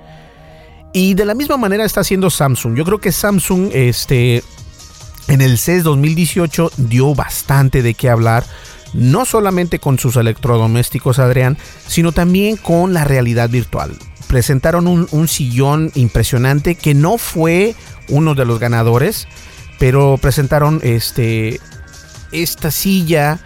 Y 0.92 1.14
de 1.14 1.24
la 1.24 1.34
misma 1.34 1.56
manera 1.56 1.84
está 1.84 2.00
haciendo 2.00 2.30
Samsung. 2.30 2.74
Yo 2.74 2.84
creo 2.84 2.98
que 2.98 3.12
Samsung 3.12 3.70
este, 3.72 4.42
en 5.28 5.40
el 5.40 5.56
CES 5.56 5.84
2018 5.84 6.72
dio 6.76 7.14
bastante 7.14 7.82
de 7.82 7.94
qué 7.94 8.10
hablar 8.10 8.44
no 8.92 9.24
solamente 9.24 9.78
con 9.78 9.98
sus 9.98 10.16
electrodomésticos, 10.16 11.20
Adrián, 11.20 11.56
sino 11.86 12.10
también 12.10 12.56
con 12.56 12.92
la 12.92 13.04
realidad 13.04 13.48
virtual. 13.48 13.96
Presentaron 14.26 14.86
un, 14.88 15.28
sillón 15.28 15.90
impresionante 15.94 16.74
que 16.74 16.94
no 16.94 17.18
fue 17.18 17.74
uno 18.08 18.34
de 18.34 18.44
los 18.44 18.58
ganadores, 18.58 19.26
pero 19.78 20.18
presentaron 20.18 20.80
este, 20.82 21.60
esta 22.32 22.70
silla 22.70 23.40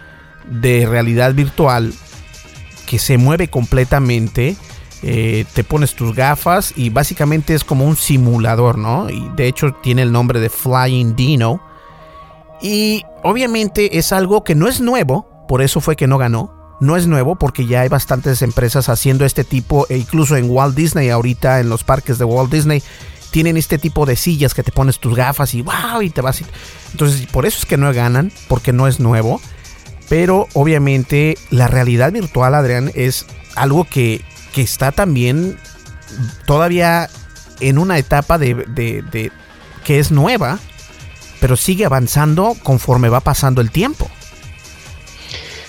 de 0.49 0.85
realidad 0.85 1.33
virtual 1.33 1.93
que 2.85 2.99
se 2.99 3.17
mueve 3.17 3.47
completamente. 3.47 4.55
Eh, 5.03 5.45
te 5.53 5.63
pones 5.63 5.95
tus 5.95 6.15
gafas 6.15 6.73
y 6.75 6.89
básicamente 6.89 7.53
es 7.53 7.63
como 7.63 7.85
un 7.85 7.95
simulador, 7.95 8.77
¿no? 8.77 9.09
Y 9.09 9.29
de 9.35 9.47
hecho 9.47 9.73
tiene 9.83 10.01
el 10.01 10.11
nombre 10.11 10.39
de 10.39 10.49
Flying 10.49 11.15
Dino. 11.15 11.61
Y 12.61 13.03
obviamente 13.23 13.97
es 13.97 14.11
algo 14.11 14.43
que 14.43 14.55
no 14.55 14.67
es 14.67 14.81
nuevo, 14.81 15.45
por 15.47 15.61
eso 15.61 15.81
fue 15.81 15.95
que 15.95 16.07
no 16.07 16.17
ganó. 16.17 16.53
No 16.79 16.97
es 16.97 17.07
nuevo 17.07 17.35
porque 17.35 17.65
ya 17.65 17.81
hay 17.81 17.89
bastantes 17.89 18.41
empresas 18.41 18.89
haciendo 18.89 19.25
este 19.25 19.43
tipo, 19.43 19.85
e 19.89 19.97
incluso 19.97 20.35
en 20.35 20.49
Walt 20.49 20.75
Disney, 20.75 21.09
ahorita 21.09 21.59
en 21.59 21.69
los 21.69 21.83
parques 21.83 22.17
de 22.17 22.25
Walt 22.25 22.51
Disney, 22.51 22.83
tienen 23.31 23.57
este 23.57 23.77
tipo 23.77 24.05
de 24.05 24.15
sillas 24.15 24.53
que 24.53 24.63
te 24.63 24.71
pones 24.71 24.99
tus 24.99 25.15
gafas 25.15 25.53
y 25.53 25.61
wow, 25.61 26.01
y 26.01 26.09
te 26.09 26.21
vas. 26.21 26.41
Entonces, 26.91 27.27
por 27.27 27.45
eso 27.45 27.59
es 27.59 27.65
que 27.65 27.77
no 27.77 27.91
ganan, 27.93 28.31
porque 28.47 28.73
no 28.73 28.87
es 28.87 28.99
nuevo. 28.99 29.41
Pero 30.09 30.47
obviamente 30.53 31.37
la 31.49 31.67
realidad 31.67 32.11
virtual, 32.11 32.55
Adrián, 32.55 32.91
es 32.95 33.25
algo 33.55 33.85
que, 33.85 34.21
está 34.55 34.93
también 34.93 35.57
todavía 36.45 37.09
en 37.59 37.77
una 37.77 37.97
etapa 37.97 38.37
de, 38.37 38.53
de 38.53 39.31
que 39.83 39.99
es 39.99 40.11
nueva, 40.11 40.59
pero 41.41 41.57
sigue 41.57 41.85
avanzando 41.85 42.55
conforme 42.63 43.09
va 43.09 43.19
pasando 43.19 43.59
el 43.59 43.69
tiempo. 43.69 44.09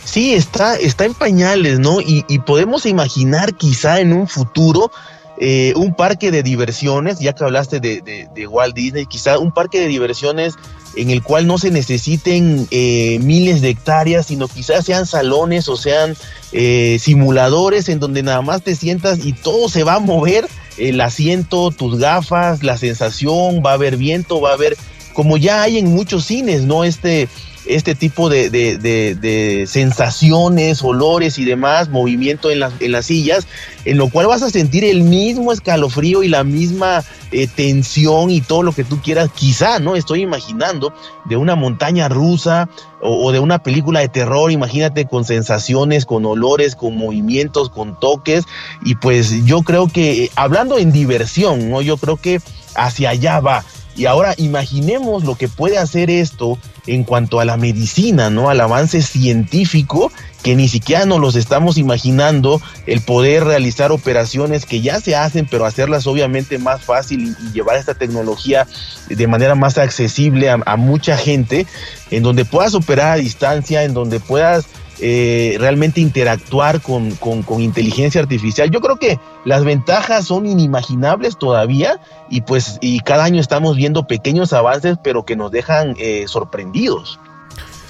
Sí, 0.06 0.34
está, 0.34 0.76
está 0.76 1.04
en 1.04 1.14
pañales, 1.14 1.80
¿no? 1.80 2.00
Y, 2.00 2.22
podemos 2.46 2.86
imaginar 2.86 3.54
quizá 3.54 4.00
en 4.00 4.12
un 4.12 4.28
futuro 4.28 4.92
eh, 5.38 5.74
un 5.76 5.94
parque 5.94 6.30
de 6.30 6.42
diversiones, 6.42 7.18
ya 7.18 7.34
que 7.34 7.44
hablaste 7.44 7.80
de, 7.80 8.46
Walt 8.46 8.74
Disney, 8.74 9.06
quizá 9.06 9.38
un 9.38 9.52
parque 9.52 9.80
de 9.80 9.88
diversiones 9.88 10.54
en 10.96 11.10
el 11.10 11.22
cual 11.22 11.46
no 11.46 11.58
se 11.58 11.70
necesiten 11.70 12.66
eh, 12.70 13.18
miles 13.20 13.60
de 13.60 13.70
hectáreas, 13.70 14.26
sino 14.26 14.48
quizás 14.48 14.86
sean 14.86 15.04
salones 15.04 15.68
o 15.68 15.76
sean 15.76 16.16
eh, 16.52 16.96
simuladores 17.00 17.90
en 17.90 18.00
donde 18.00 18.22
nada 18.22 18.40
más 18.40 18.62
te 18.62 18.74
sientas 18.74 19.24
y 19.24 19.34
todo 19.34 19.68
se 19.68 19.84
va 19.84 19.96
a 19.96 20.00
mover, 20.00 20.48
el 20.78 21.00
asiento, 21.00 21.70
tus 21.70 21.98
gafas, 21.98 22.62
la 22.62 22.78
sensación, 22.78 23.62
va 23.64 23.72
a 23.72 23.74
haber 23.74 23.98
viento, 23.98 24.40
va 24.40 24.50
a 24.50 24.54
haber, 24.54 24.76
como 25.12 25.36
ya 25.36 25.62
hay 25.62 25.78
en 25.78 25.92
muchos 25.92 26.24
cines, 26.24 26.62
¿no? 26.62 26.84
Este 26.84 27.28
este 27.66 27.94
tipo 27.94 28.28
de, 28.28 29.64
sensaciones, 29.68 30.82
olores 30.82 31.38
y 31.38 31.44
demás, 31.44 31.88
movimiento 31.88 32.50
en, 32.50 32.60
en, 32.80 32.92
las 32.92 33.06
sillas, 33.06 33.46
en 33.84 33.98
lo 33.98 34.08
cual 34.08 34.26
vas 34.26 34.42
a 34.42 34.50
sentir 34.50 34.84
el 34.84 35.02
mismo 35.02 35.52
escalofrío 35.52 36.22
y 36.22 36.28
la 36.28 36.44
misma 36.44 37.04
eh, 37.32 37.48
tensión 37.48 38.30
y 38.30 38.40
todo 38.40 38.62
lo 38.62 38.72
que 38.72 38.84
tú 38.84 39.00
quieras, 39.02 39.30
quizá, 39.34 39.78
¿no? 39.80 39.96
Estoy 39.96 40.22
imaginando 40.22 40.94
de 41.24 41.36
una 41.36 41.56
montaña 41.56 42.08
rusa 42.08 42.68
o, 43.00 43.32
de 43.32 43.40
una 43.40 43.62
película 43.62 44.00
de 44.00 44.08
terror, 44.08 44.50
imagínate 44.50 45.06
con 45.06 45.24
sensaciones, 45.24 46.06
con 46.06 46.24
olores, 46.24 46.76
con 46.76 46.96
movimientos, 46.96 47.68
con 47.68 47.98
toques, 47.98 48.44
y 48.84 48.94
pues 48.94 49.44
yo 49.44 49.62
creo 49.62 49.88
que, 49.88 50.30
hablando 50.36 50.78
en 50.78 50.92
diversión, 50.92 51.68
¿no? 51.68 51.82
Yo 51.82 51.96
creo 51.96 52.16
que 52.16 52.40
hacia 52.76 53.10
allá 53.10 53.40
va. 53.40 53.64
Y 53.96 54.06
ahora 54.06 54.34
imaginemos 54.36 55.24
lo 55.24 55.36
que 55.36 55.48
puede 55.48 55.78
hacer 55.78 56.10
esto 56.10 56.58
en 56.86 57.02
cuanto 57.02 57.40
a 57.40 57.44
la 57.44 57.56
medicina, 57.56 58.28
¿no? 58.28 58.50
Al 58.50 58.60
avance 58.60 59.00
científico 59.00 60.12
que 60.42 60.54
ni 60.54 60.68
siquiera 60.68 61.06
nos 61.06 61.18
los 61.18 61.34
estamos 61.34 61.76
imaginando 61.76 62.60
el 62.86 63.00
poder 63.00 63.44
realizar 63.44 63.90
operaciones 63.90 64.64
que 64.66 64.80
ya 64.80 65.00
se 65.00 65.16
hacen, 65.16 65.48
pero 65.50 65.64
hacerlas 65.64 66.06
obviamente 66.06 66.58
más 66.58 66.82
fácil 66.82 67.34
y, 67.40 67.52
llevar 67.52 67.78
esta 67.78 67.94
tecnología 67.94 68.66
de 69.08 69.26
manera 69.26 69.54
más 69.54 69.78
accesible 69.78 70.50
a 70.50 70.76
mucha 70.76 71.16
gente, 71.16 71.66
en 72.10 72.22
donde 72.22 72.44
puedas 72.44 72.74
operar 72.74 73.12
a 73.12 73.16
distancia, 73.16 73.82
en 73.82 73.94
donde 73.94 74.20
puedas 74.20 74.66
eh, 74.98 75.56
realmente 75.58 76.00
interactuar 76.00 76.80
con, 76.80 77.12
inteligencia 77.60 78.20
artificial. 78.20 78.70
Yo 78.70 78.80
creo 78.80 78.96
que 78.96 79.18
las 79.44 79.64
ventajas 79.64 80.26
son 80.26 80.46
inimaginables 80.46 81.36
todavía 81.38 82.00
y 82.30 82.40
pues 82.40 82.78
y 82.80 83.00
cada 83.00 83.24
año 83.24 83.40
estamos 83.40 83.76
viendo 83.76 84.06
pequeños 84.06 84.52
avances 84.52 84.96
pero 85.02 85.24
que 85.24 85.36
nos 85.36 85.50
dejan 85.50 85.94
eh, 85.98 86.24
sorprendidos. 86.28 87.20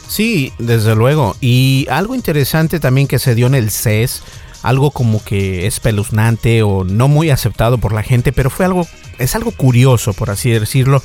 Sí, 0.08 0.52
desde 0.58 0.94
luego. 0.94 1.36
Y 1.40 1.86
algo 1.90 2.14
interesante 2.14 2.80
también 2.80 3.06
que 3.06 3.18
se 3.18 3.34
dio 3.34 3.46
en 3.46 3.54
el 3.54 3.70
CES, 3.70 4.22
algo 4.62 4.90
como 4.90 5.22
que 5.22 5.66
espeluznante 5.66 6.62
o 6.62 6.84
no 6.84 7.08
muy 7.08 7.30
aceptado 7.30 7.78
por 7.78 7.92
la 7.92 8.02
gente, 8.02 8.32
pero 8.32 8.50
fue 8.50 8.66
algo, 8.66 8.86
es 9.18 9.34
algo 9.34 9.52
curioso 9.52 10.12
por 10.12 10.30
así 10.30 10.50
decirlo, 10.50 11.02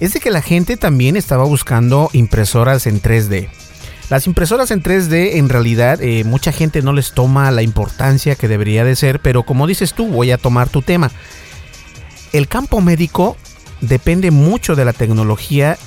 es 0.00 0.14
de 0.14 0.20
que 0.20 0.30
la 0.30 0.42
gente 0.42 0.76
también 0.76 1.16
estaba 1.16 1.44
buscando 1.44 2.10
impresoras 2.12 2.86
en 2.86 3.00
3D. 3.02 3.48
Las 4.10 4.26
impresoras 4.26 4.72
en 4.72 4.82
3D 4.82 5.36
en 5.36 5.48
realidad 5.48 6.02
eh, 6.02 6.24
mucha 6.24 6.50
gente 6.50 6.82
no 6.82 6.92
les 6.92 7.12
toma 7.12 7.48
la 7.52 7.62
importancia 7.62 8.34
que 8.34 8.48
debería 8.48 8.84
de 8.84 8.96
ser, 8.96 9.20
pero 9.20 9.44
como 9.44 9.68
dices 9.68 9.94
tú, 9.94 10.08
voy 10.08 10.32
a 10.32 10.38
tomar 10.38 10.68
tu 10.68 10.82
tema. 10.82 11.12
El 12.32 12.48
campo 12.48 12.80
médico 12.80 13.36
depende 13.80 14.32
mucho 14.32 14.74
de 14.74 14.84
la 14.84 14.92
tecnología 14.92 15.78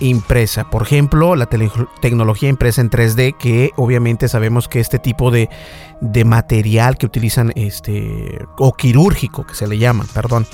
impresa. 0.00 0.70
Por 0.70 0.82
ejemplo, 0.82 1.36
la 1.36 1.46
tecnología 1.46 2.48
impresa 2.48 2.80
en 2.80 2.88
3D, 2.88 3.36
que 3.36 3.70
obviamente 3.76 4.28
sabemos 4.28 4.66
que 4.66 4.80
este 4.80 4.98
tipo 4.98 5.30
de, 5.30 5.50
material 6.24 6.96
que 6.96 7.04
utilizan, 7.04 7.52
este, 7.54 8.46
o 8.56 8.72
quirúrgico, 8.72 9.46
que 9.46 9.54
se 9.54 9.66
le 9.66 9.76
llama, 9.76 10.06
perdón, 10.14 10.46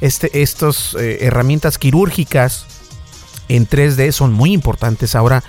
este, 0.00 0.42
estas 0.42 0.94
eh, 0.98 1.18
herramientas 1.20 1.76
quirúrgicas 1.76 2.66
en 3.48 3.68
3D 3.68 4.12
son 4.12 4.32
muy 4.32 4.52
importantes. 4.52 5.14
Ahora, 5.14 5.42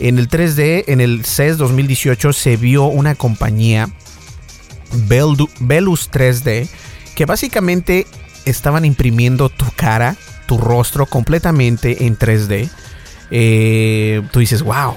en 0.00 0.18
el 0.18 0.28
3D, 0.28 0.84
en 0.86 1.00
el 1.00 1.24
CES 1.24 1.58
2018, 1.58 2.32
se 2.32 2.56
vio 2.56 2.84
una 2.84 3.14
compañía, 3.14 3.88
Velus 4.92 6.10
3D, 6.10 6.68
que 7.14 7.26
básicamente 7.26 8.06
estaban 8.46 8.84
imprimiendo 8.84 9.50
tu 9.50 9.66
cara, 9.76 10.16
tu 10.46 10.58
rostro 10.58 11.06
completamente 11.06 12.06
en 12.06 12.18
3D. 12.18 12.70
Eh, 13.30 14.22
tú 14.32 14.40
dices, 14.40 14.62
wow, 14.62 14.94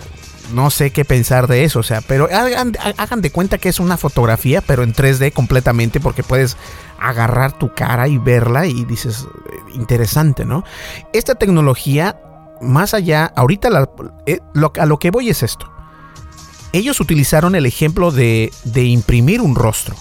no 0.53 0.69
sé 0.69 0.91
qué 0.91 1.03
pensar 1.03 1.47
de 1.47 1.65
eso, 1.65 1.79
o 1.79 1.83
sea, 1.83 2.01
pero 2.01 2.29
hagan, 2.31 2.73
hagan, 2.97 3.21
de 3.21 3.29
cuenta 3.29 3.57
que 3.57 3.69
es 3.69 3.79
una 3.79 3.97
fotografía, 3.97 4.61
pero 4.61 4.83
en 4.83 4.93
3D 4.93 5.33
completamente, 5.33 5.99
porque 5.99 6.23
puedes 6.23 6.55
agarrar 6.97 7.51
tu 7.51 7.73
cara 7.73 8.07
y 8.07 8.17
verla 8.17 8.65
y 8.65 8.85
dices, 8.85 9.27
eh, 9.51 9.57
interesante, 9.73 10.45
¿no? 10.45 10.63
Esta 11.11 11.35
tecnología 11.35 12.15
más 12.61 12.93
allá, 12.93 13.31
ahorita 13.35 13.69
eh, 14.25 14.39
a 14.79 14.85
lo 14.85 14.99
que 14.99 15.11
voy 15.11 15.29
es 15.29 15.43
esto. 15.43 15.73
Ellos 16.73 16.99
utilizaron 16.99 17.53
el 17.53 17.67
ejemplo 17.67 18.11
de, 18.11 18.51
imprimir 18.73 19.41
un 19.41 19.55
rostro 19.55 19.95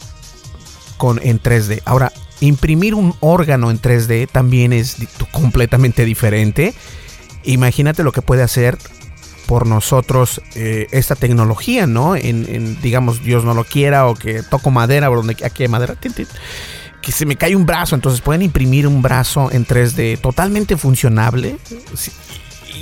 con, 0.96 1.20
en 1.22 1.40
3D. 1.40 1.82
Ahora, 1.84 2.12
imprimir 2.40 2.94
un 2.94 3.14
órgano 3.20 3.70
en 3.70 3.80
3D 3.80 4.26
también 4.30 4.72
es 4.72 4.96
completamente 5.30 6.06
diferente. 6.06 6.74
Imagínate 7.44 8.02
lo 8.02 8.12
que 8.12 8.22
puede 8.22 8.42
hacer 8.42 8.78
por 9.46 9.66
nosotros 9.66 10.40
eh, 10.54 10.86
esta 10.92 11.14
tecnología, 11.14 11.86
¿no? 11.86 12.16
En, 12.16 12.80
digamos, 12.80 13.22
Dios 13.22 13.44
no 13.44 13.52
lo 13.52 13.64
quiera 13.64 14.06
o 14.06 14.14
que 14.14 14.42
toco 14.42 14.70
madera 14.70 15.10
o 15.10 15.16
donde 15.16 15.36
aquí 15.44 15.64
hay 15.64 15.68
madera. 15.68 15.94
que 17.02 17.12
se 17.12 17.26
me 17.26 17.36
cae 17.36 17.54
un 17.54 17.66
brazo, 17.66 17.94
entonces 17.94 18.22
pueden 18.22 18.40
imprimir 18.40 18.86
un 18.86 19.02
brazo 19.02 19.50
en 19.52 19.66
3D 19.66 20.18
totalmente 20.20 20.78
funcionable 20.78 21.58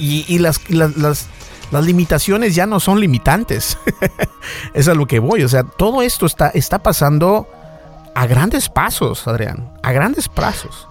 y, 0.00 0.38
las, 0.38 0.60
las, 0.70 1.28
limitaciones 1.84 2.54
ya 2.54 2.66
no 2.66 2.80
son 2.80 3.00
limitantes. 3.00 3.78
es 4.74 4.88
a 4.88 4.94
lo 4.94 5.06
que 5.06 5.18
voy. 5.18 5.42
O 5.44 5.48
sea, 5.48 5.62
todo 5.62 6.02
esto 6.02 6.26
está, 6.26 6.48
está 6.48 6.80
pasando 6.80 7.48
a 8.14 8.26
grandes 8.26 8.68
pasos, 8.68 9.26
Adrián. 9.28 9.70
A 9.82 9.92
grandes 9.92 10.28
pasos. 10.28 10.88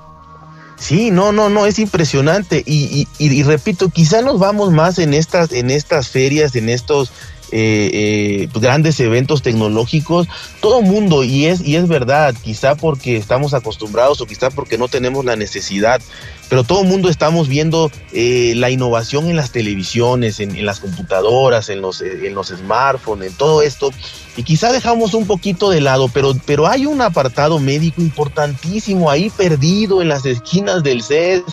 Sí, 0.77 1.11
no, 1.11 1.31
no, 1.31 1.49
no, 1.49 1.65
es 1.65 1.77
impresionante. 1.77 2.63
Y, 2.65 3.43
repito, 3.43 3.89
quizá 3.89 4.21
nos 4.21 4.39
vamos 4.39 4.71
más 4.71 4.97
en 4.97 5.13
estas, 5.13 5.51
en 5.51 5.69
estas 5.69 6.07
ferias, 6.07 6.55
en 6.55 6.69
estos 6.69 7.11
eh, 7.51 7.89
eh, 7.93 8.47
pues, 8.51 8.61
grandes 8.61 8.99
eventos 8.99 9.41
tecnológicos, 9.41 10.27
todo 10.61 10.81
mundo, 10.81 11.23
y 11.23 11.45
es, 11.45 11.61
y 11.61 11.75
es 11.75 11.87
verdad, 11.87 12.35
quizá 12.43 12.75
porque 12.75 13.17
estamos 13.17 13.53
acostumbrados 13.53 14.21
o 14.21 14.25
quizá 14.25 14.49
porque 14.49 14.77
no 14.77 14.87
tenemos 14.87 15.25
la 15.25 15.35
necesidad, 15.35 16.01
pero 16.49 16.63
todo 16.63 16.83
mundo 16.83 17.09
estamos 17.09 17.47
viendo 17.47 17.91
eh, 18.11 18.53
la 18.55 18.69
innovación 18.69 19.29
en 19.29 19.35
las 19.35 19.51
televisiones, 19.51 20.39
en, 20.39 20.65
las 20.65 20.79
computadoras, 20.79 21.69
en 21.69 21.81
los, 21.81 22.01
en 22.01 22.33
los 22.33 22.47
smartphones, 22.47 23.31
en 23.31 23.37
todo 23.37 23.61
esto, 23.61 23.91
y 24.37 24.43
quizá 24.43 24.71
dejamos 24.71 25.13
un 25.13 25.27
poquito 25.27 25.69
de 25.69 25.81
lado, 25.81 26.09
pero, 26.13 26.33
pero 26.45 26.67
hay 26.67 26.85
un 26.85 27.01
apartado 27.01 27.59
médico 27.59 28.01
importantísimo 28.01 29.09
ahí 29.09 29.29
perdido 29.29 30.01
en 30.01 30.07
las 30.07 30.25
esquinas 30.25 30.83
del 30.83 31.03
CES, 31.03 31.43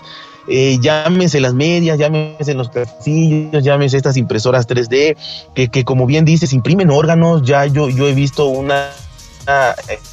eh, 0.49 0.79
llámense 0.81 1.41
las 1.41 1.55
medias, 1.55 1.99
llámense 1.99 2.55
los 2.55 2.69
castillos, 2.69 3.63
llámense 3.63 3.97
estas 3.97 4.17
impresoras 4.17 4.69
3D, 4.69 5.17
que, 5.55 5.69
que, 5.69 5.85
como 5.85 6.07
bien 6.07 6.25
dices, 6.25 6.53
imprimen 6.53 6.91
órganos, 6.91 7.43
ya 7.43 7.67
yo, 7.67 7.89
yo 7.89 8.07
he 8.09 8.15
visto 8.15 8.47
una, 8.47 8.91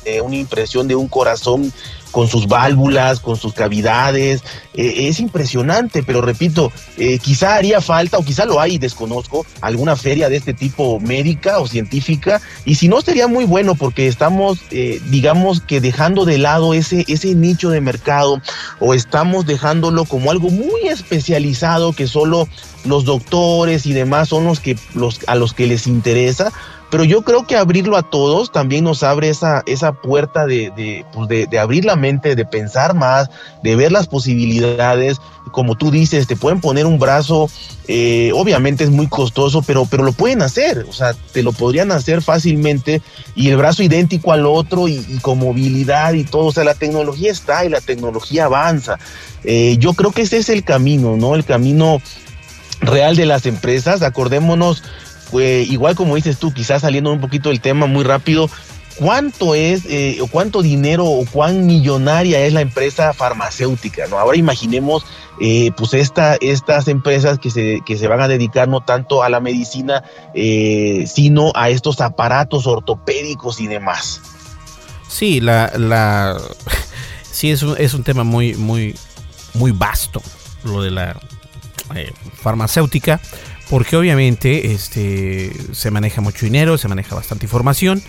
eh, 0.06 0.22
una 0.22 0.36
impresión 0.36 0.88
de 0.88 0.96
un 0.96 1.08
corazón 1.08 1.72
con 2.14 2.28
sus 2.28 2.48
válvulas, 2.48 3.20
con 3.20 3.36
sus 3.36 3.54
cavidades. 3.54 4.44
Eh, 4.76 5.08
es 5.10 5.20
impresionante, 5.20 6.04
pero 6.04 6.22
repito, 6.22 6.72
eh, 6.98 7.18
quizá 7.18 7.56
haría 7.56 7.82
falta, 7.82 8.20
o 8.20 8.24
quizá 8.24 8.46
lo 8.46 8.62
hay, 8.62 8.78
desconozco, 8.78 9.46
alguna 9.62 9.96
feria 9.96 10.30
de 10.30 10.38
este 10.38 10.54
tipo 10.54 11.00
médica 11.00 11.60
o 11.60 11.68
científica, 11.68 12.40
y 12.66 12.76
si 12.76 12.88
no 12.88 13.02
sería 13.02 13.28
muy 13.28 13.46
bueno 13.46 13.76
porque 13.76 14.08
estamos, 14.08 14.60
eh, 14.70 15.02
digamos 15.10 15.62
que 15.62 15.82
dejando 15.82 16.24
de 16.24 16.38
lado 16.38 16.76
ese, 16.76 17.04
ese 17.08 17.34
nicho 17.34 17.72
de 17.72 17.82
mercado, 17.82 18.42
o 18.80 18.94
estamos 18.94 19.48
dejándolo 19.48 20.06
como 20.06 20.30
algo 20.30 20.50
muy 20.50 20.88
especializado 20.88 21.94
que 21.94 22.08
solo 22.08 22.48
los 22.86 23.06
doctores 23.06 23.86
y 23.88 23.94
demás 23.94 24.30
son 24.30 24.46
los 24.46 24.60
que 24.60 24.78
los 24.94 25.22
a 25.28 25.36
los 25.36 25.54
que 25.54 25.68
les 25.68 25.88
interesa 25.88 26.52
pero 26.94 27.06
yo 27.06 27.24
creo 27.24 27.48
que 27.48 27.56
abrirlo 27.56 27.98
a 27.98 28.04
todos 28.04 28.52
también 28.52 28.84
nos 28.84 29.02
abre 29.02 29.28
esa, 29.28 29.64
esa 29.66 29.94
puerta 29.94 30.46
de, 30.46 31.04
pues 31.12 31.28
de, 31.28 31.48
de, 31.48 31.58
abrir 31.58 31.86
la 31.86 31.96
mente, 31.96 32.36
de 32.36 32.46
pensar 32.46 32.94
más, 32.94 33.32
de 33.64 33.76
ver 33.76 33.92
las 33.92 34.06
posibilidades. 34.06 35.18
Como 35.52 35.74
tú 35.76 35.90
dices, 35.90 36.28
te 36.28 36.36
pueden 36.36 36.62
poner 36.62 36.86
un 36.86 37.00
brazo, 37.00 37.50
eh, 37.88 38.30
obviamente 38.36 38.84
es 38.84 38.92
muy 38.92 39.08
costoso, 39.08 39.64
pero, 39.64 39.88
pero 39.90 40.04
lo 40.04 40.14
pueden 40.14 40.44
hacer, 40.44 40.86
o 40.88 40.94
sea, 40.94 41.16
te 41.32 41.42
lo 41.42 41.52
podrían 41.52 41.92
hacer 41.92 42.22
fácilmente 42.22 43.02
y 43.34 43.50
el 43.50 43.58
brazo 43.58 43.82
idéntico 43.82 44.32
al 44.32 44.46
otro 44.46 44.88
y, 44.88 45.00
con 45.24 45.40
movilidad 45.40 46.14
y 46.14 46.26
todo, 46.26 46.46
o 46.46 46.52
sea, 46.52 46.64
la 46.64 46.76
tecnología 46.76 47.32
está 47.32 47.66
y 47.66 47.70
la 47.70 47.82
tecnología 47.82 48.46
avanza. 48.46 49.00
Eh, 49.44 49.78
yo 49.80 49.94
creo 49.96 50.12
que 50.12 50.22
ese 50.22 50.38
es 50.38 50.50
el 50.50 50.64
camino, 50.64 51.18
¿no? 51.18 51.34
El 51.34 51.44
camino 51.44 52.04
real 52.82 53.16
de 53.16 53.26
las 53.26 53.48
empresas. 53.48 54.04
Acordémonos 54.04 54.84
igual 55.42 55.96
como 55.96 56.16
dices 56.16 56.38
tú, 56.38 56.54
quizás 56.54 56.82
saliendo 56.82 57.12
un 57.12 57.22
poquito 57.22 57.50
del 57.50 57.62
tema 57.62 57.86
muy 57.86 58.04
rápido, 58.04 58.50
¿cuánto 58.96 59.56
es 59.56 59.86
eh, 59.86 60.20
o 60.22 60.28
cuánto 60.28 60.62
dinero 60.62 61.06
o 61.06 61.26
cuán 61.26 61.66
millonaria 61.66 62.46
es 62.46 62.54
la 62.54 62.62
empresa 62.62 63.14
farmacéutica? 63.14 64.08
¿no? 64.08 64.20
Ahora 64.20 64.38
imaginemos 64.38 65.06
eh, 65.42 65.72
pues 65.76 65.94
esta, 65.94 66.36
estas 66.36 66.88
empresas 66.88 67.40
que 67.40 67.50
se, 67.50 67.82
que 67.86 67.98
se 67.98 68.08
van 68.08 68.22
a 68.22 68.28
dedicar 68.28 68.68
no 68.68 68.82
tanto 68.82 69.24
a 69.24 69.30
la 69.30 69.40
medicina, 69.40 70.04
eh, 70.34 71.06
sino 71.08 71.52
a 71.56 71.70
estos 71.70 72.02
aparatos 72.02 72.68
ortopédicos 72.68 73.60
y 73.60 73.68
demás. 73.68 74.22
Sí, 75.08 75.40
la, 75.42 75.72
la 75.78 76.38
sí 77.32 77.52
es 77.52 77.64
un, 77.64 77.76
es 77.78 77.94
un 77.94 78.04
tema 78.04 78.24
muy, 78.24 78.56
muy, 78.56 78.96
muy 79.54 79.72
vasto, 79.72 80.22
lo 80.64 80.82
de 80.82 80.92
la 80.92 81.20
farmacéutica 82.42 83.20
porque 83.70 83.96
obviamente 83.96 84.74
este, 84.74 85.52
se 85.72 85.92
maneja 85.92 86.22
mucho 86.22 86.46
dinero, 86.46 86.78
se 86.78 86.88
maneja 86.88 87.16
bastante 87.16 87.46
información. 87.46 88.02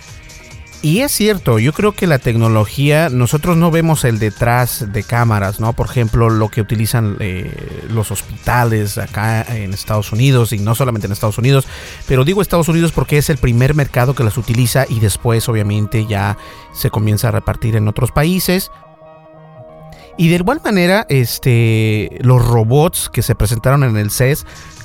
Y 0.84 1.00
es 1.00 1.12
cierto, 1.12 1.59
yo 1.59 1.72
creo 1.72 1.92
que 1.92 2.07
la 2.07 2.18
tecnología, 2.18 3.09
nosotros 3.09 3.57
no 3.57 3.70
vemos 3.70 4.05
el 4.05 4.18
detrás 4.18 4.92
de 4.92 5.02
cámaras, 5.02 5.59
¿no? 5.59 5.72
Por 5.72 5.86
ejemplo, 5.86 6.28
lo 6.28 6.50
que 6.50 6.61
utilizan 6.61 7.16
eh, 7.20 7.86
los 7.88 8.11
hospitales 8.11 8.98
acá 8.98 9.46
en 9.48 9.72
Estados 9.72 10.12
Unidos, 10.12 10.52
y 10.52 10.59
no 10.59 10.74
solamente 10.74 11.07
en 11.07 11.14
Estados 11.14 11.38
Unidos, 11.38 11.66
pero 12.07 12.26
digo 12.26 12.42
Estados 12.42 12.68
Unidos 12.68 12.92
porque 12.92 13.16
es 13.16 13.30
el 13.30 13.38
primer 13.38 13.74
mercado 13.74 14.14
que 14.14 14.24
las 14.24 14.36
utiliza 14.36 14.84
y 14.86 15.00
después 15.00 15.48
obviamente 15.48 16.05
ya 16.07 16.36
se 16.74 16.90
comienza 16.90 17.28
a 17.28 17.30
repartir 17.30 17.76
en 17.76 17.88
otros 17.88 18.12
países. 18.12 18.70
Y 20.18 20.28
de 20.28 20.34
igual 20.34 20.61
manera, 20.62 21.07
este, 21.09 22.11
los 22.20 22.44
robots 22.44 23.09
que 23.11 23.22
se 23.22 23.34
presentaron 23.34 23.84
en 23.84 23.96
el 23.96 24.11
CES 24.11 24.44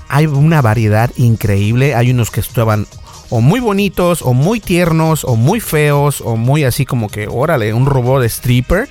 hay 0.10 0.26
una 0.26 0.62
variedad 0.62 1.12
increíble. 1.16 1.96
Hay 1.96 2.12
unos 2.12 2.32
que 2.32 2.42
estaban 2.42 2.88
o 3.30 3.42
muy 3.42 3.60
bonitos, 3.60 4.22
o 4.24 4.34
muy 4.34 4.60
tiernos, 4.60 5.24
o 5.24 5.36
muy 5.36 5.60
feos, 5.60 6.22
o 6.22 6.36
muy 6.36 6.64
así 6.64 6.86
como 6.86 7.10
que, 7.10 7.28
órale, 7.28 7.74
un 7.74 7.86
robot 7.86 8.22
de 8.22 8.28
stripper. 8.28 8.90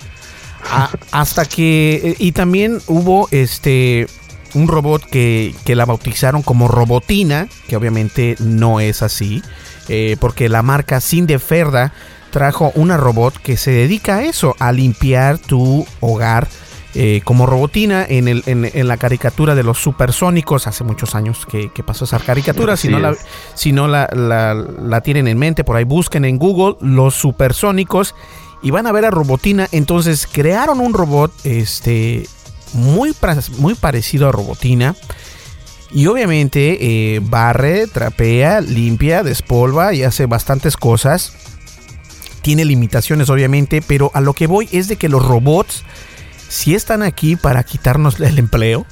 hasta 1.12 1.44
que. 1.44 2.00
Eh, 2.02 2.16
y 2.18 2.32
también 2.32 2.78
hubo 2.86 3.28
este. 3.30 4.06
Un 4.54 4.66
robot 4.66 5.04
que, 5.04 5.54
que, 5.66 5.74
la 5.74 5.84
bautizaron 5.84 6.42
como 6.42 6.68
Robotina, 6.68 7.48
que 7.68 7.76
obviamente 7.76 8.34
no 8.38 8.80
es 8.80 9.02
así, 9.02 9.42
eh, 9.90 10.16
porque 10.20 10.48
la 10.48 10.62
marca 10.62 11.02
Cindeferda 11.02 11.92
trajo 12.30 12.72
una 12.74 12.96
robot 12.96 13.36
que 13.36 13.58
se 13.58 13.72
dedica 13.72 14.16
a 14.16 14.24
eso, 14.24 14.56
a 14.58 14.72
limpiar 14.72 15.36
tu 15.36 15.86
hogar 16.00 16.48
eh, 16.94 17.20
como 17.22 17.44
robotina 17.44 18.06
en, 18.08 18.28
el, 18.28 18.42
en, 18.46 18.88
la 18.88 18.96
caricatura 18.96 19.54
de 19.54 19.62
los 19.62 19.78
supersónicos. 19.78 20.66
Hace 20.66 20.84
muchos 20.84 21.14
años 21.14 21.46
que, 21.46 21.70
pasó 21.84 22.06
esa 22.06 22.18
caricatura. 22.18 22.76
si 22.78 22.88
no, 22.88 22.98
la, 22.98 23.14
si 23.54 23.72
no 23.72 23.88
la, 23.88 24.08
la, 24.14 25.00
tienen 25.02 25.28
en 25.28 25.38
mente, 25.38 25.64
por 25.64 25.76
ahí 25.76 25.84
busquen 25.84 26.24
en 26.24 26.38
Google 26.38 26.76
los 26.80 27.14
supersónicos 27.14 28.14
y 28.62 28.70
van 28.70 28.86
a 28.86 28.92
ver 28.92 29.04
a 29.04 29.10
Robotina. 29.10 29.68
Entonces 29.70 30.26
crearon 30.26 30.80
un 30.80 30.94
robot 30.94 31.30
este, 31.44 32.26
muy, 32.72 33.14
muy 33.58 33.74
parecido 33.74 34.28
a 34.28 34.32
Robotina. 34.32 34.96
Y 35.90 36.06
obviamente 36.06 36.78
eh, 37.14 37.20
barre, 37.22 37.86
trapea, 37.86 38.60
limpia, 38.60 39.22
despolva 39.22 39.94
y 39.94 40.04
hace 40.04 40.24
bastantes 40.24 40.76
cosas. 40.76 41.34
Tiene 42.40 42.64
limitaciones 42.64 43.28
obviamente, 43.28 43.82
pero 43.86 44.10
a 44.14 44.22
lo 44.22 44.32
que 44.32 44.46
voy 44.46 44.68
es 44.72 44.88
de 44.88 44.96
que 44.96 45.08
los 45.08 45.24
robots 45.24 45.84
si 46.48 46.74
están 46.74 47.02
aquí 47.02 47.36
para 47.36 47.62
quitarnos 47.62 48.20
el 48.20 48.38
empleo, 48.38 48.86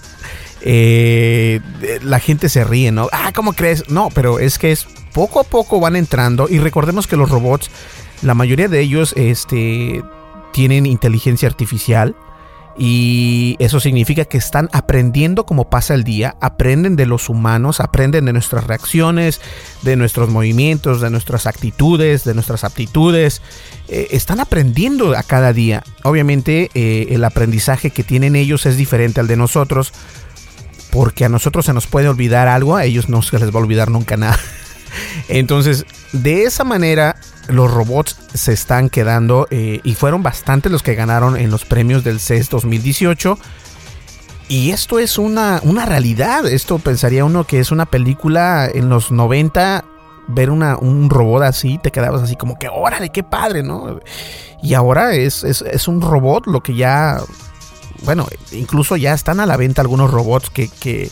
eh, 0.60 1.60
la 2.02 2.18
gente 2.18 2.48
se 2.48 2.64
ríe, 2.64 2.92
¿no? 2.92 3.08
Ah, 3.12 3.32
¿cómo 3.34 3.52
crees? 3.52 3.88
No, 3.88 4.08
pero 4.14 4.38
es 4.38 4.58
que 4.58 4.72
es 4.72 4.86
poco 5.12 5.40
a 5.40 5.44
poco 5.44 5.80
van 5.80 5.96
entrando 5.96 6.48
y 6.48 6.58
recordemos 6.58 7.06
que 7.06 7.16
los 7.16 7.30
robots, 7.30 7.70
la 8.22 8.34
mayoría 8.34 8.68
de 8.68 8.80
ellos, 8.80 9.14
este, 9.16 10.02
tienen 10.52 10.86
inteligencia 10.86 11.48
artificial 11.48 12.16
y 12.78 13.56
eso 13.58 13.80
significa 13.80 14.26
que 14.26 14.36
están 14.36 14.68
aprendiendo 14.72 15.46
cómo 15.46 15.70
pasa 15.70 15.94
el 15.94 16.04
día, 16.04 16.36
aprenden 16.40 16.94
de 16.96 17.06
los 17.06 17.28
humanos, 17.30 17.80
aprenden 17.80 18.26
de 18.26 18.34
nuestras 18.34 18.66
reacciones, 18.66 19.40
de 19.82 19.96
nuestros 19.96 20.28
movimientos, 20.28 21.00
de 21.00 21.10
nuestras 21.10 21.46
actitudes, 21.46 22.24
de 22.24 22.34
nuestras 22.34 22.64
aptitudes. 22.64 23.40
Eh, 23.88 24.08
están 24.10 24.40
aprendiendo 24.40 25.16
a 25.16 25.22
cada 25.22 25.54
día. 25.54 25.84
Obviamente 26.02 26.70
eh, 26.74 27.08
el 27.10 27.24
aprendizaje 27.24 27.90
que 27.90 28.02
tienen 28.02 28.36
ellos 28.36 28.66
es 28.66 28.76
diferente 28.76 29.20
al 29.20 29.26
de 29.26 29.36
nosotros, 29.36 29.92
porque 30.90 31.24
a 31.24 31.28
nosotros 31.30 31.64
se 31.64 31.72
nos 31.72 31.86
puede 31.86 32.08
olvidar 32.08 32.46
algo, 32.46 32.76
a 32.76 32.84
ellos 32.84 33.08
no 33.08 33.22
se 33.22 33.38
les 33.38 33.50
va 33.50 33.58
a 33.58 33.62
olvidar 33.62 33.90
nunca 33.90 34.16
nada. 34.16 34.38
Entonces, 35.28 35.86
de 36.12 36.44
esa 36.44 36.64
manera 36.64 37.16
los 37.48 37.72
robots 37.72 38.16
se 38.34 38.52
están 38.52 38.88
quedando 38.88 39.46
eh, 39.50 39.80
y 39.84 39.94
fueron 39.94 40.22
bastantes 40.22 40.72
los 40.72 40.82
que 40.82 40.94
ganaron 40.94 41.36
en 41.36 41.50
los 41.50 41.64
premios 41.64 42.04
del 42.04 42.20
CES 42.20 42.50
2018. 42.50 43.38
Y 44.48 44.70
esto 44.70 44.98
es 44.98 45.18
una, 45.18 45.60
una 45.64 45.86
realidad. 45.86 46.46
Esto 46.46 46.78
pensaría 46.78 47.24
uno 47.24 47.44
que 47.44 47.58
es 47.58 47.72
una 47.72 47.86
película 47.86 48.68
en 48.72 48.88
los 48.88 49.10
90. 49.10 49.84
Ver 50.28 50.50
una, 50.50 50.76
un 50.76 51.08
robot 51.08 51.44
así, 51.44 51.78
te 51.78 51.92
quedabas 51.92 52.22
así 52.22 52.34
como 52.34 52.58
que, 52.58 52.68
órale, 52.68 53.10
qué 53.10 53.22
padre, 53.22 53.62
¿no? 53.62 54.00
Y 54.60 54.74
ahora 54.74 55.14
es, 55.14 55.44
es, 55.44 55.88
un 55.88 56.00
robot 56.00 56.46
lo 56.48 56.62
que 56.62 56.74
ya. 56.74 57.20
Bueno, 58.02 58.26
incluso 58.50 58.96
ya 58.96 59.14
están 59.14 59.38
a 59.38 59.46
la 59.46 59.56
venta 59.56 59.82
algunos 59.82 60.10
robots 60.10 60.50
que, 60.50 60.68
que, 60.68 61.10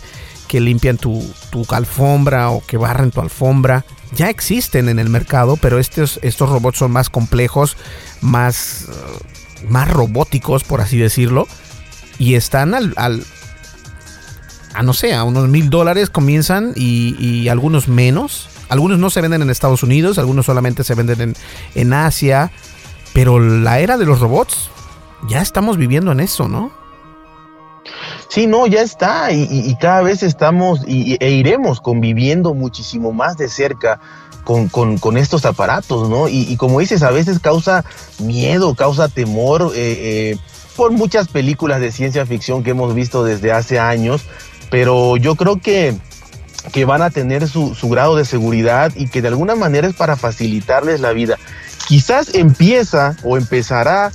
que 0.48 0.60
limpian 0.60 0.96
tu, 0.96 1.24
tu 1.50 1.66
alfombra 1.70 2.50
o 2.50 2.64
que 2.64 2.76
barren 2.76 3.10
tu 3.10 3.20
alfombra 3.20 3.84
ya 4.14 4.30
existen 4.30 4.88
en 4.88 4.98
el 4.98 5.08
mercado, 5.08 5.56
pero 5.56 5.78
estos, 5.78 6.18
estos 6.22 6.48
robots 6.48 6.78
son 6.78 6.92
más 6.92 7.10
complejos, 7.10 7.76
más, 8.20 8.86
uh, 8.88 9.70
más 9.72 9.90
robóticos, 9.90 10.64
por 10.64 10.80
así 10.80 10.98
decirlo, 10.98 11.46
y 12.18 12.34
están 12.34 12.74
al, 12.74 12.94
a 12.96 14.82
no 14.82 14.92
sé, 14.92 15.14
a 15.14 15.24
unos 15.24 15.48
mil 15.48 15.70
dólares 15.70 16.10
comienzan 16.10 16.72
y, 16.76 17.48
algunos 17.48 17.88
menos. 17.88 18.48
Algunos 18.68 18.98
no 18.98 19.10
se 19.10 19.20
venden 19.20 19.42
en 19.42 19.50
Estados 19.50 19.82
Unidos, 19.82 20.18
algunos 20.18 20.46
solamente 20.46 20.84
se 20.84 20.94
venden 20.94 21.20
en, 21.20 21.34
en 21.74 21.92
Asia, 21.92 22.50
pero 23.12 23.38
la 23.38 23.78
era 23.78 23.98
de 23.98 24.06
los 24.06 24.20
robots, 24.20 24.70
ya 25.28 25.42
estamos 25.42 25.76
viviendo 25.76 26.12
en 26.12 26.20
eso, 26.20 26.48
¿no? 26.48 26.72
Sí, 28.28 28.46
no, 28.46 28.66
ya 28.66 28.82
está 28.82 29.32
y, 29.32 29.76
cada 29.80 30.02
vez 30.02 30.22
estamos 30.22 30.80
y, 30.86 31.16
e 31.20 31.30
iremos 31.30 31.80
conviviendo 31.80 32.54
muchísimo 32.54 33.12
más 33.12 33.36
de 33.36 33.48
cerca 33.48 34.00
con, 34.44 35.16
estos 35.16 35.44
aparatos, 35.44 36.08
¿no? 36.08 36.28
Y, 36.28 36.56
como 36.56 36.80
dices, 36.80 37.02
a 37.02 37.10
veces 37.10 37.38
causa 37.38 37.84
miedo, 38.18 38.74
causa 38.74 39.08
temor 39.08 39.72
eh, 39.74 40.32
eh, 40.32 40.36
por 40.76 40.92
muchas 40.92 41.28
películas 41.28 41.80
de 41.80 41.92
ciencia 41.92 42.26
ficción 42.26 42.62
que 42.62 42.70
hemos 42.70 42.94
visto 42.94 43.24
desde 43.24 43.52
hace 43.52 43.78
años, 43.78 44.22
pero 44.70 45.16
yo 45.16 45.36
creo 45.36 45.60
que, 45.60 45.96
que 46.72 46.84
van 46.84 47.02
a 47.02 47.10
tener 47.10 47.48
su, 47.48 47.74
su 47.74 47.88
grado 47.88 48.16
de 48.16 48.24
seguridad 48.24 48.92
y 48.96 49.08
que 49.08 49.22
de 49.22 49.28
alguna 49.28 49.54
manera 49.54 49.86
es 49.88 49.94
para 49.94 50.16
facilitarles 50.16 51.00
la 51.00 51.12
vida. 51.12 51.38
Quizás 51.88 52.34
empieza 52.34 53.16
o 53.22 53.36
empezará 53.36 54.12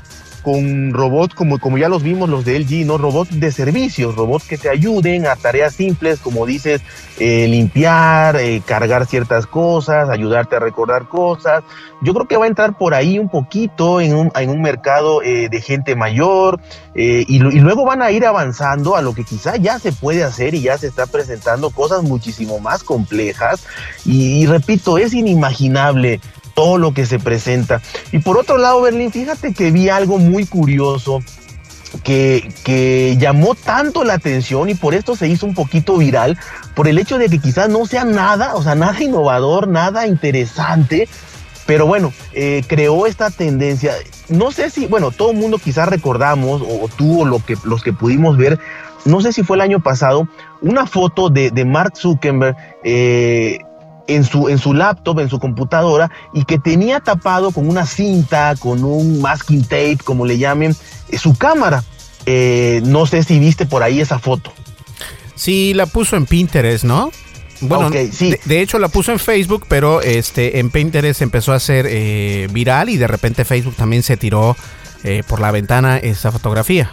con 0.52 0.94
robots 0.94 1.36
como, 1.36 1.60
como 1.60 1.78
ya 1.78 1.90
los 1.90 2.02
vimos 2.02 2.28
los 2.28 2.44
de 2.44 2.58
LG, 2.58 2.84
¿no? 2.84 2.98
Robots 2.98 3.40
de 3.40 3.52
servicios, 3.52 4.16
robots 4.16 4.48
que 4.48 4.58
te 4.58 4.68
ayuden 4.68 5.28
a 5.28 5.36
tareas 5.36 5.76
simples, 5.76 6.20
como 6.20 6.48
dices, 6.48 6.82
eh, 7.20 7.48
limpiar, 7.48 8.36
eh, 8.38 8.60
cargar 8.66 9.06
ciertas 9.06 9.46
cosas, 9.46 10.10
ayudarte 10.10 10.56
a 10.56 10.60
recordar 10.60 11.08
cosas. 11.08 11.64
Yo 12.02 12.16
creo 12.16 12.28
que 12.28 12.38
va 12.38 12.46
a 12.46 12.48
entrar 12.48 12.80
por 12.80 12.96
ahí 12.96 13.20
un 13.20 13.30
poquito 13.30 14.02
en 14.02 14.16
un, 14.16 14.32
en 14.34 14.50
un 14.50 14.64
mercado 14.64 15.22
eh, 15.22 15.50
de 15.50 15.62
gente 15.62 15.96
mayor 15.96 16.60
y, 16.96 17.40
luego 17.40 17.86
van 17.86 18.02
a 18.02 18.12
ir 18.12 18.26
avanzando 18.26 18.96
a 18.96 19.02
lo 19.02 19.14
que 19.14 19.24
quizá 19.24 19.56
ya 19.56 19.80
se 19.80 19.94
puede 19.94 20.24
hacer 20.24 20.54
y 20.54 20.62
ya 20.62 20.78
se 20.78 20.88
está 20.88 21.06
presentando 21.06 21.70
cosas 21.70 22.04
muchísimo 22.04 22.60
más 22.60 22.84
complejas. 22.84 23.66
y 24.04 24.46
repito, 24.48 24.98
es 24.98 25.14
inimaginable 25.14 26.20
todo 26.60 26.78
lo 26.78 26.94
que 26.94 27.06
se 27.06 27.20
presenta. 27.20 27.82
Y 28.12 28.20
por 28.20 28.38
otro 28.38 28.58
lado, 28.58 28.82
Berlín, 28.82 29.14
fíjate 29.14 29.54
que 29.54 29.72
vi 29.72 29.88
algo 29.88 30.18
muy 30.18 30.46
curioso 30.46 31.24
que, 32.04 32.52
que, 32.66 33.16
llamó 33.18 33.56
tanto 33.56 34.04
la 34.04 34.16
atención 34.16 34.68
y 34.68 34.76
por 34.76 34.94
esto 34.94 35.16
se 35.16 35.30
hizo 35.30 35.46
un 35.46 35.54
poquito 35.54 35.96
viral, 35.96 36.38
por 36.76 36.90
el 36.90 37.00
hecho 37.00 37.18
de 37.18 37.30
que 37.30 37.40
quizás 37.40 37.70
no 37.70 37.86
sea 37.86 38.04
nada, 38.04 38.56
o 38.56 38.62
sea, 38.62 38.76
nada 38.76 39.02
innovador, 39.02 39.70
nada 39.70 40.06
interesante, 40.06 41.08
pero 41.66 41.88
bueno, 41.88 42.12
eh, 42.34 42.62
creó 42.68 43.06
esta 43.06 43.30
tendencia. 43.30 43.94
No 44.28 44.52
sé 44.52 44.70
si, 44.70 44.86
bueno, 44.86 45.12
todo 45.12 45.32
el 45.32 45.38
mundo 45.38 45.60
quizás 45.60 45.88
recordamos, 45.88 46.62
o, 46.62 46.90
tú 46.90 47.22
o 47.22 47.26
lo 47.26 47.40
que, 47.40 47.56
los 47.64 47.84
que 47.84 47.94
pudimos 47.94 48.36
ver, 48.36 48.60
no 49.06 49.22
sé 49.22 49.32
si 49.32 49.44
fue 49.44 49.56
el 49.56 49.62
año 49.62 49.80
pasado, 49.80 50.28
una 50.60 50.86
foto 50.86 51.30
de, 51.30 51.52
de 51.52 51.64
Mark 51.64 51.94
Zuckerberg 51.96 52.58
eh, 52.84 53.60
en 54.10 54.24
su, 54.24 54.50
en 54.50 54.58
su 54.58 54.74
laptop, 54.74 55.20
en 55.20 55.30
su 55.30 55.40
computadora, 55.40 56.12
y 56.34 56.44
que 56.44 56.58
tenía 56.58 57.00
tapado 57.00 57.52
con 57.52 57.70
una 57.70 57.86
cinta, 57.86 58.56
con 58.60 58.84
un 58.84 59.22
masking 59.22 59.64
tape, 59.64 60.00
como 60.04 60.26
le 60.26 60.38
llamen, 60.38 60.76
eh, 61.10 61.18
su 61.18 61.38
cámara. 61.38 61.84
Eh, 62.26 62.82
no 62.84 63.06
sé 63.06 63.24
si 63.24 63.40
viste 63.40 63.66
por 63.66 63.84
ahí 63.84 64.02
esa 64.02 64.20
foto. 64.20 64.52
Sí, 65.36 65.74
la 65.74 65.86
puso 65.86 66.18
en 66.18 66.26
Pinterest, 66.26 66.84
¿no? 66.84 67.12
Bueno, 67.62 67.90
sí. 68.12 68.36
de, 68.46 68.62
hecho 68.62 68.80
la 68.80 68.88
puso 68.88 69.12
en 69.12 69.20
Facebook, 69.20 69.66
pero 69.68 70.02
este 70.02 70.60
en 70.60 70.70
Pinterest 70.72 71.22
empezó 71.22 71.54
a 71.54 71.60
ser 71.60 71.86
eh, 71.90 72.48
viral 72.52 72.90
y 72.90 72.98
de 72.98 73.08
repente 73.08 73.44
Facebook 73.44 73.76
también 73.76 74.02
se 74.02 74.18
tiró 74.18 74.56
por 75.28 75.40
la 75.40 75.52
ventana 75.52 75.98
esa 75.98 76.30
fotografía. 76.30 76.92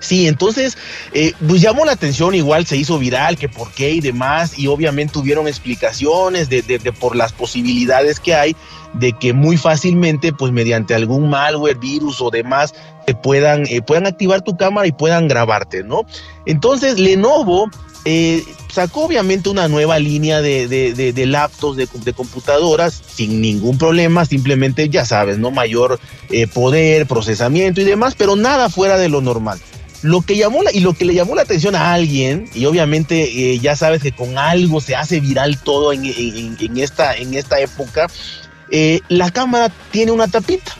Sí, 0.00 0.26
entonces, 0.26 0.78
eh, 1.12 1.34
pues 1.46 1.60
llamó 1.60 1.84
la 1.84 1.92
atención, 1.92 2.34
igual 2.34 2.66
se 2.66 2.76
hizo 2.78 2.98
viral, 2.98 3.36
que 3.36 3.50
por 3.50 3.70
qué 3.72 3.90
y 3.90 4.00
demás, 4.00 4.58
y 4.58 4.66
obviamente 4.66 5.12
tuvieron 5.12 5.46
explicaciones 5.46 6.48
de, 6.48 6.62
de, 6.62 6.92
por 6.92 7.14
las 7.14 7.32
posibilidades 7.32 8.18
que 8.18 8.34
hay 8.34 8.56
de 8.94 9.12
que 9.12 9.34
muy 9.34 9.56
fácilmente, 9.58 10.32
pues 10.32 10.52
mediante 10.52 10.94
algún 10.94 11.28
malware, 11.28 11.78
virus 11.78 12.20
o 12.20 12.30
demás, 12.30 12.74
te 13.06 13.14
puedan, 13.14 13.66
eh, 13.66 13.82
puedan 13.82 14.06
activar 14.06 14.40
tu 14.42 14.56
cámara 14.56 14.86
y 14.86 14.92
puedan 14.92 15.28
grabarte, 15.28 15.84
¿no? 15.84 16.06
Entonces, 16.46 16.98
Lenovo 16.98 17.70
eh, 18.06 18.42
sacó 18.72 19.04
obviamente 19.04 19.50
una 19.50 19.68
nueva 19.68 19.98
línea 19.98 20.40
de, 20.40 20.66
de, 20.66 21.12
de 21.12 21.26
laptops, 21.26 21.76
de, 21.76 22.12
computadoras, 22.14 23.02
sin 23.06 23.42
ningún 23.42 23.76
problema, 23.76 24.24
simplemente, 24.24 24.88
ya 24.88 25.04
sabes, 25.04 25.38
¿no? 25.38 25.50
Mayor 25.50 26.00
poder, 26.54 27.06
procesamiento 27.06 27.82
y 27.82 27.84
demás, 27.84 28.14
pero 28.16 28.34
nada 28.34 28.70
fuera 28.70 28.96
de 28.96 29.10
lo 29.10 29.20
normal. 29.20 29.60
Lo 30.02 30.22
que 30.22 30.36
llamó 30.36 30.62
la, 30.62 30.72
y 30.72 30.80
lo 30.80 30.94
que 30.94 31.04
le 31.04 31.14
llamó 31.14 31.34
la 31.34 31.42
atención 31.42 31.74
a 31.74 31.92
alguien, 31.92 32.48
y 32.54 32.64
obviamente 32.64 33.52
eh, 33.52 33.58
ya 33.58 33.76
sabes 33.76 34.02
que 34.02 34.12
con 34.12 34.38
algo 34.38 34.80
se 34.80 34.96
hace 34.96 35.20
viral 35.20 35.58
todo 35.58 35.92
en, 35.92 36.04
esta, 36.76 37.14
en 37.16 37.34
esta 37.34 37.60
época, 37.60 38.06
eh, 38.70 39.00
la 39.08 39.30
cámara 39.30 39.70
tiene 39.90 40.12
una 40.12 40.28
tapita, 40.28 40.72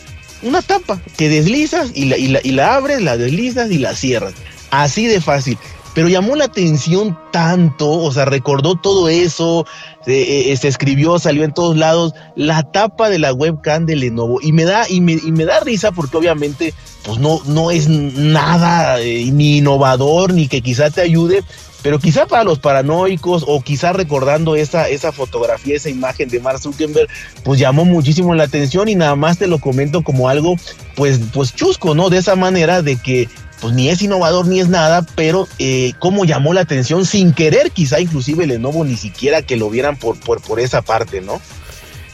una 0.43 0.63
tapa 0.63 1.01
que 1.19 1.29
deslizas 1.29 1.91
y 1.95 2.07
la, 2.07 2.17
y 2.17 2.29
la, 2.29 2.41
y 2.43 2.53
la 2.53 2.75
abres, 2.75 3.03
la 3.03 3.17
deslizas 3.17 3.71
y 3.71 3.79
la 3.79 3.95
cierras. 3.95 4.33
Así 4.71 5.07
de 5.07 5.21
fácil 5.21 5.59
pero 5.95 6.09
llamó 6.09 6.37
la 6.37 6.45
atención 6.45 7.19
tanto, 7.33 7.91
o 7.91 8.13
sea, 8.13 8.25
recordó 8.25 8.77
todo 8.77 9.09
eso, 9.09 9.67
se, 10.05 10.51
eh, 10.51 10.59
escribió, 10.63 11.19
salió 11.19 11.45
en 11.45 11.53
todos 11.53 11.77
lados, 11.77 12.15
la 12.37 12.63
tapa 12.63 13.11
de 13.11 13.19
la 13.19 13.33
webcam 13.33 13.87
de 13.87 13.97
Lenovo, 13.97 14.41
y 14.41 14.53
me 14.53 14.65
da, 14.65 14.89
y 14.89 15.01
me, 15.01 15.13
y 15.13 15.33
me 15.33 15.45
da 15.45 15.61
risa 15.61 15.93
porque 15.93 16.17
obviamente 16.17 16.75
pues 17.03 17.19
no, 17.19 17.41
no 17.47 17.71
es 17.71 17.89
nada 17.89 19.01
eh, 19.01 19.31
ni 19.33 19.59
innovador 19.59 20.35
ni 20.35 20.49
que 20.49 20.61
quizá 20.61 20.91
te 20.91 21.01
ayude, 21.01 21.43
pero 21.83 21.99
quizá 21.99 22.27
para 22.27 22.45
los 22.45 22.59
paranoicos 22.59 23.45
o 23.47 23.63
quizá 23.63 23.93
recordando 23.93 24.55
esa, 24.55 24.89
esa 24.89 25.13
fotografía, 25.13 25.77
esa 25.77 25.89
imagen 25.89 26.29
de 26.29 26.41
Mark 26.41 26.61
Zuckerberg, 26.61 27.09
pues 27.43 27.59
llamó 27.59 27.85
muchísimo 27.85 28.35
la 28.35 28.45
atención 28.45 28.89
y 28.89 28.95
nada 28.95 29.17
más 29.17 29.39
te 29.39 29.47
lo 29.47 29.59
comento 29.59 30.03
como 30.03 30.29
algo 30.29 30.57
pues, 30.95 31.21
pues 31.33 31.55
chusco, 31.55 31.95
¿no? 31.95 32.11
De 32.11 32.19
esa 32.19 32.37
manera 32.37 32.83
de 32.83 32.97
que 32.97 33.29
pues 33.61 33.75
ni 33.75 33.89
es 33.89 34.03
innovador 34.03 34.47
ni 34.47 34.61
es 34.61 34.69
nada, 34.69 35.05
pero 35.15 35.49
eh, 35.59 35.93
cómo 35.99 36.25
llamó 36.25 36.53
la 36.55 36.63
atención 36.63 37.05
sin 37.05 37.33
querer 37.33 37.71
quizá 37.71 38.01
inclusive 38.01 38.47
Lenovo 38.47 38.85
ni 38.85 38.97
siquiera 38.97 39.43
que 39.43 39.57
lo 39.57 39.71
vieran 39.71 39.97
por, 39.97 40.19
por, 40.19 40.41
por 40.41 40.61
esa 40.61 40.83
parte, 40.83 41.21
¿no? 41.21 41.41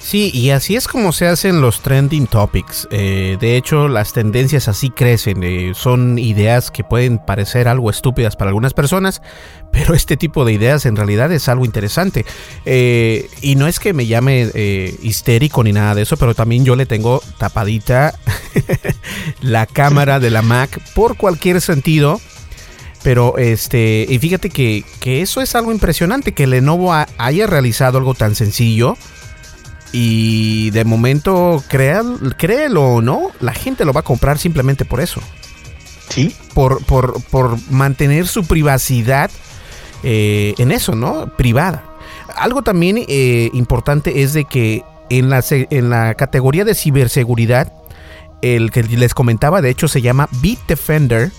Sí, 0.06 0.30
y 0.32 0.50
así 0.50 0.76
es 0.76 0.86
como 0.86 1.10
se 1.10 1.26
hacen 1.26 1.60
los 1.60 1.80
trending 1.80 2.28
topics. 2.28 2.86
Eh, 2.92 3.38
de 3.40 3.56
hecho, 3.56 3.88
las 3.88 4.12
tendencias 4.12 4.68
así 4.68 4.90
crecen. 4.90 5.42
Eh, 5.42 5.72
son 5.74 6.16
ideas 6.20 6.70
que 6.70 6.84
pueden 6.84 7.18
parecer 7.18 7.66
algo 7.66 7.90
estúpidas 7.90 8.36
para 8.36 8.50
algunas 8.50 8.72
personas, 8.72 9.20
pero 9.72 9.94
este 9.94 10.16
tipo 10.16 10.44
de 10.44 10.52
ideas 10.52 10.86
en 10.86 10.94
realidad 10.94 11.32
es 11.32 11.48
algo 11.48 11.64
interesante. 11.64 12.24
Eh, 12.64 13.28
y 13.42 13.56
no 13.56 13.66
es 13.66 13.80
que 13.80 13.94
me 13.94 14.06
llame 14.06 14.48
histérico 15.02 15.64
ni 15.64 15.72
nada 15.72 15.96
de 15.96 16.02
eso, 16.02 16.16
pero 16.16 16.36
también 16.36 16.64
yo 16.64 16.76
le 16.76 16.86
tengo 16.86 17.20
tapadita 17.38 18.14
la 19.40 19.66
cámara 19.66 20.20
de 20.20 20.30
la 20.30 20.42
Mac 20.42 20.80
por 20.94 21.16
cualquier 21.16 21.60
sentido. 21.60 22.20
Pero 23.02 23.38
este, 23.38 24.06
y 24.08 24.20
fíjate 24.20 24.50
que, 24.50 24.84
que 25.00 25.20
eso 25.22 25.40
es 25.40 25.56
algo 25.56 25.72
impresionante, 25.72 26.30
que 26.30 26.46
Lenovo 26.46 26.94
haya 26.94 27.46
realizado 27.48 27.98
algo 27.98 28.14
tan 28.14 28.36
sencillo 28.36 28.96
y 29.92 30.70
de 30.70 30.84
momento, 30.84 31.62
créelo 31.68 32.82
o 32.82 33.02
no, 33.02 33.30
la 33.40 33.54
gente 33.54 33.84
lo 33.84 33.92
va 33.92 34.00
a 34.00 34.04
comprar 34.04 34.38
simplemente 34.38 34.84
por 34.84 35.00
eso. 35.00 35.20
Sí. 36.08 36.34
Por, 36.54 36.84
por, 36.84 37.22
por 37.24 37.58
mantener 37.70 38.26
su 38.26 38.44
privacidad 38.44 39.30
eh, 40.02 40.54
en 40.58 40.72
eso, 40.72 40.94
¿no? 40.94 41.28
Privada. 41.36 41.84
Algo 42.36 42.62
también 42.62 43.04
eh, 43.08 43.50
importante 43.54 44.22
es 44.22 44.32
de 44.32 44.44
que 44.44 44.82
en 45.08 45.30
la, 45.30 45.42
en 45.48 45.90
la 45.90 46.14
categoría 46.14 46.64
de 46.64 46.74
ciberseguridad, 46.74 47.72
el 48.42 48.70
que 48.70 48.82
les 48.82 49.14
comentaba, 49.14 49.62
de 49.62 49.70
hecho, 49.70 49.88
se 49.88 50.02
llama 50.02 50.28
Bitdefender. 50.40 51.32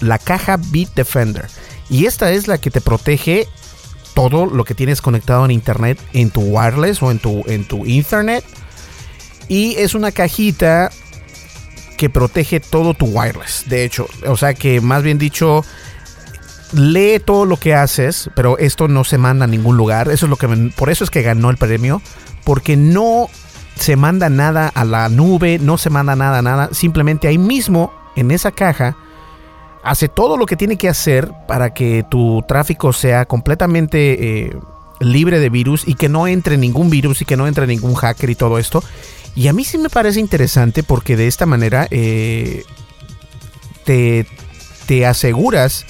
La 0.00 0.18
caja 0.18 0.56
Bitdefender. 0.56 1.46
Y 1.90 2.06
esta 2.06 2.32
es 2.32 2.48
la 2.48 2.58
que 2.58 2.70
te 2.70 2.80
protege 2.80 3.46
todo 4.18 4.46
lo 4.46 4.64
que 4.64 4.74
tienes 4.74 5.00
conectado 5.00 5.44
en 5.44 5.52
internet 5.52 5.96
en 6.12 6.30
tu 6.30 6.40
wireless 6.40 7.00
o 7.04 7.12
en 7.12 7.20
tu, 7.20 7.44
en 7.46 7.64
tu 7.64 7.86
internet. 7.86 8.44
Y 9.46 9.76
es 9.76 9.94
una 9.94 10.10
cajita 10.10 10.90
que 11.96 12.10
protege 12.10 12.58
todo 12.58 12.94
tu 12.94 13.06
wireless. 13.06 13.66
De 13.68 13.84
hecho, 13.84 14.08
o 14.26 14.36
sea 14.36 14.54
que 14.54 14.80
más 14.80 15.04
bien 15.04 15.18
dicho, 15.18 15.64
lee 16.72 17.20
todo 17.24 17.44
lo 17.44 17.58
que 17.58 17.76
haces, 17.76 18.28
pero 18.34 18.58
esto 18.58 18.88
no 18.88 19.04
se 19.04 19.18
manda 19.18 19.44
a 19.44 19.48
ningún 19.48 19.76
lugar. 19.76 20.08
Eso 20.10 20.26
es 20.26 20.30
lo 20.30 20.34
que 20.34 20.48
por 20.76 20.90
eso 20.90 21.04
es 21.04 21.10
que 21.10 21.22
ganó 21.22 21.48
el 21.50 21.56
premio, 21.56 22.02
porque 22.42 22.76
no 22.76 23.30
se 23.76 23.94
manda 23.94 24.28
nada 24.28 24.66
a 24.66 24.84
la 24.84 25.08
nube, 25.08 25.60
no 25.60 25.78
se 25.78 25.90
manda 25.90 26.16
nada, 26.16 26.42
nada. 26.42 26.70
Simplemente 26.72 27.28
ahí 27.28 27.38
mismo 27.38 27.92
en 28.16 28.32
esa 28.32 28.50
caja 28.50 28.96
hace 29.88 30.08
todo 30.08 30.36
lo 30.36 30.44
que 30.44 30.56
tiene 30.56 30.76
que 30.76 30.88
hacer 30.88 31.32
para 31.46 31.72
que 31.72 32.04
tu 32.10 32.44
tráfico 32.46 32.92
sea 32.92 33.24
completamente 33.24 34.46
eh, 34.46 34.56
libre 35.00 35.40
de 35.40 35.48
virus 35.48 35.88
y 35.88 35.94
que 35.94 36.10
no 36.10 36.28
entre 36.28 36.58
ningún 36.58 36.90
virus 36.90 37.22
y 37.22 37.24
que 37.24 37.38
no 37.38 37.46
entre 37.46 37.66
ningún 37.66 37.94
hacker 37.94 38.28
y 38.28 38.34
todo 38.34 38.58
esto. 38.58 38.84
Y 39.34 39.48
a 39.48 39.54
mí 39.54 39.64
sí 39.64 39.78
me 39.78 39.88
parece 39.88 40.20
interesante 40.20 40.82
porque 40.82 41.16
de 41.16 41.26
esta 41.26 41.46
manera 41.46 41.88
eh, 41.90 42.64
te, 43.84 44.26
te 44.86 45.06
aseguras 45.06 45.86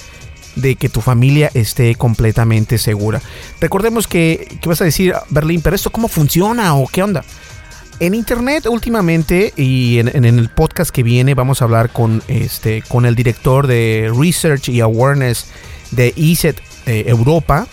de 0.55 0.77
que 0.77 0.87
tu 0.87 1.01
familia 1.01 1.51
esté 1.53 1.93
completamente 1.95 2.77
segura. 2.77 3.21
Recordemos 3.59 4.07
que, 4.07 4.59
¿qué 4.61 4.69
vas 4.69 4.79
a 4.79 4.85
decir, 4.85 5.13
Berlín? 5.29 5.61
¿Pero 5.61 5.75
esto 5.75 5.89
cómo 5.89 6.07
funciona 6.07 6.73
o 6.75 6.87
qué 6.87 7.03
onda? 7.03 7.25
En 7.99 8.15
internet 8.15 8.65
últimamente 8.67 9.53
y 9.55 9.99
en, 9.99 10.25
el 10.25 10.49
podcast 10.49 10.91
que 10.91 11.03
viene 11.03 11.33
vamos 11.33 11.61
a 11.61 11.65
hablar 11.65 11.91
con 11.91 12.23
este 12.27 12.81
con 12.87 13.05
el 13.05 13.15
director 13.15 13.67
de 13.67 14.11
Research 14.17 14.69
y 14.69 14.79
Awareness 14.81 15.47
de 15.91 16.13
ESET 16.15 16.61
eh, 16.85 17.05
Europa. 17.07 17.67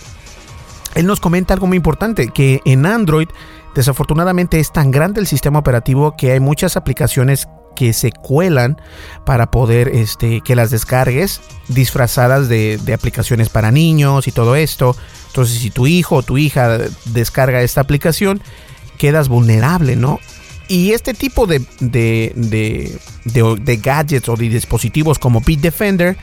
Él 0.95 1.07
nos 1.07 1.21
comenta 1.21 1.55
algo 1.55 1.67
muy 1.67 1.77
importante, 1.77 2.29
que 2.29 2.61
en 2.65 2.87
Android 2.87 3.29
desafortunadamente 3.75 4.59
es 4.59 4.73
tan 4.73 4.91
grande 4.91 5.21
el 5.21 5.27
sistema 5.27 5.59
operativo 5.59 6.17
que 6.17 6.33
hay 6.33 6.41
muchas 6.41 6.77
aplicaciones 6.77 7.47
que 7.77 7.93
se 7.93 8.11
cuelan 8.11 8.81
para 9.27 9.51
poder 9.51 9.89
este, 9.89 10.41
que 10.41 10.57
las 10.57 10.71
descargues 10.71 11.43
disfrazadas 11.69 12.49
de, 12.49 12.79
de 12.83 12.95
aplicaciones 12.95 13.51
para 13.51 13.71
niños 13.71 14.27
y 14.27 14.33
todo 14.33 14.57
esto. 14.57 14.97
Entonces 15.27 15.59
si 15.59 15.71
tu 15.71 15.87
hijo 15.87 16.17
o 16.17 16.23
tu 16.23 16.39
hija 16.39 16.79
descarga 17.05 17.61
esta 17.61 17.83
aplicación, 17.83 18.41
quedas 18.97 19.29
vulnerable, 19.29 19.97
¿no? 19.97 20.21
Y 20.69 20.93
este 20.93 21.15
tipo 21.15 21.47
de, 21.47 21.63
de, 21.79 22.33
de, 23.25 23.77
gadgets 23.77 24.29
o 24.29 24.37
de 24.37 24.49
dispositivos 24.49 25.19
como 25.19 25.41
Bitdefender 25.41 26.17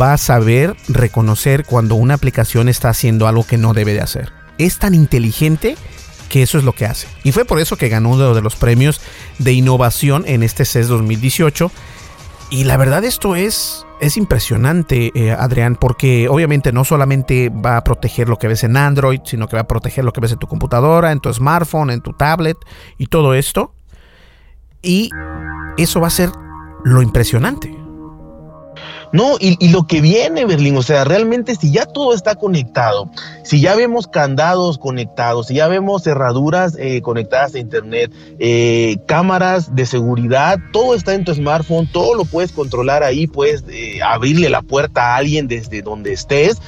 va 0.00 0.12
a 0.12 0.18
saber 0.18 0.76
reconocer 0.88 1.64
cuando 1.64 1.96
una 1.96 2.14
aplicación 2.14 2.68
está 2.68 2.90
haciendo 2.90 3.26
algo 3.26 3.44
que 3.44 3.58
no 3.58 3.74
debe 3.74 3.92
de 3.92 4.02
hacer. 4.02 4.32
Es 4.58 4.78
tan 4.78 4.94
inteligente 4.94 5.76
que 6.28 6.42
eso 6.42 6.58
es 6.58 6.64
lo 6.64 6.74
que 6.74 6.86
hace. 6.86 7.08
Y 7.24 7.32
fue 7.32 7.44
por 7.44 7.58
eso 7.58 7.76
que 7.76 7.88
ganó 7.88 8.10
uno 8.10 8.34
de 8.34 8.42
los 8.42 8.54
premios 8.54 9.00
de 9.38 9.52
innovación 9.52 10.24
en 10.26 10.44
este 10.44 10.64
CES 10.64 10.86
2018. 10.86 11.72
Y 12.50 12.64
la 12.64 12.76
verdad 12.76 13.04
esto 13.04 13.34
es 13.34 13.84
es 14.00 14.16
impresionante, 14.16 15.12
eh, 15.14 15.32
Adrián, 15.32 15.76
porque 15.76 16.28
obviamente 16.28 16.72
no 16.72 16.84
solamente 16.84 17.50
va 17.50 17.76
a 17.76 17.84
proteger 17.84 18.28
lo 18.28 18.36
que 18.36 18.48
ves 18.48 18.64
en 18.64 18.76
Android, 18.76 19.20
sino 19.24 19.46
que 19.48 19.56
va 19.56 19.62
a 19.62 19.68
proteger 19.68 20.04
lo 20.04 20.12
que 20.12 20.20
ves 20.20 20.32
en 20.32 20.38
tu 20.38 20.46
computadora, 20.46 21.12
en 21.12 21.20
tu 21.20 21.32
smartphone, 21.32 21.90
en 21.90 22.00
tu 22.00 22.12
tablet 22.12 22.56
y 22.98 23.06
todo 23.06 23.34
esto. 23.34 23.74
Y 24.82 25.10
eso 25.76 26.00
va 26.00 26.08
a 26.08 26.10
ser 26.10 26.30
lo 26.84 27.02
impresionante. 27.02 27.79
No, 29.12 29.36
y, 29.40 29.68
lo 29.68 29.86
que 29.86 30.00
viene, 30.00 30.44
Berlín, 30.44 30.76
o 30.76 30.82
sea, 30.82 31.04
realmente 31.04 31.56
si 31.56 31.72
ya 31.72 31.84
todo 31.84 32.14
está 32.14 32.36
conectado, 32.36 33.10
si 33.42 33.60
ya 33.60 33.74
vemos 33.74 34.06
candados 34.06 34.78
conectados, 34.78 35.48
si 35.48 35.54
ya 35.54 35.66
vemos 35.66 36.04
cerraduras 36.04 36.76
eh, 36.78 37.02
conectadas 37.02 37.54
a 37.54 37.58
Internet, 37.58 38.12
eh, 38.38 38.98
cámaras 39.06 39.74
de 39.74 39.84
seguridad, 39.86 40.58
todo 40.72 40.94
está 40.94 41.14
en 41.14 41.24
tu 41.24 41.34
smartphone, 41.34 41.88
todo 41.90 42.14
lo 42.14 42.24
puedes 42.24 42.52
controlar 42.52 43.02
ahí, 43.02 43.26
puedes 43.26 43.64
eh, 43.68 44.00
abrirle 44.02 44.48
la 44.48 44.62
puerta 44.62 45.14
a 45.14 45.16
alguien 45.16 45.48
desde 45.48 45.82
donde 45.82 46.12
estés. 46.12 46.58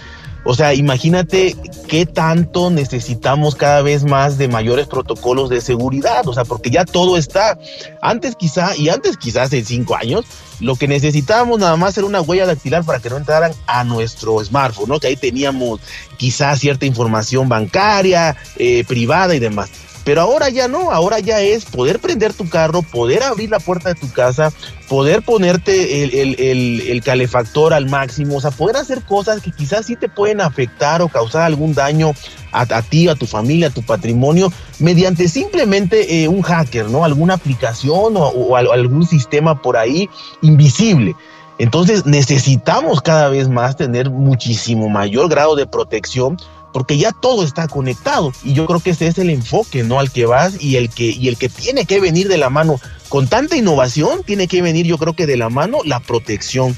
O 0.44 0.54
sea, 0.54 0.74
imagínate 0.74 1.56
qué 1.86 2.04
tanto 2.04 2.70
necesitamos 2.70 3.54
cada 3.54 3.80
vez 3.82 4.04
más 4.04 4.38
de 4.38 4.48
mayores 4.48 4.86
protocolos 4.88 5.48
de 5.50 5.60
seguridad. 5.60 6.26
O 6.26 6.34
sea, 6.34 6.44
porque 6.44 6.70
ya 6.70 6.84
todo 6.84 7.16
está. 7.16 7.58
Antes 8.00 8.34
quizá, 8.34 8.76
y 8.76 8.88
antes 8.88 9.16
quizás 9.16 9.52
en 9.52 9.64
cinco 9.64 9.94
años, 9.94 10.24
lo 10.58 10.76
que 10.76 10.88
necesitábamos 10.88 11.60
nada 11.60 11.76
más 11.76 11.96
era 11.96 12.06
una 12.06 12.20
huella 12.20 12.46
dactilar 12.46 12.84
para 12.84 12.98
que 12.98 13.10
no 13.10 13.16
entraran 13.16 13.52
a 13.66 13.84
nuestro 13.84 14.42
smartphone, 14.44 14.88
¿no? 14.88 15.00
Que 15.00 15.08
ahí 15.08 15.16
teníamos 15.16 15.80
quizás 16.16 16.58
cierta 16.58 16.86
información 16.86 17.48
bancaria, 17.48 18.36
eh, 18.56 18.84
privada 18.86 19.34
y 19.34 19.38
demás. 19.38 19.70
Pero 20.04 20.22
ahora 20.22 20.48
ya 20.48 20.66
no, 20.66 20.90
ahora 20.90 21.20
ya 21.20 21.40
es 21.40 21.64
poder 21.64 22.00
prender 22.00 22.32
tu 22.32 22.48
carro, 22.48 22.82
poder 22.82 23.22
abrir 23.22 23.50
la 23.50 23.60
puerta 23.60 23.90
de 23.90 23.94
tu 23.94 24.10
casa, 24.12 24.52
poder 24.88 25.22
ponerte 25.22 26.02
el, 26.02 27.02
calefactor 27.04 27.72
al 27.72 27.88
máximo, 27.88 28.36
o 28.36 28.40
sea, 28.40 28.50
poder 28.50 28.76
hacer 28.76 29.02
cosas 29.02 29.40
que 29.40 29.52
quizás 29.52 29.86
sí 29.86 29.96
te 29.96 30.08
pueden 30.08 30.40
afectar 30.40 31.02
o 31.02 31.08
causar 31.08 31.42
algún 31.42 31.74
daño 31.74 32.12
a, 32.50 32.82
ti, 32.82 33.08
a 33.08 33.14
tu 33.14 33.26
familia, 33.26 33.68
a 33.68 33.70
tu 33.70 33.82
patrimonio, 33.82 34.52
mediante 34.78 35.28
simplemente 35.28 36.22
eh, 36.22 36.28
un 36.28 36.42
hacker, 36.42 36.90
¿no? 36.90 37.04
Alguna 37.04 37.34
aplicación 37.34 38.14
o 38.16 38.56
algún 38.56 39.06
sistema 39.06 39.62
por 39.62 39.76
ahí 39.76 40.10
invisible. 40.42 41.14
Entonces 41.58 42.06
necesitamos 42.06 43.00
cada 43.00 43.28
vez 43.28 43.48
más 43.48 43.76
tener 43.76 44.10
muchísimo 44.10 44.88
mayor 44.88 45.28
grado 45.28 45.54
de 45.54 45.66
protección 45.66 46.36
porque 46.72 46.96
ya 46.96 47.12
todo 47.12 47.44
está 47.44 47.68
conectado 47.68 48.32
y 48.42 48.54
yo 48.54 48.66
creo 48.66 48.80
que 48.80 48.90
ese 48.90 49.06
es 49.06 49.18
el 49.18 49.30
enfoque, 49.30 49.82
¿no? 49.82 50.00
Al 50.00 50.10
que 50.10 50.26
vas 50.26 50.60
y 50.60 50.76
el 50.76 50.88
que 50.90 51.04
y 51.04 51.28
el 51.28 51.36
que 51.36 51.48
tiene 51.48 51.84
que 51.84 52.00
venir 52.00 52.28
de 52.28 52.38
la 52.38 52.50
mano 52.50 52.80
con 53.08 53.28
tanta 53.28 53.56
innovación, 53.56 54.22
tiene 54.24 54.48
que 54.48 54.62
venir 54.62 54.86
yo 54.86 54.98
creo 54.98 55.14
que 55.14 55.26
de 55.26 55.36
la 55.36 55.50
mano 55.50 55.78
la 55.84 56.00
protección. 56.00 56.76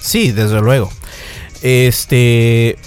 Sí, 0.00 0.32
desde 0.32 0.60
luego. 0.60 0.90
Este 1.62 2.78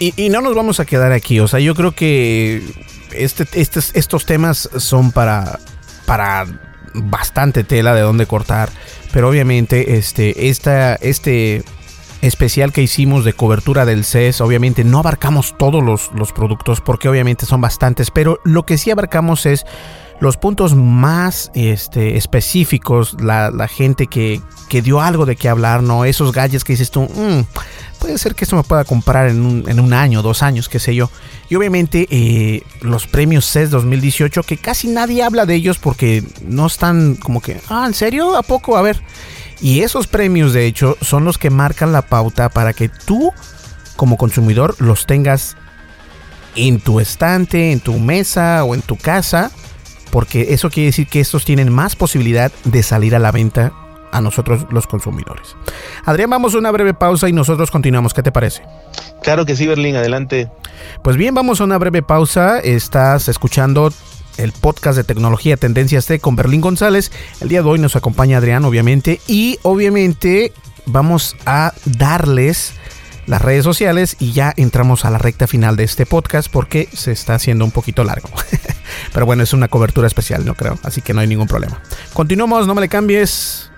y, 0.00 0.28
no 0.28 0.40
nos 0.40 0.54
vamos 0.54 0.78
a 0.78 0.84
quedar 0.84 1.12
aquí, 1.12 1.40
o 1.40 1.48
sea, 1.48 1.58
yo 1.58 1.74
creo 1.74 1.92
que 1.92 2.62
este, 3.12 3.46
este 3.54 3.80
estos 3.94 4.26
temas 4.26 4.68
son 4.76 5.10
para 5.12 5.58
para 6.06 6.46
bastante 6.94 7.64
tela 7.64 7.94
de 7.94 8.02
dónde 8.02 8.26
cortar, 8.26 8.70
pero 9.12 9.28
obviamente 9.28 9.96
este 9.96 10.48
esta 10.48 10.94
este 10.96 11.64
especial 12.22 12.72
que 12.72 12.82
hicimos 12.82 13.24
de 13.24 13.32
cobertura 13.32 13.84
del 13.84 14.04
CES, 14.04 14.40
obviamente 14.40 14.84
no 14.84 14.98
abarcamos 14.98 15.54
todos 15.56 15.82
los, 15.82 16.10
los 16.14 16.32
productos 16.32 16.80
porque 16.80 17.08
obviamente 17.08 17.46
son 17.46 17.60
bastantes, 17.60 18.10
pero 18.10 18.40
lo 18.44 18.64
que 18.64 18.78
sí 18.78 18.90
abarcamos 18.90 19.46
es 19.46 19.64
los 20.20 20.36
puntos 20.36 20.74
más 20.74 21.50
este, 21.54 22.16
específicos, 22.16 23.16
la, 23.20 23.68
gente 23.68 24.08
que, 24.08 24.40
que, 24.68 24.82
dio 24.82 25.00
algo 25.00 25.26
de 25.26 25.36
qué 25.36 25.48
hablar, 25.48 25.82
¿no? 25.82 26.04
Esos 26.04 26.32
gadgets 26.32 26.64
que 26.64 26.72
dices 26.72 26.90
tú, 26.90 27.02
mm, 27.02 27.44
puede 28.00 28.18
ser 28.18 28.34
que 28.34 28.44
esto 28.44 28.56
me 28.56 28.64
pueda 28.64 28.84
comprar 28.84 29.28
en 29.28 29.44
un, 29.44 29.68
en 29.68 29.78
un 29.78 29.92
año, 29.92 30.22
dos 30.22 30.42
años, 30.42 30.68
qué 30.68 30.80
sé 30.80 30.94
yo. 30.94 31.10
Y 31.48 31.54
obviamente 31.54 32.08
eh, 32.10 32.62
los 32.80 33.06
premios 33.06 33.46
CES 33.46 33.70
2018, 33.70 34.42
que 34.42 34.56
casi 34.56 34.88
nadie 34.88 35.22
habla 35.22 35.46
de 35.46 35.54
ellos 35.54 35.78
porque 35.78 36.24
no 36.44 36.66
están 36.66 37.14
como 37.14 37.40
que, 37.40 37.60
ah, 37.68 37.84
¿en 37.86 37.94
serio? 37.94 38.36
¿A 38.36 38.42
poco? 38.42 38.76
A 38.76 38.82
ver. 38.82 39.00
Y 39.60 39.80
esos 39.80 40.06
premios, 40.06 40.52
de 40.52 40.66
hecho, 40.66 40.96
son 41.00 41.24
los 41.24 41.38
que 41.38 41.50
marcan 41.50 41.92
la 41.92 42.02
pauta 42.02 42.48
para 42.48 42.72
que 42.72 42.88
tú, 42.88 43.32
como 43.96 44.16
consumidor, 44.16 44.76
los 44.78 45.06
tengas 45.06 45.56
en 46.54 46.80
tu 46.80 47.00
estante, 47.00 47.72
en 47.72 47.80
tu 47.80 47.98
mesa 47.98 48.64
o 48.64 48.74
en 48.74 48.82
tu 48.82 48.96
casa, 48.96 49.50
porque 50.10 50.54
eso 50.54 50.70
quiere 50.70 50.86
decir 50.86 51.08
que 51.08 51.20
estos 51.20 51.44
tienen 51.44 51.72
más 51.72 51.96
posibilidad 51.96 52.52
de 52.64 52.82
salir 52.82 53.14
a 53.14 53.18
la 53.18 53.32
venta 53.32 53.72
a 54.12 54.20
nosotros 54.20 54.66
los 54.70 54.86
consumidores. 54.86 55.56
Adrián, 56.04 56.30
vamos 56.30 56.54
a 56.54 56.58
una 56.58 56.70
breve 56.70 56.94
pausa 56.94 57.28
y 57.28 57.32
nosotros 57.32 57.70
continuamos. 57.70 58.14
¿Qué 58.14 58.22
te 58.22 58.32
parece? 58.32 58.62
Claro 59.22 59.44
que 59.44 59.54
sí, 59.54 59.66
Berlín, 59.66 59.96
adelante. 59.96 60.48
Pues 61.02 61.16
bien, 61.16 61.34
vamos 61.34 61.60
a 61.60 61.64
una 61.64 61.78
breve 61.78 62.02
pausa. 62.02 62.58
Estás 62.60 63.28
escuchando 63.28 63.92
el 64.38 64.52
podcast 64.52 64.96
de 64.96 65.04
tecnología 65.04 65.56
Tendencias 65.56 66.06
T 66.06 66.20
con 66.20 66.36
Berlín 66.36 66.60
González. 66.60 67.12
El 67.40 67.48
día 67.48 67.62
de 67.62 67.68
hoy 67.68 67.78
nos 67.78 67.96
acompaña 67.96 68.38
Adrián, 68.38 68.64
obviamente, 68.64 69.20
y 69.26 69.58
obviamente 69.62 70.52
vamos 70.86 71.36
a 71.44 71.74
darles 71.84 72.72
las 73.26 73.42
redes 73.42 73.64
sociales 73.64 74.16
y 74.18 74.32
ya 74.32 74.54
entramos 74.56 75.04
a 75.04 75.10
la 75.10 75.18
recta 75.18 75.46
final 75.46 75.76
de 75.76 75.84
este 75.84 76.06
podcast 76.06 76.50
porque 76.50 76.88
se 76.92 77.12
está 77.12 77.34
haciendo 77.34 77.64
un 77.64 77.70
poquito 77.70 78.04
largo. 78.04 78.30
Pero 79.12 79.26
bueno, 79.26 79.42
es 79.42 79.52
una 79.52 79.68
cobertura 79.68 80.06
especial, 80.06 80.46
no 80.46 80.54
creo, 80.54 80.78
así 80.82 81.02
que 81.02 81.12
no 81.12 81.20
hay 81.20 81.26
ningún 81.26 81.46
problema. 81.46 81.82
Continuamos, 82.14 82.66
no 82.66 82.74
me 82.74 82.80
le 82.80 82.88
cambies. 82.88 83.70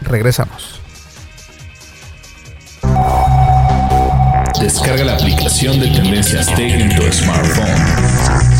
Regresamos. 0.00 0.80
Descarga 4.60 5.04
la 5.04 5.14
aplicación 5.14 5.78
de 5.78 5.88
Tendencias 5.88 6.46
Tech 6.54 6.72
en 6.72 6.94
tu 6.96 7.02
smartphone 7.12 8.59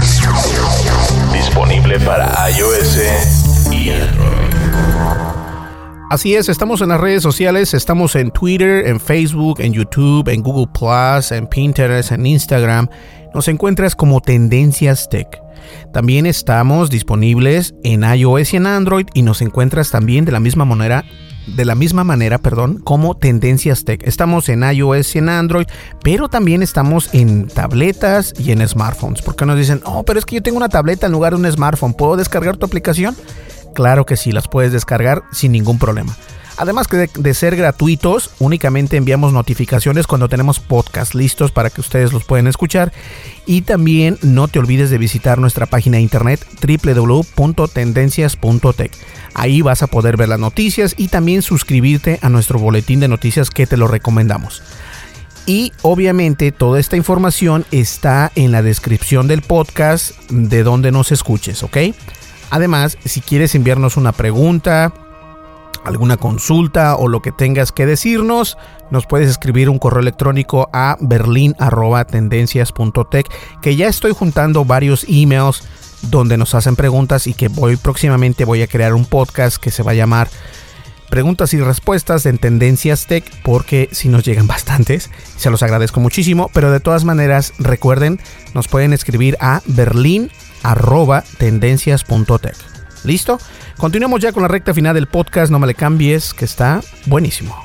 disponible 1.51 1.99
para 2.01 2.33
iOS 2.49 3.73
y 3.73 3.91
Android. 3.91 4.55
Así 6.09 6.37
es, 6.37 6.49
estamos 6.49 6.81
en 6.81 6.91
las 6.91 7.01
redes 7.01 7.25
sociales, 7.25 7.75
estamos 7.75 8.15
en 8.15 8.31
Twitter, 8.31 8.87
en 8.87 9.01
Facebook, 9.01 9.61
en 9.61 9.73
YouTube, 9.73 10.29
en 10.29 10.43
Google 10.43 10.69
Plus, 10.73 11.33
en 11.33 11.49
Pinterest, 11.49 12.13
en 12.13 12.25
Instagram. 12.25 12.89
Nos 13.35 13.49
encuentras 13.49 13.97
como 13.97 14.21
Tendencias 14.21 15.09
Tech. 15.09 15.43
También 15.93 16.25
estamos 16.25 16.89
disponibles 16.89 17.75
en 17.83 18.05
iOS 18.05 18.55
y 18.55 18.57
en 18.57 18.67
Android 18.69 19.07
y 19.13 19.23
nos 19.23 19.43
encuentras 19.43 19.91
también 19.91 20.25
de 20.25 20.33
la 20.33 20.41
misma 20.41 20.65
manera 20.65 21.05
de 21.47 21.65
la 21.65 21.75
misma 21.75 22.05
manera, 22.05 22.39
perdón, 22.39 22.79
como 22.79 23.17
Tendencias 23.17 23.85
Tech. 23.85 24.03
Estamos 24.07 24.49
en 24.49 24.63
iOS 24.63 25.15
y 25.15 25.19
en 25.19 25.29
Android, 25.29 25.67
pero 26.03 26.29
también 26.29 26.63
estamos 26.63 27.11
en 27.13 27.49
tabletas 27.49 28.35
y 28.39 28.53
en 28.53 28.67
smartphones. 28.67 29.23
Porque 29.23 29.47
nos 29.47 29.57
dicen, 29.57 29.81
oh, 29.85 30.03
pero 30.05 30.19
es 30.19 30.27
que 30.27 30.37
yo 30.37 30.43
tengo 30.43 30.57
una 30.57 30.69
tableta 30.69 31.07
en 31.07 31.13
lugar 31.13 31.35
de 31.35 31.41
un 31.41 31.51
smartphone. 31.51 31.95
¿Puedo 31.95 32.17
descargar 32.17 32.57
tu 32.57 32.67
aplicación? 32.67 33.17
Claro 33.75 34.07
que 34.07 34.17
sí, 34.17 34.33
las 34.33 34.49
puedes 34.49 34.73
descargar 34.73 35.23
sin 35.33 35.53
ningún 35.53 35.79
problema. 35.79 36.17
Además 36.61 36.87
que 36.89 37.09
de, 37.09 37.33
ser 37.33 37.57
gratuitos, 37.57 38.33
únicamente 38.39 38.99
enviamos 38.99 39.33
notificaciones 39.33 40.07
cuando 40.07 40.29
tenemos 40.29 40.61
podcast 40.61 41.15
listos 41.15 41.53
para 41.53 41.71
que 41.71 41.81
ustedes 41.81 42.13
los 42.13 42.25
puedan 42.25 42.49
escuchar. 42.49 42.93
Y 43.47 43.63
también 43.63 44.19
no 44.21 44.47
te 44.47 44.59
olvides 44.59 44.91
de 44.91 44.99
visitar 44.99 45.39
nuestra 45.39 45.65
página 45.65 45.97
de 45.97 46.03
internet 46.03 46.47
www.tendencias.tech. 46.61 48.93
Ahí 49.33 49.63
vas 49.63 49.83
a 49.83 49.87
poder 49.87 50.19
ver 50.19 50.29
las 50.29 50.39
noticias 50.39 50.95
y 50.99 51.09
también 51.09 51.41
suscribirte 51.41 52.19
a 52.21 52.29
nuestro 52.29 52.59
boletín 52.59 53.01
de 53.01 53.09
noticias 53.09 53.49
que 53.49 53.67
te 53.67 53.79
lo 53.79 53.89
recomendamos. 53.89 54.63
Y 55.47 55.73
obviamente 55.81 56.53
toda 56.53 56.79
esta 56.79 56.99
información 56.99 57.65
está 57.71 58.33
en 58.35 58.53
la 58.53 58.61
descripción 58.61 59.29
del 59.29 59.41
podcast 59.41 60.11
de 60.29 60.63
donde 60.63 60.93
nos 60.93 61.11
escuches, 61.11 61.63
¿ok? 61.63 61.79
Además, 62.51 62.99
si 63.03 63.23
quieres 63.23 63.55
enviarnos 63.55 63.97
una 63.97 64.13
pregunta, 64.13 64.93
alguna 65.85 66.17
consulta 66.17 66.97
o 66.97 67.07
lo 67.09 67.21
que 67.23 67.33
tengas 67.33 67.73
que 67.73 67.87
decirnos, 67.87 68.57
nos 68.91 69.07
puedes 69.07 69.31
escribir 69.31 69.69
un 69.69 69.79
correo 69.79 70.01
electrónico 70.01 70.69
a 70.73 70.97
berlin.tendencias.tech, 71.01 73.27
que 73.63 73.77
ya 73.77 73.89
estoy 73.89 74.13
juntando 74.13 74.65
varios 74.65 75.05
emails 75.09 75.63
donde 76.03 76.37
nos 76.37 76.55
hacen 76.55 76.77
preguntas 76.77 77.27
y 77.27 77.35
que 77.35 77.49
voy 77.49 77.77
próximamente 77.77 78.45
voy 78.45 78.63
a 78.63 78.67
crear 78.67 78.95
un 78.95 79.05
podcast 79.05 79.59
que 79.59 79.71
se 79.71 79.83
va 79.83 79.91
a 79.93 79.95
llamar 79.95 80.29
preguntas 81.11 81.53
y 81.53 81.61
respuestas 81.61 82.25
en 82.25 82.39
Tendencias 82.39 83.07
Tech 83.07 83.31
porque 83.43 83.91
si 83.93 84.09
nos 84.09 84.25
llegan 84.25 84.47
bastantes, 84.47 85.11
se 85.37 85.51
los 85.51 85.63
agradezco 85.63 86.01
muchísimo, 86.01 86.51
pero 86.55 86.71
de 86.71 86.81
todas 86.81 87.05
maneras 87.05 87.53
recuerden, 87.59 88.19
nos 88.55 88.69
pueden 88.69 88.95
escribir 88.95 89.37
a 89.41 89.61
berlin@tendencias.tech. 89.67 92.57
¿Listo? 93.05 93.39
Continuamos 93.81 94.21
ya 94.21 94.31
con 94.33 94.43
la 94.43 94.49
recta 94.49 94.75
final 94.75 94.95
del 94.95 95.07
podcast, 95.07 95.51
no 95.51 95.59
me 95.59 95.67
le 95.67 95.75
cambies, 95.75 96.35
que 96.35 96.45
está 96.45 96.83
buenísimo. 97.07 97.57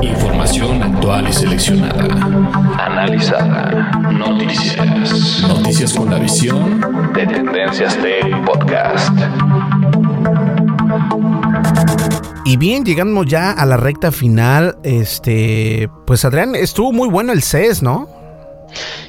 Información 0.00 0.82
actual 0.82 1.28
y 1.28 1.32
seleccionada. 1.34 2.02
Analizada. 2.78 3.90
Noticias. 4.10 5.44
Noticias 5.46 5.92
con 5.92 6.10
la 6.10 6.18
visión 6.18 7.12
de 7.12 7.26
Tendencias 7.26 7.98
Tech 7.98 8.44
Podcast. 8.46 9.14
Y 12.46 12.56
bien, 12.56 12.86
llegamos 12.86 13.26
ya 13.26 13.50
a 13.50 13.66
la 13.66 13.76
recta 13.76 14.10
final. 14.10 14.78
Este, 14.82 15.90
pues 16.06 16.24
Adrián, 16.24 16.54
estuvo 16.54 16.90
muy 16.90 17.10
bueno 17.10 17.32
el 17.32 17.42
CES, 17.42 17.82
¿no? 17.82 18.19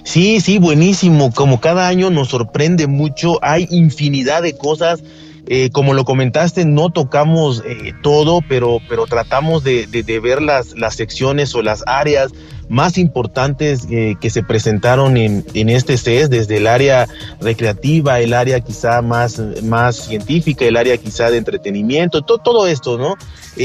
Sí, 0.03 0.41
sí, 0.41 0.57
buenísimo. 0.57 1.31
Como 1.31 1.61
cada 1.61 1.87
año 1.87 2.09
nos 2.09 2.29
sorprende 2.29 2.87
mucho, 2.87 3.39
hay 3.41 3.67
infinidad 3.69 4.41
de 4.41 4.57
cosas. 4.57 5.01
Eh, 5.47 5.69
como 5.71 5.93
lo 5.93 6.05
comentaste, 6.05 6.65
no 6.65 6.91
tocamos 6.91 7.63
eh, 7.65 7.93
todo, 8.03 8.41
pero, 8.47 8.77
pero 8.87 9.07
tratamos 9.07 9.63
de, 9.63 9.87
ver 10.21 10.41
las, 10.41 10.77
las, 10.77 10.95
secciones 10.95 11.55
o 11.55 11.63
las 11.63 11.83
áreas 11.87 12.31
más 12.69 12.97
importantes 12.97 13.87
eh, 13.89 14.15
que 14.21 14.29
se 14.29 14.43
presentaron 14.43 15.17
en, 15.17 15.43
en, 15.53 15.69
este 15.69 15.97
CES, 15.97 16.29
desde 16.29 16.57
el 16.57 16.67
área 16.67 17.07
recreativa, 17.41 18.19
el 18.19 18.33
área 18.33 18.59
quizá 18.59 19.01
más, 19.01 19.41
más 19.63 19.97
científica, 19.97 20.63
el 20.63 20.77
área 20.77 20.95
quizá 20.97 21.31
de 21.31 21.37
entretenimiento, 21.37 22.21
todo, 22.21 22.67
esto, 22.67 22.97
¿no? 22.97 23.15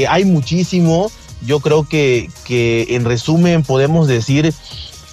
hay 0.09 0.25
muchísimo. 0.25 1.11
Yo 1.45 1.59
creo 1.59 1.87
que, 1.87 2.29
que 2.45 2.95
en 2.95 3.05
resumen 3.05 3.61
podemos 3.61 4.07
decir 4.07 4.51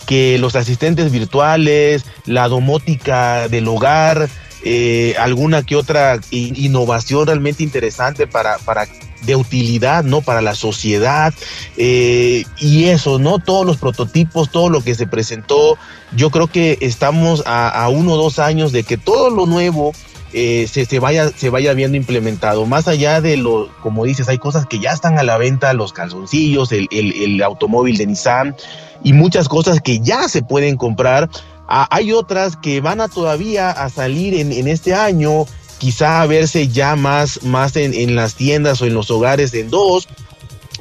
que 0.07 0.39
los 0.39 0.57
asistentes 0.57 1.11
virtuales, 1.11 2.05
la 2.27 2.49
domótica 2.49 3.49
del 3.49 3.69
hogar, 3.69 4.29
eh, 4.65 5.15
alguna 5.19 5.63
que 5.63 5.77
otra 5.77 6.19
innovación 6.31 7.27
realmente 7.27 7.63
interesante 7.63 8.27
para, 8.27 8.59
para 8.59 8.87
de 9.23 9.37
utilidad, 9.37 10.05
¿no? 10.05 10.21
Para 10.21 10.43
la 10.43 10.55
sociedad. 10.55 11.35
Eh, 11.77 12.45
y 12.59 12.85
eso, 12.85 13.19
¿no? 13.19 13.39
Todos 13.39 13.67
los 13.67 13.77
prototipos, 13.77 14.51
todo 14.51 14.69
lo 14.69 14.83
que 14.83 14.95
se 14.95 15.07
presentó. 15.07 15.79
Yo 16.17 16.31
creo 16.31 16.47
que 16.47 16.79
estamos 16.81 17.43
a, 17.47 17.69
a 17.69 17.89
uno 17.89 18.13
o 18.13 18.17
dos 18.17 18.39
años 18.39 18.73
de 18.73 18.85
que 18.85 18.97
todo 18.97 19.31
lo 19.31 19.47
nuevo 19.47 19.93
eh, 20.35 20.67
se, 20.67 20.99
vaya, 20.99 21.31
se 21.31 21.49
vaya 21.49 21.73
viendo 21.75 21.97
implementado. 21.97 22.67
Más 22.67 22.89
allá 22.89 23.21
de 23.21 23.37
lo, 23.37 23.69
como 23.81 24.05
dices, 24.05 24.29
hay 24.29 24.39
cosas 24.39 24.67
que 24.67 24.81
ya 24.81 24.93
están 24.93 25.19
a 25.19 25.23
la 25.23 25.39
venta, 25.39 25.73
los 25.73 25.93
calzoncillos, 25.93 26.73
el, 26.73 26.89
el, 26.91 27.41
automóvil 27.43 27.97
de 27.97 28.07
Nissan 28.07 28.57
y 29.05 29.13
muchas 29.13 29.49
cosas 29.49 29.81
que 29.81 30.01
ya 30.01 30.29
se 30.29 30.43
pueden 30.43 30.77
comprar. 30.77 31.31
Ah, 31.69 31.87
hay 31.91 32.13
otras 32.13 32.57
que 32.57 32.81
van 32.81 33.01
a 33.01 33.09
todavía 33.09 33.71
a 33.71 33.89
salir 33.89 34.35
en, 34.35 34.51
en 34.53 34.67
este 34.67 34.93
año, 34.93 35.47
quizá 35.79 36.21
a 36.21 36.27
verse 36.27 36.67
ya 36.67 36.97
más, 36.97 37.45
más 37.45 37.77
en, 37.77 37.95
en 37.95 38.17
las 38.17 38.35
tiendas 38.35 38.83
o 38.83 38.87
en 38.87 38.95
los 38.95 39.11
hogares 39.11 39.55
en 39.55 39.71
dos 39.71 40.09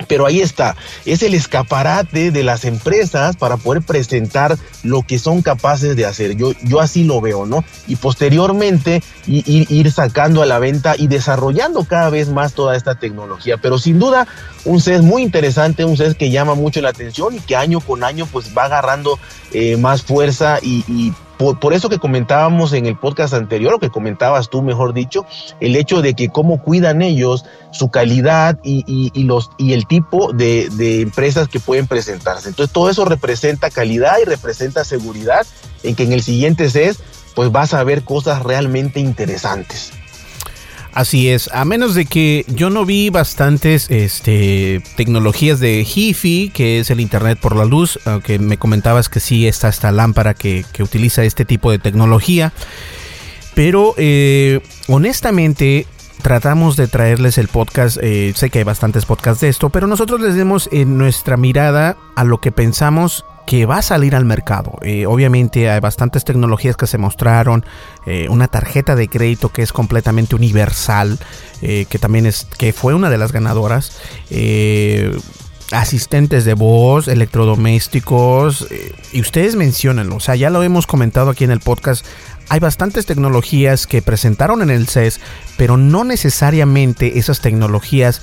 pero 0.08 0.26
ahí 0.26 0.42
está, 0.42 0.76
es 1.06 1.24
el 1.24 1.34
escaparate 1.34 2.32
de 2.32 2.44
las 2.44 2.66
empresas 2.66 3.36
para 3.36 3.58
poder 3.58 3.82
presentar 3.82 4.58
lo 4.84 5.04
que 5.04 5.20
son 5.20 5.42
capaces 5.42 5.96
de 5.96 6.06
hacer. 6.06 6.36
Yo, 6.36 6.54
yo 6.64 6.80
así 6.80 7.04
lo 7.04 7.22
veo, 7.22 7.46
¿no? 7.46 7.64
Y 7.88 7.96
posteriormente 7.96 9.02
ir, 9.28 9.92
sacando 9.92 10.42
a 10.42 10.46
la 10.46 10.60
venta 10.60 10.96
y 10.98 11.08
desarrollando 11.08 11.86
cada 11.86 12.10
vez 12.10 12.30
más 12.30 12.54
toda 12.54 12.76
esta 12.76 12.96
tecnología. 12.96 13.58
Pero 13.58 13.78
sin 13.78 14.00
duda, 14.00 14.28
un 14.66 14.82
CES 14.82 15.02
muy 15.02 15.22
interesante, 15.22 15.86
un 15.86 15.98
CES 15.98 16.16
que 16.16 16.32
llama 16.32 16.56
mucho 16.56 16.82
la 16.82 16.90
atención 16.90 17.36
y 17.36 17.40
que 17.40 17.56
año 17.56 17.80
con 17.80 18.04
año 18.04 18.28
pues 18.32 18.56
va 18.58 18.66
agarrando 18.66 19.20
eh, 19.52 19.78
más 19.78 20.02
fuerza 20.02 20.60
y 20.62 21.14
por, 21.60 21.74
eso 21.74 21.90
que 21.90 22.00
comentábamos 22.00 22.74
en 22.74 22.86
el 22.86 22.98
podcast 22.98 23.34
anterior, 23.34 23.74
o 23.74 23.80
que 23.80 23.90
comentabas 23.90 24.50
tú, 24.50 24.62
mejor 24.62 24.94
dicho, 24.94 25.26
el 25.60 25.76
hecho 25.76 26.02
de 26.02 26.14
que 26.14 26.30
cómo 26.30 26.62
cuidan 26.62 27.02
ellos 27.02 27.46
su 27.72 27.90
calidad 27.90 28.60
y, 28.64 29.12
los, 29.24 29.52
y 29.58 29.74
el 29.74 29.88
tipo 29.88 30.32
de, 30.34 30.70
de, 30.74 31.02
empresas 31.02 31.48
que 31.48 31.60
pueden 31.60 31.88
presentarse. 31.88 32.50
Entonces 32.50 32.72
todo 32.72 32.90
eso 32.90 33.06
representa 33.06 33.70
calidad 33.70 34.18
y 34.22 34.26
representa 34.26 34.84
seguridad 34.84 35.46
en 35.84 35.96
que 35.96 36.04
en 36.04 36.14
el 36.14 36.22
siguiente 36.22 36.70
CES 36.70 37.00
pues 37.36 37.52
vas 37.52 37.74
a 37.74 37.84
ver 37.84 38.04
cosas 38.04 38.44
realmente 38.44 39.00
interesantes. 39.00 39.92
Así 40.94 41.30
es, 41.30 41.50
a 41.52 41.66
menos 41.66 41.96
de 41.96 42.06
que 42.06 42.46
yo 42.48 42.70
no 42.70 42.86
vi 42.86 43.10
bastantes 43.10 43.90
este, 43.90 44.84
tecnologías 44.96 45.60
de 45.60 45.84
HIFI, 45.84 46.52
que 46.54 46.80
es 46.80 46.92
el 46.92 47.00
Internet 47.00 47.40
por 47.42 47.56
la 47.56 47.66
luz, 47.66 48.00
aunque 48.06 48.38
me 48.38 48.58
comentabas 48.58 49.10
que 49.10 49.20
sí 49.20 49.48
está 49.48 49.70
esta 49.70 49.92
lámpara 49.92 50.36
que, 50.36 50.64
utiliza 50.80 51.24
este 51.24 51.46
tipo 51.46 51.72
de 51.72 51.80
tecnología. 51.80 52.54
Pero 53.56 53.96
eh, 53.98 54.62
honestamente 54.88 55.88
tratamos 56.22 56.78
de 56.78 56.88
traerles 56.88 57.40
el 57.40 57.48
podcast, 57.48 57.98
eh, 58.02 58.32
sé 58.36 58.52
que 58.52 58.60
hay 58.60 58.64
bastantes 58.64 59.06
podcasts 59.06 59.42
de 59.42 59.50
esto, 59.50 59.72
pero 59.72 59.88
nosotros 59.88 60.22
les 60.22 60.36
demos 60.36 60.70
en 60.72 61.00
nuestra 61.00 61.38
mirada 61.38 61.98
a 62.16 62.24
lo 62.24 62.40
que 62.40 62.52
pensamos 62.52 63.26
que 63.46 63.66
va 63.66 63.78
a 63.78 63.82
salir 63.82 64.16
al 64.16 64.26
mercado. 64.26 64.78
Eh, 64.82 65.06
obviamente 65.06 65.70
hay 65.70 65.80
bastantes 65.80 66.24
tecnologías 66.24 66.78
que 66.78 66.88
se 66.88 66.98
mostraron, 66.98 67.66
eh, 68.06 68.28
una 68.30 68.48
tarjeta 68.48 68.96
de 68.96 69.08
crédito 69.08 69.50
que 69.50 69.62
es 69.62 69.74
completamente 69.74 70.36
universal, 70.36 71.20
eh, 71.62 71.86
que 71.90 72.00
también 72.00 72.26
es 72.26 72.48
que 72.58 72.74
fue 72.74 72.94
una 72.94 73.10
de 73.10 73.18
las 73.18 73.32
ganadoras. 73.32 74.00
asistentes 75.72 76.46
de 76.46 76.54
voz, 76.54 77.08
electrodomésticos, 77.08 78.68
y 79.12 79.22
ustedes 79.22 79.56
mencionanlo, 79.56 80.18
o 80.18 80.20
sea, 80.20 80.36
ya 80.36 80.52
lo 80.52 80.62
hemos 80.62 80.86
comentado 80.86 81.32
aquí 81.32 81.46
en 81.46 81.52
el 81.52 81.62
podcast, 81.62 82.06
hay 82.50 82.60
bastantes 82.60 83.08
tecnologías 83.08 83.88
que 83.88 84.04
presentaron 84.04 84.62
en 84.62 84.70
el 84.70 84.88
CES, 84.88 85.20
pero 85.58 85.76
no 85.78 86.04
necesariamente 86.04 87.18
esas 87.18 87.42
tecnologías 87.42 88.22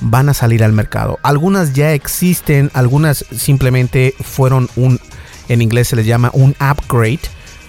van 0.00 0.28
a 0.28 0.34
salir 0.34 0.64
al 0.64 0.72
mercado. 0.72 1.18
Algunas 1.22 1.72
ya 1.72 1.92
existen, 1.92 2.70
algunas 2.74 3.24
simplemente 3.30 4.14
fueron 4.20 4.68
un, 4.76 5.00
en 5.48 5.62
inglés 5.62 5.88
se 5.88 5.96
les 5.96 6.06
llama 6.06 6.30
un 6.32 6.56
upgrade, 6.60 7.20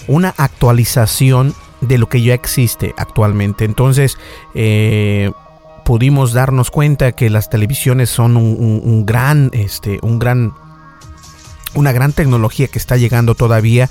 una 0.08 0.34
actualización 0.38 1.54
de 1.82 1.98
lo 1.98 2.08
que 2.08 2.22
ya 2.22 2.34
existe 2.34 2.94
actualmente. 2.98 3.66
Entonces, 3.66 4.18
eh, 4.56 5.32
pudimos 5.84 6.34
darnos 6.34 6.72
cuenta 6.72 7.12
que 7.12 7.30
las 7.30 7.50
televisiones 7.50 8.10
son 8.10 8.38
un, 8.38 9.06
gran, 9.06 9.50
este, 9.54 10.00
un 10.02 10.20
gran, 10.20 10.54
una 11.76 11.92
gran 11.92 12.14
tecnología 12.14 12.68
que 12.68 12.80
está 12.80 12.98
llegando 12.98 13.36
todavía 13.36 13.90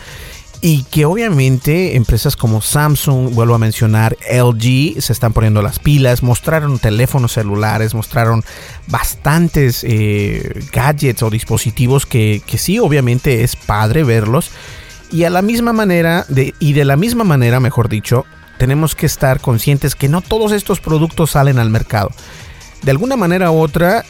y 0.65 0.85
que 0.85 1.05
obviamente 1.05 1.97
empresas 1.97 2.37
como 2.37 2.63
Samsung, 2.63 3.35
vuelvo 3.35 3.57
a 3.57 3.59
mencionar, 3.59 4.17
LG, 4.31 5.03
se 5.03 5.13
están 5.13 5.33
poniendo 5.33 5.61
las 5.61 5.81
pilas, 5.81 6.23
mostraron 6.23 6.79
teléfonos 6.79 7.33
celulares, 7.33 7.95
mostraron 7.95 8.45
bastantes 8.87 9.83
eh, 9.83 10.65
gadgets 10.73 11.25
o 11.25 11.31
dispositivos 11.31 12.07
que, 12.07 12.43
que, 12.47 12.59
sí, 12.59 12.79
obviamente 12.79 13.43
es 13.43 13.57
padre 13.57 14.05
verlos. 14.05 14.53
Y 15.11 15.25
a 15.25 15.31
la 15.31 15.43
misma 15.43 15.73
manera, 15.73 16.25
de, 16.29 16.55
y 16.61 16.75
de 16.75 16.85
la 16.85 16.97
misma 16.97 17.25
manera, 17.25 17.59
mejor 17.59 17.89
dicho, 17.89 18.25
tenemos 18.57 18.95
que 18.95 19.07
estar 19.07 19.41
conscientes 19.41 19.97
que 19.97 20.09
no 20.09 20.21
todos 20.21 20.53
estos 20.53 20.81
productos 20.81 21.33
salen 21.33 21.59
al 21.59 21.71
mercado. 21.71 22.11
De 22.83 22.93
alguna 22.93 23.17
manera 23.17 23.51
u 23.51 23.59
otra, 23.59 24.05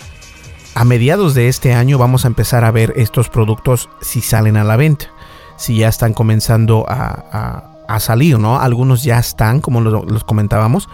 a 0.75 0.85
mediados 0.85 1.33
de 1.33 1.49
este 1.49 1.73
año 1.73 1.97
vamos 1.97 2.27
a 2.27 2.29
empezar 2.29 2.63
a 2.67 2.71
ver 2.71 2.93
estos 2.97 3.31
productos 3.31 3.89
si 4.03 4.21
salen 4.21 4.59
a 4.59 4.65
la 4.65 4.77
venta 4.77 5.11
si 5.57 5.79
ya 5.79 5.89
están 5.89 6.15
comenzando 6.15 6.85
a, 6.89 7.69
salir, 8.01 8.39
¿no? 8.39 8.59
Algunos 8.59 9.05
ya 9.05 9.19
están, 9.19 9.61
como 9.61 9.83
los 9.83 10.25
comentábamos. 10.25 10.89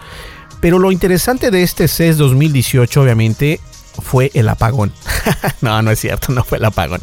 Pero 0.59 0.79
lo 0.79 0.91
interesante 0.91 1.49
de 1.49 1.63
este 1.63 1.87
CES 1.87 2.17
2018, 2.17 3.01
obviamente, 3.01 3.61
fue 4.01 4.31
el 4.33 4.49
apagón. 4.49 4.91
no, 5.61 5.81
no 5.81 5.91
es 5.91 5.99
cierto, 5.99 6.33
no 6.33 6.43
fue 6.43 6.57
el 6.57 6.65
apagón. 6.65 6.99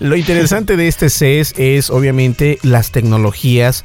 Lo 0.00 0.16
interesante 0.16 0.76
de 0.76 0.88
este 0.88 1.10
CES 1.10 1.54
es, 1.56 1.90
obviamente, 1.90 2.58
las 2.62 2.90
tecnologías 2.90 3.84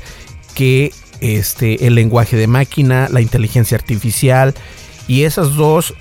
que 0.56 0.92
este, 1.20 1.86
el 1.86 1.96
lenguaje 1.96 2.36
de 2.36 2.48
máquina, 2.48 3.08
la 3.12 3.22
inteligencia 3.22 3.78
artificial 3.78 4.56
y 5.08 5.24
esas 5.24 5.56
dos 5.56 5.94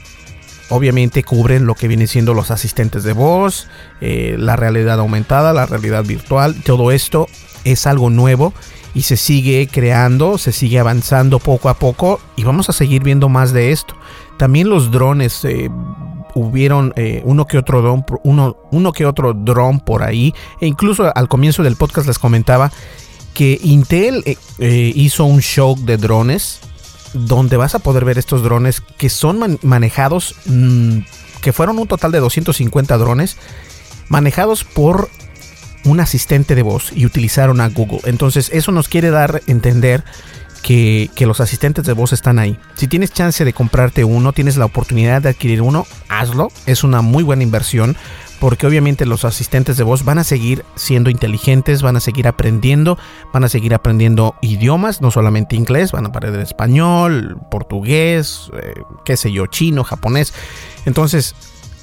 obviamente 0.70 1.22
cubren 1.22 1.66
lo 1.66 1.74
que 1.74 1.88
viene 1.88 2.06
siendo 2.06 2.32
los 2.32 2.50
asistentes 2.50 3.02
de 3.04 3.12
voz, 3.12 3.68
eh, 4.00 4.36
la 4.38 4.56
realidad 4.56 4.98
aumentada, 4.98 5.52
la 5.52 5.66
realidad 5.66 6.04
virtual, 6.04 6.56
todo 6.64 6.90
esto 6.90 7.26
es 7.64 7.86
algo 7.86 8.08
nuevo 8.08 8.54
y 8.94 9.02
se 9.02 9.16
sigue 9.16 9.68
creando, 9.70 10.38
se 10.38 10.52
sigue 10.52 10.78
avanzando 10.78 11.38
poco 11.38 11.68
a 11.68 11.74
poco 11.74 12.20
y 12.36 12.44
vamos 12.44 12.68
a 12.68 12.72
seguir 12.72 13.02
viendo 13.02 13.28
más 13.28 13.52
de 13.52 13.72
esto. 13.72 13.94
También 14.38 14.68
los 14.68 14.90
drones, 14.90 15.44
eh, 15.44 15.68
hubieron 16.34 16.92
eh, 16.96 17.20
uno 17.24 17.46
que 17.46 17.58
otro 17.58 17.82
dron, 17.82 18.04
uno, 18.22 18.56
uno 18.70 18.92
que 18.92 19.04
otro 19.04 19.34
por 19.84 20.02
ahí 20.04 20.32
e 20.60 20.66
incluso 20.66 21.12
al 21.14 21.28
comienzo 21.28 21.64
del 21.64 21.76
podcast 21.76 22.06
les 22.06 22.20
comentaba 22.20 22.70
que 23.34 23.58
Intel 23.62 24.24
hizo 24.58 25.24
un 25.24 25.40
show 25.40 25.76
de 25.76 25.96
drones 25.96 26.60
donde 27.12 27.56
vas 27.56 27.74
a 27.74 27.80
poder 27.80 28.04
ver 28.04 28.18
estos 28.18 28.42
drones 28.42 28.80
que 28.80 29.08
son 29.08 29.58
manejados, 29.62 30.34
mm, 30.46 30.98
que 31.40 31.52
fueron 31.52 31.78
un 31.78 31.88
total 31.88 32.12
de 32.12 32.20
250 32.20 32.96
drones, 32.98 33.36
manejados 34.08 34.64
por 34.64 35.08
un 35.84 36.00
asistente 36.00 36.54
de 36.54 36.62
voz 36.62 36.92
y 36.94 37.06
utilizaron 37.06 37.61
a 37.61 37.68
Google. 37.68 38.00
Entonces 38.04 38.50
eso 38.52 38.72
nos 38.72 38.88
quiere 38.88 39.11
dar 39.11 39.36
a 39.36 39.50
entender 39.50 40.04
que, 40.62 41.11
que, 41.14 41.24
los 41.24 41.40
asistentes 41.40 41.86
de 41.86 41.94
voz 41.94 42.12
están 42.12 42.38
ahí. 42.38 42.58
Si 42.74 42.86
tienes 42.86 43.12
chance 43.14 43.46
de 43.46 43.52
comprarte 43.54 44.04
uno, 44.04 44.34
tienes 44.34 44.58
la 44.58 44.66
oportunidad 44.66 45.22
de 45.22 45.30
adquirir 45.30 45.62
uno, 45.62 45.86
hazlo. 46.11 46.52
Es 46.66 46.84
una 46.84 47.00
muy 47.00 47.22
buena 47.22 47.42
inversión 47.42 47.96
porque 48.41 48.66
obviamente 48.66 49.05
los 49.05 49.26
asistentes 49.26 49.76
de 49.76 49.84
voz 49.84 50.05
van 50.05 50.18
a 50.18 50.24
seguir 50.24 50.64
siendo 50.74 51.11
inteligentes, 51.11 51.82
van 51.82 51.97
a 51.97 52.01
seguir 52.01 52.26
aprendiendo, 52.26 52.99
van 53.32 53.45
a 53.45 53.49
seguir 53.51 53.74
aprendiendo 53.74 54.34
idiomas, 54.41 55.03
no 55.03 55.11
solamente 55.11 55.57
inglés, 55.57 55.93
van 55.93 56.07
a 56.07 56.09
aprender 56.09 56.41
español, 56.41 57.38
portugués, 57.51 58.51
eh, 58.61 58.74
qué 59.05 59.18
sé 59.18 59.30
yo, 59.30 59.47
chino, 59.47 59.84
japonés. 59.84 60.32
Entonces, 60.86 61.34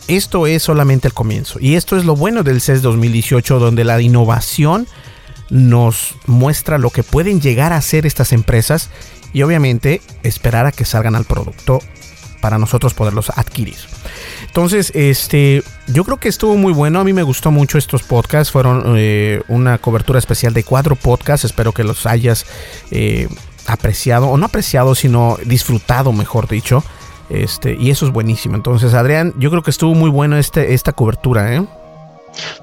esto 0.07 0.47
es 0.47 0.63
solamente 0.63 1.07
el 1.07 1.13
comienzo. 1.13 1.59
Y 1.61 1.75
esto 1.75 1.95
es 1.95 2.05
lo 2.05 2.15
bueno 2.15 2.41
del 2.41 2.59
CES 2.59 2.81
2018, 2.81 3.59
donde 3.59 3.83
la 3.83 4.01
innovación 4.01 4.87
nos 5.51 6.15
muestra 6.25 6.79
lo 6.79 6.89
que 6.89 7.03
pueden 7.03 7.39
llegar 7.39 7.71
a 7.71 7.77
hacer 7.77 8.07
estas 8.07 8.33
empresas 8.33 8.89
y 9.31 9.43
obviamente 9.43 10.01
esperar 10.23 10.65
a 10.65 10.71
que 10.71 10.85
salgan 10.85 11.15
al 11.15 11.25
producto 11.25 11.79
para 12.41 12.57
nosotros 12.57 12.93
poderlos 12.93 13.29
adquirir. 13.35 13.77
Entonces, 14.45 14.91
este, 14.95 15.63
yo 15.87 16.03
creo 16.03 16.17
que 16.17 16.29
estuvo 16.29 16.55
muy 16.57 16.73
bueno. 16.73 16.99
A 16.99 17.03
mí 17.03 17.13
me 17.13 17.23
gustó 17.23 17.51
mucho 17.51 17.77
estos 17.77 18.03
podcasts. 18.03 18.51
Fueron 18.51 18.95
eh, 18.97 19.41
una 19.47 19.77
cobertura 19.77 20.19
especial 20.19 20.53
de 20.53 20.63
cuatro 20.63 20.95
podcasts. 20.95 21.45
Espero 21.45 21.71
que 21.71 21.83
los 21.83 22.05
hayas 22.05 22.45
eh, 22.91 23.27
apreciado, 23.67 24.27
o 24.27 24.37
no 24.37 24.45
apreciado, 24.45 24.95
sino 24.95 25.37
disfrutado, 25.45 26.11
mejor 26.13 26.47
dicho. 26.47 26.83
Este, 27.29 27.75
y 27.79 27.89
eso 27.89 28.05
es 28.05 28.11
buenísimo. 28.11 28.55
Entonces, 28.55 28.93
Adrián, 28.93 29.33
yo 29.37 29.49
creo 29.49 29.61
que 29.61 29.71
estuvo 29.71 29.93
muy 29.93 30.09
bueno 30.09 30.37
este, 30.37 30.73
esta 30.73 30.93
cobertura, 30.93 31.53
¿eh? 31.53 31.65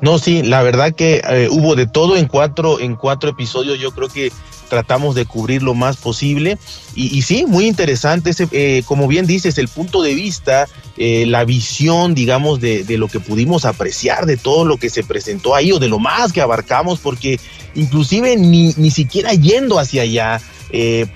No, 0.01 0.19
sí, 0.19 0.43
la 0.43 0.63
verdad 0.63 0.95
que 0.95 1.21
eh, 1.29 1.49
hubo 1.51 1.75
de 1.75 1.87
todo 1.87 2.17
en 2.17 2.27
cuatro, 2.27 2.79
en 2.79 2.95
cuatro 2.95 3.31
episodios. 3.31 3.79
Yo 3.79 3.91
creo 3.91 4.09
que 4.09 4.33
tratamos 4.69 5.15
de 5.15 5.27
cubrir 5.27 5.63
lo 5.63 5.75
más 5.75 5.97
posible. 5.97 6.59
Y, 6.95 7.23
sí, 7.23 7.45
muy 7.47 7.67
interesante, 7.67 8.31
ese, 8.31 8.49
eh, 8.53 8.83
como 8.87 9.09
bien 9.09 9.27
dices, 9.27 9.59
el 9.59 9.69
punto 9.69 10.03
de 10.03 10.15
vista, 10.15 10.69
eh, 10.97 11.25
la 11.27 11.45
visión, 11.45 12.15
digamos, 12.15 12.61
de, 12.61 12.85
lo 12.97 13.09
que 13.09 13.21
pudimos 13.21 13.65
apreciar, 13.65 14.27
de 14.27 14.37
todo 14.37 14.65
lo 14.65 14.77
que 14.77 14.91
se 14.91 15.03
presentó 15.03 15.55
ahí 15.55 15.73
o 15.73 15.79
de 15.79 15.89
lo 15.89 15.99
más 15.99 16.33
que 16.33 16.41
abarcamos, 16.41 17.01
porque 17.01 17.41
inclusive 17.75 18.37
ni, 18.37 18.75
ni 18.77 18.91
siquiera 18.91 19.33
yendo 19.33 19.79
hacia 19.79 20.03
allá, 20.03 20.41
eh, 20.71 21.07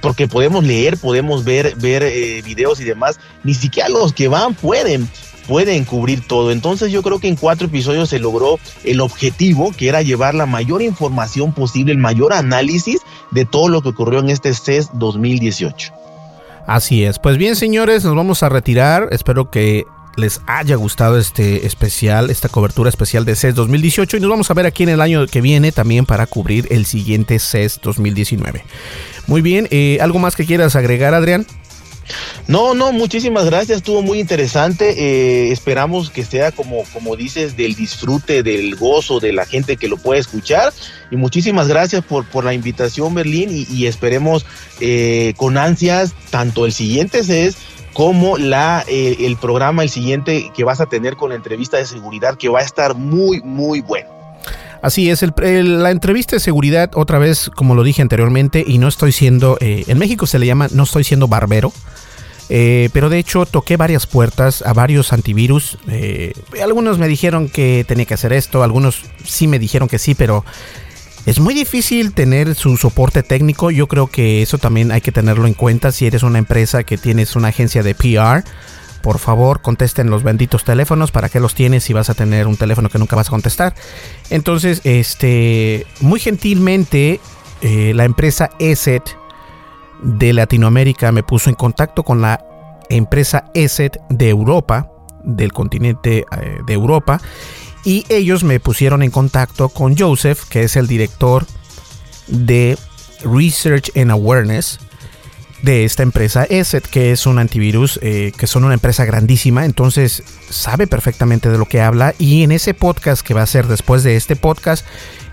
porque 0.00 0.26
podemos 0.26 0.64
leer, 0.64 0.96
podemos 0.96 1.44
ver, 1.44 1.74
ver 1.76 2.42
videos 2.42 2.80
y 2.80 2.84
demás, 2.84 3.20
ni 3.44 3.52
siquiera 3.52 3.90
los 3.90 4.14
que 4.14 4.28
van 4.28 4.54
pueden 4.54 5.08
pueden 5.46 5.84
cubrir 5.84 6.26
todo. 6.26 6.50
Entonces 6.50 6.92
yo 6.92 7.02
creo 7.02 7.18
que 7.18 7.28
en 7.28 7.36
cuatro 7.36 7.66
episodios 7.66 8.08
se 8.08 8.18
logró 8.18 8.58
el 8.84 9.00
objetivo, 9.00 9.72
que 9.72 9.88
era 9.88 10.02
llevar 10.02 10.34
la 10.34 10.46
mayor 10.46 10.82
información 10.82 11.52
posible, 11.52 11.92
el 11.92 11.98
mayor 11.98 12.32
análisis 12.32 13.00
de 13.30 13.44
todo 13.44 13.68
lo 13.68 13.82
que 13.82 13.90
ocurrió 13.90 14.20
en 14.20 14.30
este 14.30 14.52
CES 14.54 14.90
2018. 14.94 15.92
Así 16.66 17.04
es. 17.04 17.18
Pues 17.18 17.38
bien, 17.38 17.56
señores, 17.56 18.04
nos 18.04 18.16
vamos 18.16 18.42
a 18.42 18.48
retirar. 18.48 19.08
Espero 19.12 19.50
que 19.50 19.84
les 20.16 20.40
haya 20.46 20.76
gustado 20.76 21.18
este 21.18 21.66
especial, 21.66 22.30
esta 22.30 22.48
cobertura 22.48 22.88
especial 22.88 23.24
de 23.24 23.36
CES 23.36 23.54
2018 23.54 24.16
y 24.16 24.20
nos 24.20 24.30
vamos 24.30 24.50
a 24.50 24.54
ver 24.54 24.66
aquí 24.66 24.82
en 24.82 24.88
el 24.88 25.00
año 25.00 25.26
que 25.26 25.40
viene 25.40 25.72
también 25.72 26.06
para 26.06 26.26
cubrir 26.26 26.66
el 26.70 26.86
siguiente 26.86 27.38
CES 27.38 27.80
2019. 27.82 28.64
Muy 29.26 29.42
bien, 29.42 29.68
eh, 29.70 29.98
¿algo 30.00 30.18
más 30.18 30.34
que 30.34 30.46
quieras 30.46 30.74
agregar, 30.74 31.14
Adrián? 31.14 31.46
No, 32.48 32.74
no, 32.74 32.92
muchísimas 32.92 33.46
gracias, 33.46 33.78
estuvo 33.78 34.02
muy 34.02 34.20
interesante. 34.20 34.94
Eh, 34.98 35.52
esperamos 35.52 36.10
que 36.10 36.24
sea 36.24 36.52
como, 36.52 36.84
como 36.92 37.16
dices, 37.16 37.56
del 37.56 37.74
disfrute, 37.74 38.42
del 38.42 38.76
gozo 38.76 39.20
de 39.20 39.32
la 39.32 39.46
gente 39.46 39.76
que 39.76 39.88
lo 39.88 39.96
puede 39.96 40.20
escuchar. 40.20 40.72
Y 41.10 41.16
muchísimas 41.16 41.68
gracias 41.68 42.04
por, 42.04 42.24
por 42.26 42.44
la 42.44 42.54
invitación, 42.54 43.14
Berlín, 43.14 43.48
y, 43.50 43.86
esperemos 43.86 44.46
eh, 44.80 45.34
con 45.36 45.58
ansias 45.58 46.14
tanto 46.30 46.66
el 46.66 46.72
siguiente 46.72 47.22
CES 47.22 47.56
como 47.92 48.36
la, 48.36 48.84
eh, 48.88 49.16
el 49.20 49.36
programa, 49.36 49.82
el 49.82 49.88
siguiente 49.88 50.50
que 50.54 50.64
vas 50.64 50.80
a 50.80 50.86
tener 50.86 51.16
con 51.16 51.30
la 51.30 51.36
entrevista 51.36 51.78
de 51.78 51.86
seguridad, 51.86 52.36
que 52.36 52.48
va 52.48 52.60
a 52.60 52.62
estar 52.62 52.94
muy, 52.94 53.40
muy 53.42 53.80
bueno. 53.80 54.15
Así 54.82 55.10
es, 55.10 55.24
la 55.42 55.90
entrevista 55.90 56.36
de 56.36 56.40
seguridad, 56.40 56.90
otra 56.94 57.18
vez, 57.18 57.50
como 57.54 57.74
lo 57.74 57.82
dije 57.82 58.02
anteriormente, 58.02 58.64
y 58.66 58.78
no 58.78 58.88
estoy 58.88 59.12
siendo, 59.12 59.56
en 59.60 59.98
México 59.98 60.26
se 60.26 60.38
le 60.38 60.46
llama, 60.46 60.68
no 60.70 60.84
estoy 60.84 61.02
siendo 61.02 61.28
barbero, 61.28 61.72
eh, 62.48 62.90
pero 62.92 63.08
de 63.08 63.18
hecho 63.18 63.44
toqué 63.44 63.76
varias 63.76 64.06
puertas 64.06 64.62
a 64.62 64.72
varios 64.72 65.12
antivirus. 65.12 65.78
Eh, 65.88 66.32
algunos 66.62 66.98
me 66.98 67.08
dijeron 67.08 67.48
que 67.48 67.84
tenía 67.86 68.04
que 68.04 68.14
hacer 68.14 68.32
esto, 68.32 68.62
algunos 68.62 69.02
sí 69.24 69.48
me 69.48 69.58
dijeron 69.58 69.88
que 69.88 69.98
sí, 69.98 70.14
pero 70.14 70.44
es 71.24 71.40
muy 71.40 71.54
difícil 71.54 72.12
tener 72.12 72.54
su 72.54 72.76
soporte 72.76 73.22
técnico. 73.22 73.70
Yo 73.70 73.88
creo 73.88 74.06
que 74.06 74.42
eso 74.42 74.58
también 74.58 74.92
hay 74.92 75.00
que 75.00 75.10
tenerlo 75.12 75.46
en 75.46 75.54
cuenta 75.54 75.90
si 75.90 76.06
eres 76.06 76.22
una 76.22 76.38
empresa 76.38 76.84
que 76.84 76.98
tienes 76.98 77.34
una 77.34 77.48
agencia 77.48 77.82
de 77.82 77.94
PR. 77.94 78.44
Por 79.06 79.20
favor, 79.20 79.62
contesten 79.62 80.10
los 80.10 80.24
benditos 80.24 80.64
teléfonos. 80.64 81.12
¿Para 81.12 81.28
qué 81.28 81.38
los 81.38 81.54
tienes 81.54 81.84
si 81.84 81.92
vas 81.92 82.10
a 82.10 82.14
tener 82.14 82.48
un 82.48 82.56
teléfono 82.56 82.88
que 82.88 82.98
nunca 82.98 83.14
vas 83.14 83.28
a 83.28 83.30
contestar? 83.30 83.72
Entonces, 84.30 84.80
este, 84.82 85.86
muy 86.00 86.18
gentilmente, 86.18 87.20
eh, 87.60 87.92
la 87.94 88.04
empresa 88.04 88.50
ESET 88.58 89.04
de 90.02 90.32
Latinoamérica 90.32 91.12
me 91.12 91.22
puso 91.22 91.50
en 91.50 91.54
contacto 91.54 92.02
con 92.02 92.20
la 92.20 92.44
empresa 92.90 93.44
ESET 93.54 93.96
de 94.08 94.28
Europa, 94.28 94.90
del 95.22 95.52
continente 95.52 96.26
eh, 96.36 96.58
de 96.66 96.72
Europa, 96.72 97.20
y 97.84 98.04
ellos 98.08 98.42
me 98.42 98.58
pusieron 98.58 99.04
en 99.04 99.12
contacto 99.12 99.68
con 99.68 99.96
Joseph, 99.96 100.48
que 100.48 100.64
es 100.64 100.74
el 100.74 100.88
director 100.88 101.46
de 102.26 102.76
Research 103.22 103.96
and 103.96 104.10
Awareness 104.10 104.80
de 105.66 105.84
esta 105.84 106.04
empresa 106.04 106.44
ESET, 106.44 106.86
que 106.86 107.10
es 107.10 107.26
un 107.26 107.40
antivirus, 107.40 107.98
eh, 108.00 108.30
que 108.38 108.46
son 108.46 108.62
una 108.62 108.74
empresa 108.74 109.04
grandísima, 109.04 109.64
entonces 109.64 110.22
sabe 110.48 110.86
perfectamente 110.86 111.50
de 111.50 111.58
lo 111.58 111.66
que 111.66 111.80
habla 111.80 112.14
y 112.20 112.44
en 112.44 112.52
ese 112.52 112.72
podcast 112.72 113.26
que 113.26 113.34
va 113.34 113.42
a 113.42 113.46
ser 113.46 113.66
después 113.66 114.04
de 114.04 114.14
este 114.14 114.36
podcast, 114.36 114.86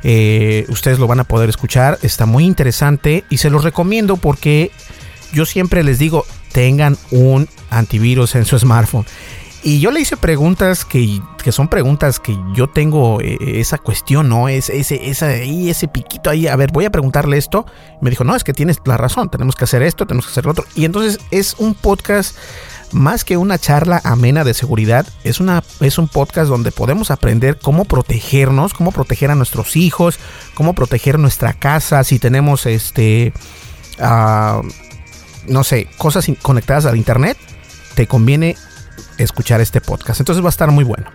eh, 0.04 0.66
ustedes 0.70 0.98
lo 0.98 1.06
van 1.06 1.20
a 1.20 1.24
poder 1.24 1.50
escuchar. 1.50 2.00
Está 2.02 2.26
muy 2.26 2.46
interesante 2.46 3.24
y 3.30 3.38
se 3.38 3.52
los 3.52 3.64
recomiendo 3.64 4.18
porque 4.18 4.72
yo 5.34 5.46
siempre 5.46 5.84
les 5.84 6.00
digo, 6.00 6.26
tengan 6.52 6.98
un 7.12 7.48
antivirus 7.70 8.34
en 8.34 8.46
su 8.46 8.58
smartphone. 8.58 9.06
Y 9.64 9.80
yo 9.80 9.92
le 9.92 10.02
hice 10.02 10.18
preguntas 10.18 10.84
que, 10.84 11.22
son 11.50 11.70
preguntas 11.70 12.20
que 12.20 12.38
yo 12.54 12.68
tengo 12.68 13.22
eh, 13.22 13.38
esa 13.40 13.78
cuestión, 13.78 14.28
¿no? 14.28 14.50
Es, 14.50 14.70
ese, 14.70 15.10
esa, 15.10 15.34
ese 15.34 15.88
piquito 15.88 16.30
ahí. 16.30 16.48
A 16.48 16.56
ver, 16.58 16.72
voy 16.74 16.84
a 16.84 16.90
preguntarle 16.90 17.38
esto. 17.38 17.66
Me 18.02 18.10
dijo, 18.10 18.26
no, 18.26 18.36
es 18.36 18.44
que 18.44 18.52
tienes 18.52 18.82
la 18.84 18.98
razón. 18.98 19.30
Tenemos 19.30 19.56
que 19.56 19.64
hacer 19.64 19.82
esto, 19.82 20.06
tenemos 20.06 20.26
que 20.26 20.32
hacer 20.32 20.46
lo 20.46 20.52
otro. 20.52 20.66
Y 20.76 20.84
entonces 20.84 21.20
es 21.32 21.56
un 21.60 21.76
podcast 21.76 22.36
más 22.92 23.24
que 23.24 23.38
una 23.38 23.58
charla 23.58 24.02
amena 24.04 24.44
de 24.44 24.54
seguridad, 24.54 25.08
es, 25.24 25.40
una, 25.40 25.64
es 25.80 25.98
un 25.98 26.08
podcast 26.08 26.48
donde 26.48 26.72
podemos 26.72 27.10
aprender 27.10 27.58
cómo 27.60 27.86
protegernos, 27.86 28.74
cómo 28.74 28.92
proteger 28.92 29.32
a 29.32 29.36
nuestros 29.36 29.76
hijos, 29.76 30.20
cómo 30.54 30.74
proteger 30.74 31.18
nuestra 31.18 31.54
casa, 31.54 32.04
si 32.04 32.20
tenemos 32.20 32.66
este, 32.66 33.34
ah, 34.00 34.62
no 35.48 35.64
sé, 35.64 35.88
cosas 35.98 36.28
conectadas 36.42 36.86
al 36.86 36.98
internet, 36.98 37.38
te 37.96 38.06
conviene 38.06 38.56
escuchar 39.18 39.62
este 39.62 39.82
podcast. 39.82 40.20
Entonces 40.20 40.44
va 40.44 40.48
a 40.48 40.50
estar 40.50 40.72
muy 40.72 40.84
bueno. 40.84 41.06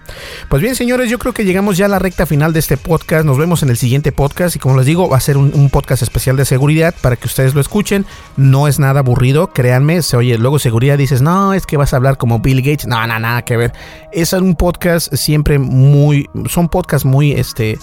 Pues 0.49 0.63
bien, 0.63 0.75
señores, 0.75 1.11
yo 1.11 1.19
creo 1.19 1.33
que 1.33 1.45
llegamos 1.45 1.77
ya 1.77 1.87
a 1.87 1.89
la 1.89 1.99
recta 1.99 2.27
final 2.27 2.53
de 2.53 2.61
este 2.61 2.77
podcast. 2.77 3.25
Nos 3.25 3.39
vemos 3.39 3.63
en 3.63 3.71
el 3.71 3.77
siguiente 3.77 4.13
podcast 4.13 4.57
y 4.57 4.59
como 4.59 4.77
les 4.77 4.87
digo, 4.87 5.09
va 5.09 5.17
a 5.17 5.21
ser 5.21 5.37
un, 5.37 5.69
podcast 5.71 6.03
especial 6.03 6.37
de 6.37 6.45
seguridad 6.45 6.95
para 7.03 7.17
que 7.17 7.27
ustedes 7.27 7.55
lo 7.55 7.61
escuchen. 7.61 8.07
No 8.37 8.69
es 8.69 8.79
nada 8.79 9.01
aburrido, 9.01 9.53
créanme. 9.53 10.03
Se 10.03 10.17
oye, 10.17 10.39
luego 10.39 10.59
seguridad 10.59 10.97
dices, 10.97 11.21
no, 11.21 11.53
es 11.53 11.67
que 11.67 11.77
vas 11.77 11.93
a 11.93 11.97
hablar 11.97 12.17
como 12.17 12.39
Bill 12.39 12.63
Gates. 12.63 12.87
No, 12.87 13.07
no, 13.07 13.19
nada 13.19 13.43
que 13.43 13.57
ver. 13.57 13.73
Es 14.13 14.33
un 14.33 14.55
podcast 14.55 15.15
siempre 15.15 15.59
muy, 15.59 16.29
son 16.49 16.69
podcasts 16.69 17.05
muy, 17.05 17.33
este, 17.33 17.79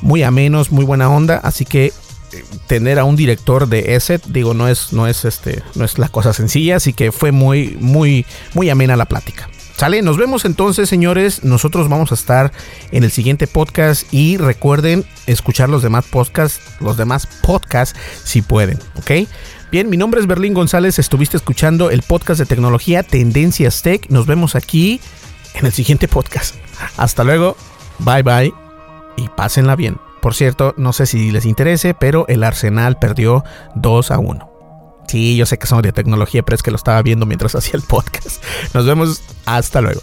muy 0.00 0.22
amenos, 0.22 0.70
muy 0.70 0.84
buena 0.84 1.08
onda. 1.08 1.38
Así 1.42 1.64
que 1.64 1.92
tener 2.66 2.98
a 2.98 3.04
un 3.04 3.16
director 3.16 3.68
de 3.68 3.94
ESET, 3.94 4.24
digo, 4.26 4.54
no 4.54 4.68
es, 4.68 4.92
no 4.92 5.06
es 5.06 5.24
este, 5.24 5.62
no 5.74 5.84
es 5.84 5.98
la 5.98 6.08
cosa 6.08 6.32
sencilla, 6.32 6.76
así 6.76 6.92
que 6.92 7.12
fue 7.12 7.32
muy, 7.32 7.76
muy, 7.80 8.26
muy 8.54 8.70
amena 8.70 8.96
la 8.96 9.06
plática. 9.06 9.48
Sale, 9.76 10.02
nos 10.02 10.16
vemos 10.16 10.44
entonces, 10.44 10.88
señores. 10.88 11.44
Nosotros 11.44 11.88
vamos 11.88 12.10
a 12.10 12.16
estar 12.16 12.50
en 12.90 13.04
el 13.04 13.12
siguiente 13.12 13.46
podcast 13.46 14.12
y 14.12 14.36
recuerden 14.36 15.04
escuchar 15.28 15.68
los 15.68 15.84
demás 15.84 16.04
podcasts, 16.04 16.60
los 16.80 16.96
demás 16.96 17.28
podcasts 17.42 17.96
si 18.24 18.42
pueden, 18.42 18.80
¿ok? 18.96 19.28
Bien, 19.70 19.88
mi 19.88 19.96
nombre 19.96 20.20
es 20.20 20.26
Berlín 20.26 20.52
González. 20.52 20.98
Estuviste 20.98 21.36
escuchando 21.36 21.90
el 21.90 22.02
podcast 22.02 22.40
de 22.40 22.46
tecnología 22.46 23.04
Tendencias 23.04 23.82
Tech. 23.82 24.08
Nos 24.08 24.26
vemos 24.26 24.56
aquí 24.56 25.00
en 25.54 25.66
el 25.66 25.72
siguiente 25.72 26.08
podcast. 26.08 26.56
Hasta 26.96 27.22
luego. 27.22 27.56
Bye 28.00 28.22
bye 28.22 28.52
y 29.16 29.28
pásenla 29.36 29.76
bien. 29.76 30.07
Por 30.20 30.34
cierto, 30.34 30.74
no 30.76 30.92
sé 30.92 31.06
si 31.06 31.30
les 31.30 31.46
interese, 31.46 31.94
pero 31.94 32.26
el 32.28 32.44
Arsenal 32.44 32.98
perdió 32.98 33.44
2 33.74 34.10
a 34.10 34.18
1. 34.18 34.58
Sí, 35.08 35.36
yo 35.36 35.46
sé 35.46 35.58
que 35.58 35.66
son 35.66 35.80
de 35.82 35.92
tecnología, 35.92 36.42
pero 36.42 36.54
es 36.54 36.62
que 36.62 36.70
lo 36.70 36.76
estaba 36.76 37.00
viendo 37.02 37.24
mientras 37.26 37.54
hacía 37.54 37.74
el 37.74 37.82
podcast. 37.82 38.42
Nos 38.74 38.86
vemos. 38.86 39.22
Hasta 39.46 39.80
luego. 39.80 40.00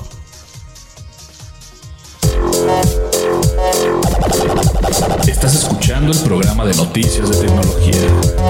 Estás 5.28 5.56
escuchando 5.56 6.12
el 6.12 6.20
programa 6.20 6.66
de 6.66 6.74
noticias 6.76 7.30
de 7.30 7.48
tecnología. 7.48 8.02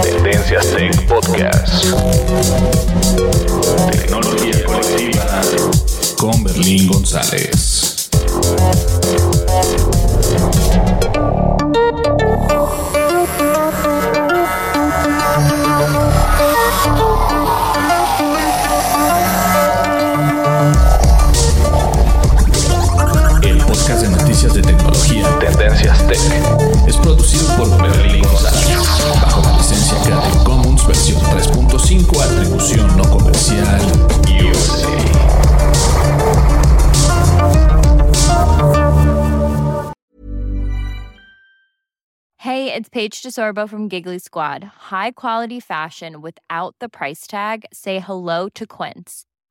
Tendencias 0.04 0.68
Tech 0.72 1.08
Podcast. 1.08 1.86
Tecnología 3.92 4.64
colectiva 4.66 5.42
con 6.18 6.44
Berlín 6.44 6.88
González. 6.88 8.10
Podcast 23.86 24.02
de 24.02 24.10
noticias 24.10 24.54
de 24.56 24.62
tecnología 24.64 25.40
Tendencias 25.40 26.08
Tech 26.08 26.20
es 26.88 26.98
producido 26.98 27.56
por 27.56 27.70
Berlín 27.84 28.24
González 28.24 28.80
bajo 29.22 29.44
la 29.44 29.58
licencia 29.58 29.96
Creative 30.02 30.44
Commons 30.44 30.88
versión 30.88 31.22
3.5 31.22 32.22
atribución 32.22 32.98
no 32.98 33.04
comercial 33.04 33.64
USA. 34.42 34.90
Hey, 42.38 42.74
it's 42.74 42.90
Paige 42.90 43.22
DeSorbo 43.22 43.68
from 43.68 43.90
Giggly 43.90 44.20
Squad. 44.20 44.64
High 44.90 45.12
quality 45.12 45.60
fashion 45.60 46.22
without 46.22 46.76
the 46.80 46.90
price 46.90 47.28
tag. 47.28 47.66
Say 47.74 48.00
hello 48.00 48.50
to 48.50 48.66
Quince. 48.66 49.26